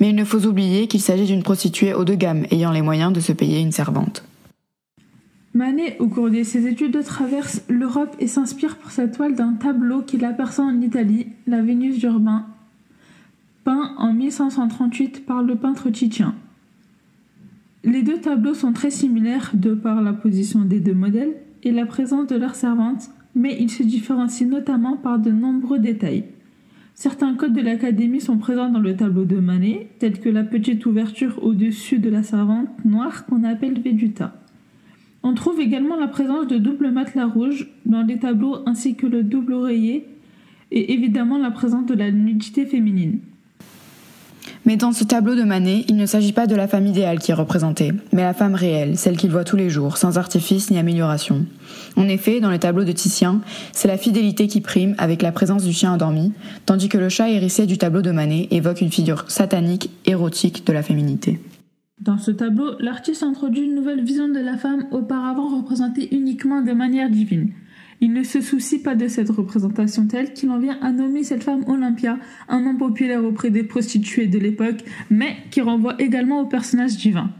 Mais 0.00 0.08
il 0.08 0.14
ne 0.14 0.24
faut 0.24 0.46
oublier 0.46 0.86
qu'il 0.86 1.02
s'agit 1.02 1.26
d'une 1.26 1.42
prostituée 1.42 1.92
haut 1.92 2.04
de 2.04 2.14
gamme 2.14 2.46
ayant 2.50 2.72
les 2.72 2.80
moyens 2.80 3.12
de 3.12 3.20
se 3.20 3.32
payer 3.32 3.60
une 3.60 3.72
servante. 3.72 4.24
Manet, 5.54 5.96
au 6.00 6.08
cours 6.08 6.30
de 6.30 6.42
ses 6.42 6.66
études, 6.66 7.00
traverse 7.04 7.62
l'Europe 7.68 8.16
et 8.18 8.26
s'inspire 8.26 8.76
pour 8.76 8.90
sa 8.90 9.06
toile 9.06 9.36
d'un 9.36 9.52
tableau 9.52 10.02
qu'il 10.02 10.24
aperçoit 10.24 10.64
en 10.64 10.80
Italie, 10.80 11.28
la 11.46 11.62
Vénus 11.62 12.00
d'Urbain, 12.00 12.46
peint 13.62 13.94
en 13.96 14.12
1538 14.12 15.24
par 15.24 15.44
le 15.44 15.54
peintre 15.54 15.90
titien. 15.90 16.34
Les 17.84 18.02
deux 18.02 18.18
tableaux 18.18 18.54
sont 18.54 18.72
très 18.72 18.90
similaires 18.90 19.52
de 19.54 19.74
par 19.74 20.02
la 20.02 20.12
position 20.12 20.62
des 20.62 20.80
deux 20.80 20.94
modèles 20.94 21.34
et 21.62 21.70
la 21.70 21.86
présence 21.86 22.26
de 22.26 22.36
leur 22.36 22.56
servante, 22.56 23.10
mais 23.36 23.56
ils 23.60 23.70
se 23.70 23.84
différencient 23.84 24.48
notamment 24.48 24.96
par 24.96 25.20
de 25.20 25.30
nombreux 25.30 25.78
détails. 25.78 26.24
Certains 26.94 27.34
codes 27.34 27.52
de 27.52 27.60
l'Académie 27.60 28.20
sont 28.20 28.38
présents 28.38 28.70
dans 28.70 28.80
le 28.80 28.96
tableau 28.96 29.24
de 29.24 29.38
Manet, 29.38 29.88
tels 30.00 30.18
que 30.18 30.28
la 30.28 30.42
petite 30.42 30.84
ouverture 30.84 31.38
au-dessus 31.44 32.00
de 32.00 32.10
la 32.10 32.24
servante 32.24 32.68
noire 32.84 33.24
qu'on 33.26 33.44
appelle 33.44 33.80
Veduta. 33.80 34.34
On 35.26 35.32
trouve 35.32 35.58
également 35.58 35.96
la 35.96 36.06
présence 36.06 36.46
de 36.48 36.58
double 36.58 36.90
matelas 36.90 37.24
rouge 37.24 37.66
dans 37.86 38.02
les 38.02 38.18
tableaux 38.18 38.58
ainsi 38.66 38.94
que 38.94 39.06
le 39.06 39.22
double 39.22 39.54
oreiller 39.54 40.06
et 40.70 40.92
évidemment 40.92 41.38
la 41.38 41.50
présence 41.50 41.86
de 41.86 41.94
la 41.94 42.10
nudité 42.10 42.66
féminine. 42.66 43.20
Mais 44.66 44.76
dans 44.76 44.92
ce 44.92 45.02
tableau 45.02 45.34
de 45.34 45.42
Manet, 45.42 45.86
il 45.88 45.96
ne 45.96 46.04
s'agit 46.04 46.34
pas 46.34 46.46
de 46.46 46.54
la 46.54 46.68
femme 46.68 46.86
idéale 46.86 47.20
qui 47.20 47.30
est 47.30 47.34
représentée, 47.34 47.92
mais 48.12 48.22
la 48.22 48.34
femme 48.34 48.54
réelle, 48.54 48.98
celle 48.98 49.16
qu'il 49.16 49.30
voit 49.30 49.44
tous 49.44 49.56
les 49.56 49.70
jours, 49.70 49.96
sans 49.96 50.18
artifice 50.18 50.70
ni 50.70 50.78
amélioration. 50.78 51.46
En 51.96 52.06
effet, 52.06 52.40
dans 52.40 52.50
le 52.50 52.58
tableau 52.58 52.84
de 52.84 52.92
Titien, 52.92 53.40
c'est 53.72 53.88
la 53.88 53.96
fidélité 53.96 54.46
qui 54.46 54.60
prime 54.60 54.94
avec 54.98 55.22
la 55.22 55.32
présence 55.32 55.64
du 55.64 55.72
chien 55.72 55.92
endormi, 55.92 56.32
tandis 56.66 56.90
que 56.90 56.98
le 56.98 57.08
chat 57.08 57.30
hérissé 57.30 57.64
du 57.64 57.78
tableau 57.78 58.02
de 58.02 58.10
Manet 58.10 58.48
évoque 58.50 58.82
une 58.82 58.92
figure 58.92 59.24
satanique, 59.28 59.88
érotique 60.04 60.66
de 60.66 60.72
la 60.74 60.82
féminité. 60.82 61.40
Dans 62.04 62.18
ce 62.18 62.30
tableau, 62.30 62.72
l'artiste 62.80 63.22
introduit 63.22 63.62
une 63.62 63.74
nouvelle 63.74 64.04
vision 64.04 64.28
de 64.28 64.38
la 64.38 64.58
femme 64.58 64.86
auparavant 64.90 65.56
représentée 65.56 66.14
uniquement 66.14 66.60
de 66.60 66.72
manière 66.72 67.08
divine. 67.08 67.52
Il 68.02 68.12
ne 68.12 68.22
se 68.22 68.42
soucie 68.42 68.82
pas 68.82 68.94
de 68.94 69.08
cette 69.08 69.30
représentation 69.30 70.06
telle 70.06 70.34
qu'il 70.34 70.50
en 70.50 70.58
vient 70.58 70.76
à 70.82 70.92
nommer 70.92 71.22
cette 71.24 71.42
femme 71.42 71.64
Olympia, 71.66 72.18
un 72.50 72.60
nom 72.60 72.76
populaire 72.76 73.24
auprès 73.24 73.48
des 73.48 73.62
prostituées 73.62 74.26
de 74.26 74.38
l'époque, 74.38 74.84
mais 75.08 75.38
qui 75.50 75.62
renvoie 75.62 75.94
également 75.98 76.40
au 76.40 76.44
personnage 76.44 76.98
divin. 76.98 77.30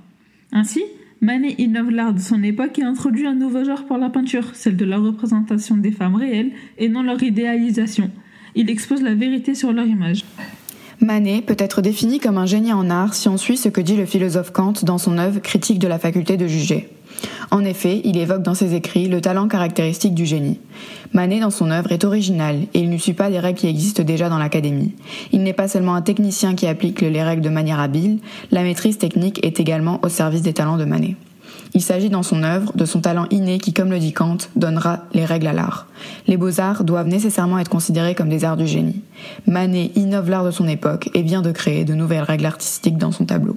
Ainsi, 0.50 0.80
Manet 1.20 1.56
innove 1.58 1.90
l'art 1.90 2.14
de 2.14 2.20
son 2.20 2.42
époque 2.42 2.78
et 2.78 2.84
introduit 2.84 3.26
un 3.26 3.34
nouveau 3.34 3.64
genre 3.64 3.84
pour 3.84 3.98
la 3.98 4.08
peinture, 4.08 4.54
celle 4.54 4.78
de 4.78 4.86
la 4.86 4.96
représentation 4.96 5.76
des 5.76 5.92
femmes 5.92 6.14
réelles 6.14 6.52
et 6.78 6.88
non 6.88 7.02
leur 7.02 7.22
idéalisation. 7.22 8.10
Il 8.54 8.70
expose 8.70 9.02
la 9.02 9.14
vérité 9.14 9.54
sur 9.54 9.74
leur 9.74 9.86
image. 9.86 10.24
Manet 11.04 11.42
peut 11.42 11.56
être 11.58 11.82
défini 11.82 12.18
comme 12.18 12.38
un 12.38 12.46
génie 12.46 12.72
en 12.72 12.88
art 12.88 13.12
si 13.12 13.28
on 13.28 13.36
suit 13.36 13.58
ce 13.58 13.68
que 13.68 13.82
dit 13.82 13.94
le 13.94 14.06
philosophe 14.06 14.52
Kant 14.52 14.72
dans 14.84 14.96
son 14.96 15.18
œuvre 15.18 15.38
Critique 15.38 15.78
de 15.78 15.86
la 15.86 15.98
faculté 15.98 16.38
de 16.38 16.46
juger. 16.46 16.88
En 17.50 17.62
effet, 17.62 18.00
il 18.04 18.16
évoque 18.16 18.42
dans 18.42 18.54
ses 18.54 18.74
écrits 18.74 19.06
le 19.06 19.20
talent 19.20 19.46
caractéristique 19.46 20.14
du 20.14 20.24
génie. 20.24 20.60
Manet, 21.12 21.40
dans 21.40 21.50
son 21.50 21.70
œuvre, 21.70 21.92
est 21.92 22.04
original 22.04 22.62
et 22.72 22.80
il 22.80 22.88
ne 22.88 22.96
suit 22.96 23.12
pas 23.12 23.28
des 23.28 23.38
règles 23.38 23.58
qui 23.58 23.66
existent 23.66 24.02
déjà 24.02 24.30
dans 24.30 24.38
l'académie. 24.38 24.94
Il 25.30 25.42
n'est 25.42 25.52
pas 25.52 25.68
seulement 25.68 25.94
un 25.94 26.00
technicien 26.00 26.54
qui 26.54 26.66
applique 26.66 27.02
les 27.02 27.22
règles 27.22 27.42
de 27.42 27.50
manière 27.50 27.80
habile, 27.80 28.20
la 28.50 28.62
maîtrise 28.62 28.96
technique 28.96 29.44
est 29.44 29.60
également 29.60 30.00
au 30.02 30.08
service 30.08 30.42
des 30.42 30.54
talents 30.54 30.78
de 30.78 30.86
Manet. 30.86 31.16
Il 31.76 31.82
s'agit 31.82 32.08
dans 32.08 32.22
son 32.22 32.44
œuvre 32.44 32.72
de 32.76 32.84
son 32.84 33.00
talent 33.00 33.26
inné 33.30 33.58
qui, 33.58 33.72
comme 33.72 33.90
le 33.90 33.98
dit 33.98 34.12
Kant, 34.12 34.38
donnera 34.54 35.00
les 35.12 35.24
règles 35.24 35.48
à 35.48 35.52
l'art. 35.52 35.88
Les 36.28 36.36
beaux-arts 36.36 36.84
doivent 36.84 37.08
nécessairement 37.08 37.58
être 37.58 37.68
considérés 37.68 38.14
comme 38.14 38.28
des 38.28 38.44
arts 38.44 38.56
du 38.56 38.68
génie. 38.68 39.02
Manet 39.48 39.90
innove 39.96 40.30
l'art 40.30 40.44
de 40.44 40.52
son 40.52 40.68
époque 40.68 41.10
et 41.14 41.22
vient 41.22 41.42
de 41.42 41.50
créer 41.50 41.84
de 41.84 41.94
nouvelles 41.94 42.22
règles 42.22 42.46
artistiques 42.46 42.96
dans 42.96 43.10
son 43.10 43.24
tableau. 43.24 43.56